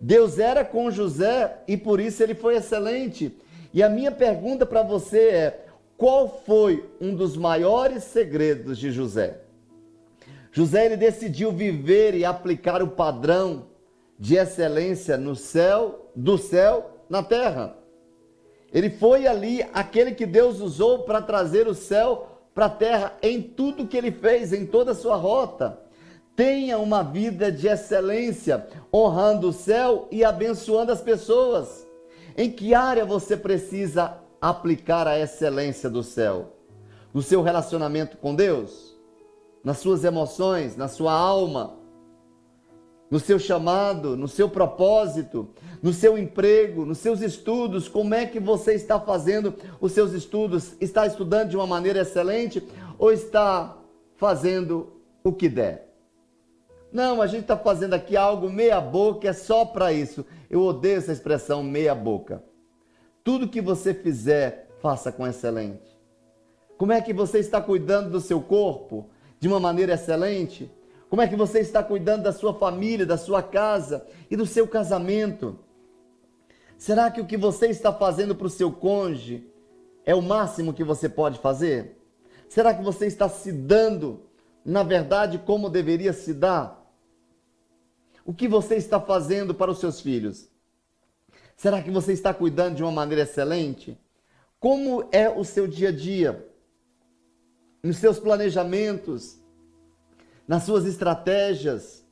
Deus 0.00 0.38
era 0.38 0.64
com 0.64 0.90
José 0.90 1.54
e 1.68 1.76
por 1.76 2.00
isso 2.00 2.22
ele 2.22 2.34
foi 2.34 2.56
excelente. 2.56 3.36
E 3.70 3.82
a 3.82 3.90
minha 3.90 4.10
pergunta 4.10 4.64
para 4.64 4.82
você 4.82 5.18
é: 5.18 5.66
qual 5.98 6.42
foi 6.46 6.88
um 6.98 7.14
dos 7.14 7.36
maiores 7.36 8.04
segredos 8.04 8.78
de 8.78 8.90
José? 8.90 9.40
José 10.50 10.86
ele 10.86 10.96
decidiu 10.96 11.52
viver 11.52 12.14
e 12.14 12.24
aplicar 12.24 12.82
o 12.82 12.88
padrão 12.88 13.73
de 14.18 14.36
excelência 14.36 15.16
no 15.16 15.34
céu, 15.34 16.10
do 16.14 16.38
céu 16.38 16.90
na 17.08 17.22
terra. 17.22 17.76
Ele 18.72 18.90
foi 18.90 19.26
ali 19.26 19.62
aquele 19.72 20.12
que 20.12 20.26
Deus 20.26 20.60
usou 20.60 21.00
para 21.00 21.22
trazer 21.22 21.68
o 21.68 21.74
céu 21.74 22.28
para 22.54 22.66
a 22.66 22.70
terra 22.70 23.12
em 23.22 23.42
tudo 23.42 23.86
que 23.86 23.96
ele 23.96 24.12
fez, 24.12 24.52
em 24.52 24.66
toda 24.66 24.92
a 24.92 24.94
sua 24.94 25.16
rota. 25.16 25.78
Tenha 26.36 26.78
uma 26.78 27.02
vida 27.02 27.52
de 27.52 27.68
excelência, 27.68 28.66
honrando 28.92 29.48
o 29.48 29.52
céu 29.52 30.08
e 30.10 30.24
abençoando 30.24 30.90
as 30.90 31.00
pessoas. 31.00 31.86
Em 32.36 32.50
que 32.50 32.74
área 32.74 33.04
você 33.04 33.36
precisa 33.36 34.18
aplicar 34.40 35.06
a 35.06 35.18
excelência 35.18 35.88
do 35.88 36.02
céu? 36.02 36.54
No 37.12 37.22
seu 37.22 37.42
relacionamento 37.42 38.16
com 38.16 38.34
Deus? 38.34 38.96
Nas 39.62 39.78
suas 39.78 40.02
emoções, 40.02 40.76
na 40.76 40.88
sua 40.88 41.12
alma? 41.12 41.76
No 43.10 43.20
seu 43.20 43.38
chamado, 43.38 44.16
no 44.16 44.26
seu 44.26 44.48
propósito, 44.48 45.48
no 45.82 45.92
seu 45.92 46.16
emprego, 46.16 46.86
nos 46.86 46.98
seus 46.98 47.20
estudos, 47.20 47.88
como 47.88 48.14
é 48.14 48.26
que 48.26 48.40
você 48.40 48.74
está 48.74 48.98
fazendo 48.98 49.54
os 49.80 49.92
seus 49.92 50.12
estudos? 50.12 50.72
Está 50.80 51.06
estudando 51.06 51.50
de 51.50 51.56
uma 51.56 51.66
maneira 51.66 52.00
excelente 52.00 52.66
ou 52.98 53.12
está 53.12 53.76
fazendo 54.16 54.94
o 55.22 55.32
que 55.32 55.48
der? 55.48 55.94
Não, 56.92 57.20
a 57.20 57.26
gente 57.26 57.42
está 57.42 57.56
fazendo 57.56 57.94
aqui 57.94 58.16
algo 58.16 58.48
meia 58.48 58.80
boca, 58.80 59.28
é 59.28 59.32
só 59.32 59.64
para 59.64 59.92
isso. 59.92 60.24
Eu 60.48 60.62
odeio 60.62 60.98
essa 60.98 61.12
expressão 61.12 61.62
meia 61.62 61.94
boca. 61.94 62.42
Tudo 63.24 63.48
que 63.48 63.60
você 63.60 63.92
fizer, 63.92 64.68
faça 64.80 65.10
com 65.10 65.26
excelente. 65.26 65.98
Como 66.78 66.92
é 66.92 67.00
que 67.00 67.12
você 67.12 67.38
está 67.38 67.60
cuidando 67.60 68.10
do 68.10 68.20
seu 68.20 68.40
corpo 68.40 69.10
de 69.40 69.48
uma 69.48 69.58
maneira 69.58 69.94
excelente? 69.94 70.70
Como 71.14 71.22
é 71.22 71.28
que 71.28 71.36
você 71.36 71.60
está 71.60 71.80
cuidando 71.80 72.24
da 72.24 72.32
sua 72.32 72.52
família, 72.52 73.06
da 73.06 73.16
sua 73.16 73.40
casa 73.40 74.04
e 74.28 74.34
do 74.34 74.44
seu 74.44 74.66
casamento? 74.66 75.56
Será 76.76 77.08
que 77.08 77.20
o 77.20 77.24
que 77.24 77.36
você 77.36 77.68
está 77.68 77.92
fazendo 77.92 78.34
para 78.34 78.48
o 78.48 78.50
seu 78.50 78.72
cônjuge 78.72 79.48
é 80.04 80.12
o 80.12 80.20
máximo 80.20 80.74
que 80.74 80.82
você 80.82 81.08
pode 81.08 81.38
fazer? 81.38 82.04
Será 82.48 82.74
que 82.74 82.82
você 82.82 83.06
está 83.06 83.28
se 83.28 83.52
dando, 83.52 84.24
na 84.64 84.82
verdade, 84.82 85.38
como 85.38 85.70
deveria 85.70 86.12
se 86.12 86.34
dar? 86.34 86.84
O 88.24 88.34
que 88.34 88.48
você 88.48 88.74
está 88.74 89.00
fazendo 89.00 89.54
para 89.54 89.70
os 89.70 89.78
seus 89.78 90.00
filhos? 90.00 90.50
Será 91.56 91.80
que 91.80 91.92
você 91.92 92.12
está 92.12 92.34
cuidando 92.34 92.74
de 92.74 92.82
uma 92.82 92.90
maneira 92.90 93.22
excelente? 93.22 93.96
Como 94.58 95.08
é 95.12 95.30
o 95.30 95.44
seu 95.44 95.68
dia 95.68 95.90
a 95.90 95.92
dia? 95.92 96.44
Nos 97.84 97.98
seus 97.98 98.18
planejamentos, 98.18 99.43
nas 100.46 100.64
suas 100.64 100.86
estratégias, 100.86 102.04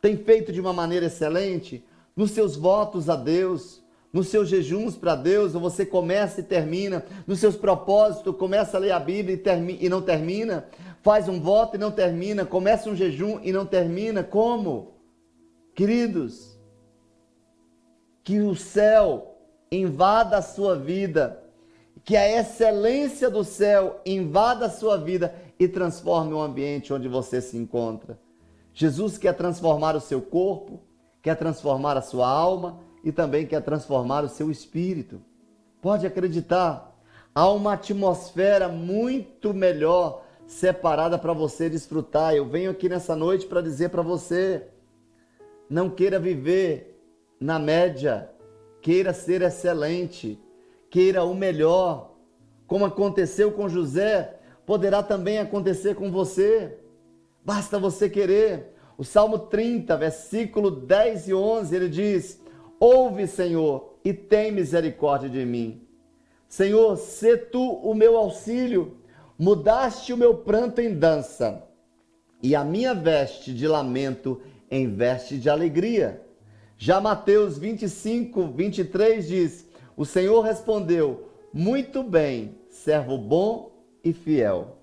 tem 0.00 0.16
feito 0.16 0.52
de 0.52 0.60
uma 0.60 0.72
maneira 0.72 1.06
excelente? 1.06 1.84
Nos 2.16 2.30
seus 2.30 2.56
votos 2.56 3.08
a 3.08 3.16
Deus, 3.16 3.82
nos 4.12 4.28
seus 4.28 4.48
jejuns 4.48 4.96
para 4.96 5.16
Deus, 5.16 5.54
ou 5.54 5.60
você 5.60 5.84
começa 5.84 6.40
e 6.40 6.44
termina, 6.44 7.04
nos 7.26 7.40
seus 7.40 7.56
propósitos, 7.56 8.36
começa 8.36 8.76
a 8.76 8.80
ler 8.80 8.92
a 8.92 9.00
Bíblia 9.00 9.34
e, 9.34 9.38
termina, 9.38 9.78
e 9.82 9.88
não 9.88 10.00
termina, 10.00 10.66
faz 11.02 11.28
um 11.28 11.40
voto 11.40 11.76
e 11.76 11.78
não 11.78 11.90
termina, 11.90 12.46
começa 12.46 12.88
um 12.88 12.94
jejum 12.94 13.40
e 13.42 13.52
não 13.52 13.66
termina, 13.66 14.22
como? 14.22 14.94
Queridos, 15.74 16.56
que 18.22 18.40
o 18.40 18.54
céu 18.54 19.36
invada 19.70 20.36
a 20.36 20.42
sua 20.42 20.76
vida, 20.76 21.42
que 22.04 22.16
a 22.16 22.40
excelência 22.40 23.28
do 23.28 23.42
céu 23.42 24.00
invada 24.06 24.66
a 24.66 24.70
sua 24.70 24.96
vida 24.96 25.34
e 25.58 25.68
transforme 25.68 26.32
o 26.32 26.40
ambiente 26.40 26.92
onde 26.92 27.08
você 27.08 27.40
se 27.40 27.56
encontra. 27.56 28.18
Jesus 28.72 29.16
quer 29.16 29.34
transformar 29.34 29.94
o 29.94 30.00
seu 30.00 30.20
corpo, 30.20 30.80
quer 31.22 31.36
transformar 31.36 31.96
a 31.96 32.02
sua 32.02 32.28
alma 32.28 32.80
e 33.04 33.12
também 33.12 33.46
quer 33.46 33.62
transformar 33.62 34.24
o 34.24 34.28
seu 34.28 34.50
espírito. 34.50 35.20
Pode 35.80 36.06
acreditar, 36.06 36.98
há 37.34 37.48
uma 37.50 37.74
atmosfera 37.74 38.68
muito 38.68 39.54
melhor 39.54 40.24
separada 40.46 41.18
para 41.18 41.32
você 41.32 41.70
desfrutar. 41.70 42.34
Eu 42.34 42.46
venho 42.46 42.70
aqui 42.70 42.88
nessa 42.88 43.14
noite 43.14 43.46
para 43.46 43.60
dizer 43.60 43.90
para 43.90 44.02
você, 44.02 44.68
não 45.68 45.88
queira 45.88 46.18
viver 46.18 47.00
na 47.40 47.58
média, 47.58 48.30
queira 48.80 49.12
ser 49.12 49.42
excelente, 49.42 50.38
queira 50.90 51.24
o 51.24 51.34
melhor. 51.34 52.12
Como 52.66 52.84
aconteceu 52.84 53.52
com 53.52 53.68
José, 53.68 54.40
poderá 54.66 55.02
também 55.02 55.38
acontecer 55.38 55.94
com 55.94 56.10
você. 56.10 56.78
Basta 57.44 57.78
você 57.78 58.08
querer. 58.08 58.74
O 58.96 59.04
Salmo 59.04 59.38
30, 59.38 59.96
versículo 59.96 60.70
10 60.70 61.28
e 61.28 61.34
11, 61.34 61.76
ele 61.76 61.88
diz: 61.88 62.40
Ouve, 62.78 63.26
Senhor, 63.26 63.94
e 64.04 64.12
tem 64.12 64.52
misericórdia 64.52 65.28
de 65.28 65.44
mim. 65.44 65.82
Senhor, 66.48 66.96
sê 66.96 67.36
tu 67.36 67.60
o 67.60 67.94
meu 67.94 68.16
auxílio. 68.16 68.96
Mudaste 69.36 70.12
o 70.12 70.16
meu 70.16 70.36
pranto 70.36 70.80
em 70.80 70.94
dança, 70.94 71.64
e 72.40 72.54
a 72.54 72.62
minha 72.62 72.94
veste 72.94 73.52
de 73.52 73.66
lamento 73.66 74.40
em 74.70 74.86
veste 74.94 75.36
de 75.36 75.50
alegria. 75.50 76.22
Já 76.78 77.00
Mateus 77.00 77.58
25, 77.58 78.46
23 78.52 79.26
diz: 79.26 79.66
O 79.96 80.04
Senhor 80.04 80.40
respondeu: 80.42 81.28
Muito 81.52 82.04
bem, 82.04 82.54
servo 82.70 83.18
bom 83.18 83.73
e 84.04 84.12
fiel. 84.12 84.78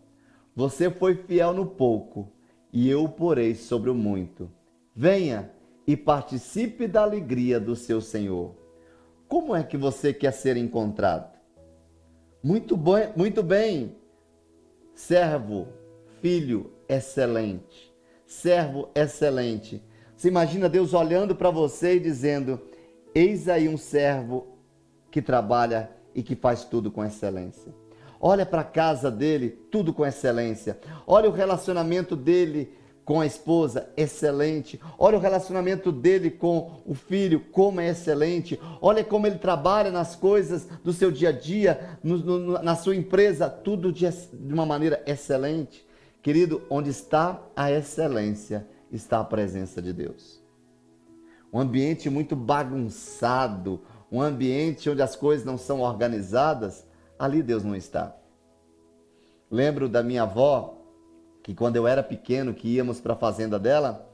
Você 0.56 0.90
foi 0.90 1.16
fiel 1.16 1.54
no 1.54 1.66
pouco, 1.66 2.32
e 2.74 2.90
eu 2.90 3.04
o 3.04 3.10
porei 3.10 3.56
sobre 3.56 3.90
o 3.90 3.96
muito. 3.96 4.50
Venha 4.96 5.52
e 5.86 5.96
participe 5.96 6.88
da 6.88 7.04
alegria 7.04 7.60
do 7.60 7.76
seu 7.76 8.02
Senhor. 8.02 8.56
Como 9.28 9.56
é 9.56 9.64
que 9.64 9.78
você 9.78 10.14
quer 10.14 10.34
ser 10.34 10.58
encontrado? 10.58 11.32
Muito 12.44 12.76
bem, 12.76 13.14
muito 13.16 13.44
bem. 13.44 13.96
Servo, 14.94 15.68
filho 16.22 16.72
excelente 16.90 17.92
servo 18.32 18.90
excelente. 18.96 19.84
Você 20.16 20.30
imagina 20.30 20.70
Deus 20.70 20.94
olhando 20.94 21.36
para 21.36 21.52
você 21.52 21.96
e 21.96 22.00
dizendo: 22.00 22.62
Eis 23.14 23.50
aí 23.50 23.68
um 23.68 23.78
servo 23.78 24.48
que 25.12 25.22
trabalha 25.22 25.92
e 26.16 26.24
que 26.24 26.36
faz 26.36 26.64
tudo 26.64 26.90
com 26.90 27.04
excelência. 27.04 27.74
Olha 28.24 28.46
para 28.46 28.62
a 28.62 28.66
casa 28.66 29.10
dele, 29.10 29.50
tudo 29.72 29.92
com 29.92 30.06
excelência. 30.06 30.80
Olha 31.08 31.28
o 31.28 31.34
relacionamento 31.34 32.16
dele 32.16 32.72
com 33.04 33.20
a 33.20 33.26
esposa, 33.26 33.90
excelente. 33.98 34.80
Olha 35.00 35.18
o 35.18 35.20
relacionamento 35.20 35.92
dele 35.92 36.30
com 36.30 36.84
o 36.86 36.94
filho, 36.94 37.40
como 37.52 37.82
é 37.82 37.90
excelente. 37.90 38.60
Olha 38.80 39.04
como 39.04 39.26
ele 39.26 39.40
trabalha 39.40 39.90
nas 39.90 40.16
coisas 40.16 40.68
do 40.84 40.94
seu 40.94 41.12
dia 41.12 41.30
a 41.30 41.32
dia, 41.32 41.98
no, 42.04 42.18
no, 42.20 42.62
na 42.62 42.76
sua 42.76 42.96
empresa, 42.96 43.50
tudo 43.50 43.92
de, 43.92 44.08
de 44.08 44.54
uma 44.54 44.68
maneira 44.68 45.02
excelente. 45.08 45.84
Querido, 46.22 46.62
onde 46.70 46.92
está 46.92 47.42
a 47.56 47.72
excelência, 47.72 48.68
está 48.92 49.20
a 49.20 49.26
presença 49.26 49.82
de 49.82 49.92
Deus. 49.92 50.44
Um 51.52 51.60
ambiente 51.60 52.08
muito 52.08 52.36
bagunçado, 52.36 53.82
um 54.12 54.22
ambiente 54.22 54.92
onde 54.92 55.02
as 55.02 55.16
coisas 55.16 55.44
não 55.44 55.58
são 55.58 55.82
organizadas, 55.82 56.86
ali 57.22 57.44
Deus 57.44 57.64
não 57.64 57.76
está. 57.76 58.16
Lembro 59.50 59.88
da 59.88 60.02
minha 60.02 60.24
avó, 60.24 60.76
que 61.44 61.54
quando 61.54 61.76
eu 61.76 61.86
era 61.86 62.02
pequeno, 62.02 62.52
que 62.52 62.68
íamos 62.68 63.00
para 63.00 63.14
a 63.14 63.16
fazenda 63.18 63.60
dela, 63.60 64.10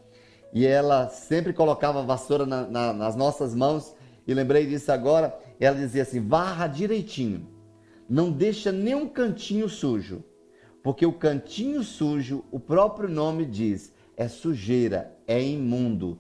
e 0.53 0.67
ela 0.67 1.07
sempre 1.07 1.53
colocava 1.53 1.99
a 1.99 2.05
vassoura 2.05 2.45
na, 2.45 2.67
na, 2.67 2.91
nas 2.91 3.15
nossas 3.15 3.55
mãos, 3.55 3.95
e 4.27 4.33
lembrei 4.33 4.65
disso 4.65 4.91
agora, 4.91 5.39
ela 5.57 5.77
dizia 5.77 6.01
assim, 6.01 6.19
varra 6.19 6.67
direitinho, 6.67 7.47
não 8.09 8.29
deixa 8.29 8.73
nenhum 8.73 9.07
cantinho 9.07 9.69
sujo, 9.69 10.21
porque 10.83 11.05
o 11.05 11.13
cantinho 11.13 11.83
sujo, 11.83 12.43
o 12.51 12.59
próprio 12.59 13.07
nome 13.07 13.45
diz, 13.45 13.93
é 14.17 14.27
sujeira, 14.27 15.17
é 15.25 15.41
imundo, 15.41 16.19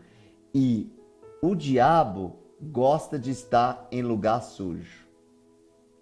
e 0.53 0.89
o 1.41 1.53
diabo 1.53 2.37
gosta 2.61 3.19
de 3.19 3.31
estar 3.31 3.89
em 3.91 4.01
lugar 4.01 4.41
sujo. 4.41 5.06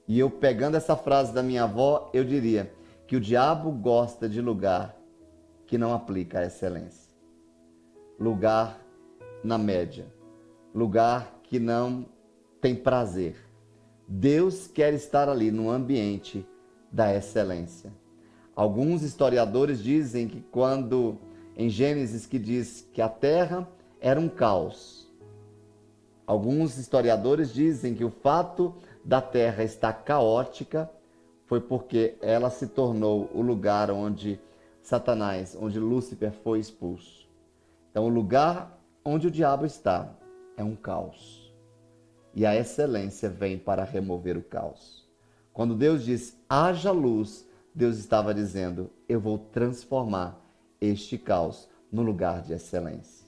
E 0.07 0.19
eu 0.19 0.29
pegando 0.29 0.77
essa 0.77 0.95
frase 0.95 1.33
da 1.33 1.41
minha 1.41 1.63
avó, 1.63 2.09
eu 2.13 2.23
diria 2.23 2.71
que 3.07 3.15
o 3.15 3.21
diabo 3.21 3.71
gosta 3.71 4.29
de 4.29 4.41
lugar 4.41 4.95
que 5.65 5.77
não 5.77 5.93
aplica 5.93 6.39
a 6.39 6.45
excelência. 6.45 7.13
Lugar 8.19 8.79
na 9.43 9.57
média. 9.57 10.05
Lugar 10.73 11.39
que 11.43 11.59
não 11.59 12.05
tem 12.61 12.75
prazer. 12.75 13.35
Deus 14.07 14.67
quer 14.67 14.93
estar 14.93 15.27
ali 15.27 15.51
no 15.51 15.69
ambiente 15.69 16.45
da 16.91 17.13
excelência. 17.13 17.91
Alguns 18.55 19.01
historiadores 19.01 19.83
dizem 19.83 20.27
que 20.27 20.41
quando 20.51 21.17
em 21.57 21.69
Gênesis 21.69 22.25
que 22.25 22.37
diz 22.37 22.87
que 22.93 23.01
a 23.01 23.09
terra 23.09 23.67
era 23.99 24.19
um 24.19 24.29
caos. 24.29 25.11
Alguns 26.27 26.77
historiadores 26.77 27.53
dizem 27.53 27.93
que 27.93 28.03
o 28.03 28.09
fato 28.09 28.73
da 29.05 29.21
terra 29.21 29.63
estar 29.63 29.93
caótica 29.93 30.89
foi 31.45 31.61
porque 31.61 32.17
ela 32.21 32.49
se 32.49 32.65
tornou 32.65 33.29
o 33.31 33.41
lugar 33.41 33.91
onde 33.91 34.41
Satanás, 34.81 35.55
onde 35.59 35.79
Lúcifer 35.79 36.31
foi 36.31 36.59
expulso. 36.59 37.29
Então, 37.91 38.05
o 38.05 38.09
lugar 38.09 38.81
onde 39.05 39.27
o 39.27 39.31
diabo 39.31 39.63
está 39.63 40.11
é 40.57 40.63
um 40.63 40.75
caos. 40.75 41.53
E 42.33 42.45
a 42.47 42.55
excelência 42.55 43.29
vem 43.29 43.59
para 43.59 43.83
remover 43.83 44.35
o 44.37 44.43
caos. 44.43 45.07
Quando 45.53 45.75
Deus 45.75 46.03
diz 46.03 46.35
haja 46.49 46.91
luz, 46.91 47.47
Deus 47.73 47.97
estava 47.97 48.33
dizendo: 48.33 48.89
eu 49.07 49.19
vou 49.19 49.37
transformar 49.37 50.41
este 50.81 51.17
caos 51.17 51.69
no 51.91 52.01
lugar 52.01 52.41
de 52.41 52.53
excelência. 52.53 53.25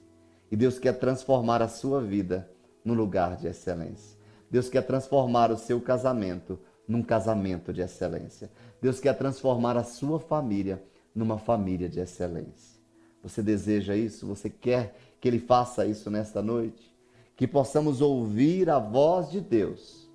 E 0.51 0.55
Deus 0.55 0.79
quer 0.79 0.93
transformar 0.93 1.61
a 1.61 1.67
sua 1.67 2.01
vida 2.01 2.49
no 2.83 2.93
lugar 2.93 3.37
de 3.37 3.47
excelência. 3.47 4.16
Deus 4.49 4.69
quer 4.69 4.81
transformar 4.83 5.51
o 5.51 5.57
seu 5.57 5.81
casamento 5.81 6.59
num 6.87 7.03
casamento 7.03 7.73
de 7.73 7.81
excelência. 7.81 8.49
Deus 8.81 8.99
quer 8.99 9.17
transformar 9.17 9.77
a 9.77 9.83
sua 9.83 10.19
família 10.19 10.81
numa 11.13 11.37
família 11.37 11.89
de 11.89 11.99
excelência. 11.99 12.77
Você 13.21 13.41
deseja 13.41 13.95
isso? 13.95 14.25
Você 14.27 14.49
quer 14.49 14.95
que 15.19 15.27
Ele 15.27 15.39
faça 15.39 15.85
isso 15.85 16.09
nesta 16.09 16.41
noite? 16.41 16.95
Que 17.35 17.47
possamos 17.47 18.01
ouvir 18.01 18.69
a 18.69 18.79
voz 18.79 19.29
de 19.29 19.41
Deus 19.41 20.09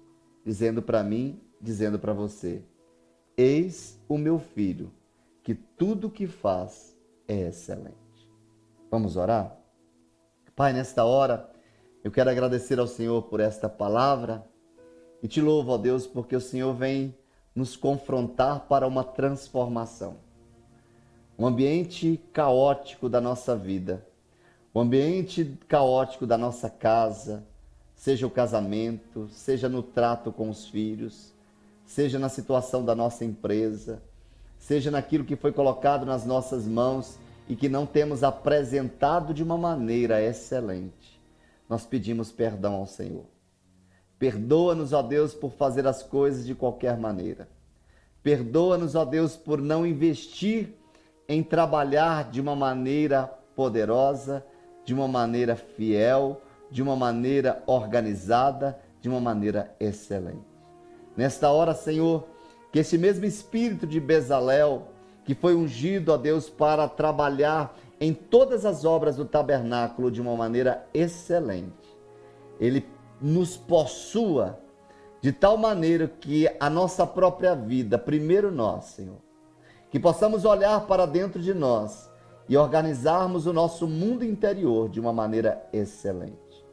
dizendo 0.45 0.83
para 0.83 1.03
mim, 1.03 1.41
dizendo 1.61 1.99
para 1.99 2.13
você: 2.13 2.63
Eis 3.37 4.01
o 4.09 4.17
meu 4.17 4.39
filho, 4.39 4.91
que 5.43 5.55
tudo 5.55 6.11
que 6.11 6.27
faz 6.27 6.97
é 7.29 7.49
excelente. 7.49 7.97
Vamos 8.91 9.17
orar? 9.17 9.59
Pai, 10.55 10.73
nesta 10.73 11.05
hora, 11.05 11.51
eu 12.05 12.11
quero 12.11 12.31
agradecer 12.31 12.79
ao 12.79 12.87
Senhor 12.87 13.23
por 13.23 13.39
esta 13.39 13.69
palavra 13.69 14.45
e 15.23 15.29
te 15.29 15.41
louvo, 15.41 15.73
ó 15.73 15.79
Deus, 15.79 16.07
porque 16.07 16.35
o 16.35 16.41
Senhor 16.41 16.75
vem 16.75 17.15
nos 17.55 17.77
confrontar 17.77 18.67
para 18.67 18.87
uma 18.87 19.05
transformação. 19.05 20.17
Um 21.39 21.47
ambiente 21.47 22.21
caótico 22.33 23.09
da 23.09 23.21
nossa 23.21 23.55
vida, 23.55 24.05
o 24.75 24.81
um 24.81 24.83
ambiente 24.83 25.59
caótico 25.69 26.27
da 26.27 26.37
nossa 26.37 26.69
casa, 26.69 27.45
seja 27.95 28.27
o 28.27 28.31
casamento, 28.31 29.29
seja 29.31 29.69
no 29.69 29.83
trato 29.83 30.33
com 30.33 30.51
os 30.51 30.67
filhos, 30.67 31.33
seja 31.85 32.19
na 32.19 32.29
situação 32.29 32.85
da 32.85 32.97
nossa 32.97 33.25
empresa, 33.25 34.03
seja 34.59 34.91
naquilo 34.91 35.25
que 35.25 35.37
foi 35.37 35.53
colocado 35.53 36.05
nas 36.05 36.25
nossas 36.25 36.67
mãos 36.67 37.17
e 37.49 37.55
que 37.55 37.69
não 37.69 37.87
temos 37.87 38.25
apresentado 38.25 39.33
de 39.33 39.43
uma 39.43 39.57
maneira 39.57 40.21
excelente. 40.21 41.12
Nós 41.73 41.87
pedimos 41.87 42.31
perdão 42.31 42.75
ao 42.75 42.87
Senhor. 42.87 43.25
Perdoa-nos, 44.19 44.93
ó 44.93 45.01
Deus, 45.01 45.33
por 45.33 45.53
fazer 45.53 45.87
as 45.87 46.03
coisas 46.03 46.45
de 46.45 46.55
qualquer 46.55 46.99
maneira. 46.99 47.49
Perdoa-nos, 48.23 48.95
ó 48.95 49.07
Deus, 49.07 49.39
por 49.39 49.59
não 49.59 49.87
investir 49.87 50.75
em 51.27 51.43
trabalhar 51.43 52.31
de 52.31 52.43
uma 52.43 52.55
maneira 52.55 53.25
poderosa, 53.57 54.45
de 54.85 54.93
uma 54.93 55.09
maneira 55.09 55.57
fiel, 55.57 56.43
de 56.71 56.83
uma 56.83 56.95
maneira 56.95 57.63
organizada, 57.67 58.79
de 59.01 59.09
uma 59.09 59.19
maneira 59.19 59.75
excelente. 59.81 60.45
Nesta 61.17 61.51
hora, 61.51 61.73
Senhor, 61.73 62.29
que 62.71 62.81
esse 62.81 62.99
mesmo 62.99 63.25
espírito 63.25 63.87
de 63.87 63.99
Bezalel, 63.99 64.89
que 65.25 65.35
foi 65.35 65.55
ungido, 65.55 66.13
ó 66.13 66.19
Deus, 66.19 66.51
para 66.51 66.87
trabalhar 66.87 67.75
em 68.03 68.13
todas 68.13 68.67
as 68.67 68.85
obras 68.85 69.15
do 69.15 69.25
tabernáculo 69.25 70.11
de 70.11 70.21
uma 70.21 70.35
maneira 70.35 70.85
excelente, 70.93 71.97
ele 72.59 72.85
nos 73.21 73.57
possua 73.57 74.59
de 75.21 75.31
tal 75.31 75.57
maneira 75.57 76.09
que 76.09 76.51
a 76.59 76.69
nossa 76.69 77.07
própria 77.07 77.55
vida, 77.55 77.97
primeiro 77.97 78.51
nós, 78.51 78.87
Senhor, 78.87 79.19
que 79.89 80.01
possamos 80.01 80.45
olhar 80.45 80.81
para 80.89 81.07
dentro 81.07 81.41
de 81.41 81.55
nós 81.55 82.11
e 82.49 82.57
organizarmos 82.57 83.47
o 83.47 83.53
nosso 83.53 83.87
mundo 83.87 84.25
interior 84.25 84.89
de 84.89 84.99
uma 84.99 85.13
maneira 85.13 85.65
excelente. 85.73 86.67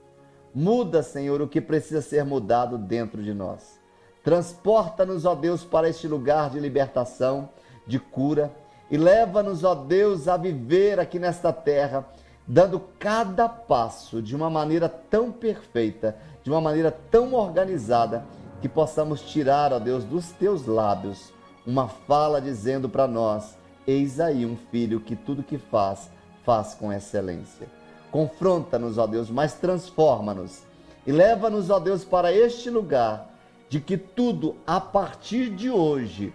Muda, 0.51 1.03
Senhor, 1.03 1.43
o 1.43 1.47
que 1.47 1.61
precisa 1.61 2.01
ser 2.01 2.25
mudado 2.25 2.75
dentro 2.75 3.21
de 3.21 3.35
nós. 3.35 3.79
Transporta-nos, 4.23 5.25
ó 5.25 5.35
Deus, 5.35 5.63
para 5.63 5.87
este 5.87 6.07
lugar 6.07 6.49
de 6.49 6.59
libertação, 6.59 7.49
de 7.85 7.99
cura 7.99 8.51
e 8.89 8.97
leva-nos, 8.97 9.63
ó 9.63 9.75
Deus, 9.75 10.27
a 10.27 10.37
viver 10.37 10.99
aqui 10.99 11.19
nesta 11.19 11.53
terra, 11.53 12.05
dando 12.47 12.79
cada 12.97 13.47
passo 13.47 14.21
de 14.21 14.35
uma 14.35 14.49
maneira 14.49 14.89
tão 14.89 15.31
perfeita 15.31 16.15
de 16.43 16.49
uma 16.49 16.61
maneira 16.61 16.91
tão 17.11 17.33
organizada 17.33 18.25
que 18.61 18.67
possamos 18.67 19.21
tirar, 19.21 19.71
ó 19.71 19.79
Deus, 19.79 20.03
dos 20.03 20.31
teus 20.31 20.65
lábios 20.65 21.31
uma 21.65 21.87
fala 21.87 22.41
dizendo 22.41 22.89
para 22.89 23.07
nós: 23.07 23.57
Eis 23.85 24.19
aí 24.19 24.45
um 24.45 24.57
filho 24.71 24.99
que 24.99 25.15
tudo 25.15 25.43
que 25.43 25.57
faz, 25.57 26.09
faz 26.43 26.73
com 26.73 26.91
excelência. 26.91 27.67
Confronta-nos, 28.11 28.97
ó 28.97 29.05
Deus, 29.05 29.29
mas 29.29 29.53
transforma-nos 29.53 30.63
e 31.05 31.11
leva-nos, 31.11 31.69
ó 31.69 31.79
Deus, 31.79 32.03
para 32.03 32.33
este 32.33 32.69
lugar 32.69 33.29
de 33.69 33.79
que 33.79 33.97
tudo 33.97 34.55
a 34.65 34.81
partir 34.81 35.51
de 35.51 35.69
hoje 35.69 36.33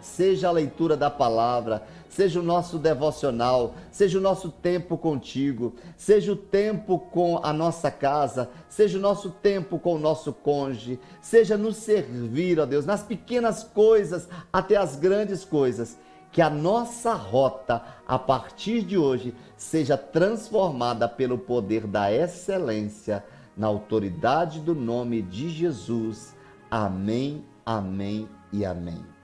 seja 0.00 0.48
a 0.48 0.52
leitura 0.52 0.96
da 0.96 1.10
palavra, 1.10 1.82
seja 2.08 2.40
o 2.40 2.42
nosso 2.42 2.78
devocional, 2.78 3.74
seja 3.90 4.18
o 4.18 4.20
nosso 4.20 4.50
tempo 4.50 4.96
contigo, 4.96 5.74
seja 5.96 6.32
o 6.32 6.36
tempo 6.36 6.98
com 6.98 7.40
a 7.42 7.52
nossa 7.52 7.90
casa, 7.90 8.50
seja 8.68 8.98
o 8.98 9.00
nosso 9.00 9.30
tempo 9.30 9.78
com 9.78 9.94
o 9.94 9.98
nosso 9.98 10.32
cônjuge, 10.32 10.98
seja 11.20 11.56
nos 11.56 11.76
servir, 11.76 12.58
ó 12.58 12.66
Deus, 12.66 12.86
nas 12.86 13.02
pequenas 13.02 13.62
coisas 13.62 14.28
até 14.52 14.76
as 14.76 14.96
grandes 14.96 15.44
coisas. 15.44 15.98
Que 16.30 16.42
a 16.42 16.50
nossa 16.50 17.14
rota, 17.14 17.82
a 18.06 18.18
partir 18.18 18.82
de 18.82 18.98
hoje, 18.98 19.34
seja 19.56 19.96
transformada 19.96 21.08
pelo 21.08 21.38
poder 21.38 21.86
da 21.86 22.12
excelência, 22.12 23.24
na 23.56 23.66
autoridade 23.66 24.60
do 24.60 24.74
nome 24.74 25.22
de 25.22 25.48
Jesus. 25.48 26.36
Amém, 26.70 27.44
amém 27.64 28.28
e 28.52 28.64
amém. 28.64 29.17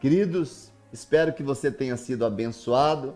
Queridos, 0.00 0.72
espero 0.90 1.34
que 1.34 1.42
você 1.42 1.70
tenha 1.70 1.94
sido 1.94 2.24
abençoado, 2.24 3.14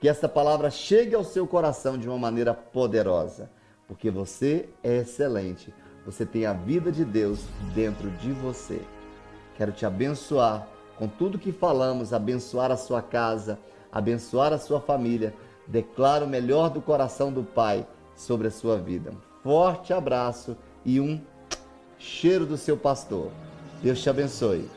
que 0.00 0.08
essa 0.08 0.26
palavra 0.26 0.70
chegue 0.70 1.14
ao 1.14 1.22
seu 1.22 1.46
coração 1.46 1.98
de 1.98 2.08
uma 2.08 2.16
maneira 2.16 2.54
poderosa, 2.54 3.50
porque 3.86 4.10
você 4.10 4.70
é 4.82 4.98
excelente, 4.98 5.74
você 6.06 6.24
tem 6.24 6.46
a 6.46 6.54
vida 6.54 6.90
de 6.90 7.04
Deus 7.04 7.44
dentro 7.74 8.10
de 8.12 8.32
você. 8.32 8.80
Quero 9.56 9.72
te 9.72 9.84
abençoar 9.84 10.66
com 10.96 11.06
tudo 11.06 11.38
que 11.38 11.52
falamos, 11.52 12.14
abençoar 12.14 12.70
a 12.70 12.76
sua 12.78 13.02
casa, 13.02 13.58
abençoar 13.92 14.54
a 14.54 14.58
sua 14.58 14.80
família. 14.80 15.34
Declaro 15.66 16.24
o 16.24 16.28
melhor 16.28 16.70
do 16.70 16.80
coração 16.80 17.30
do 17.30 17.42
Pai 17.42 17.86
sobre 18.14 18.48
a 18.48 18.50
sua 18.50 18.78
vida. 18.78 19.10
Um 19.10 19.42
forte 19.42 19.92
abraço 19.92 20.56
e 20.84 20.98
um 20.98 21.20
cheiro 21.98 22.46
do 22.46 22.56
seu 22.56 22.76
pastor. 22.76 23.30
Deus 23.82 24.00
te 24.00 24.08
abençoe. 24.08 24.75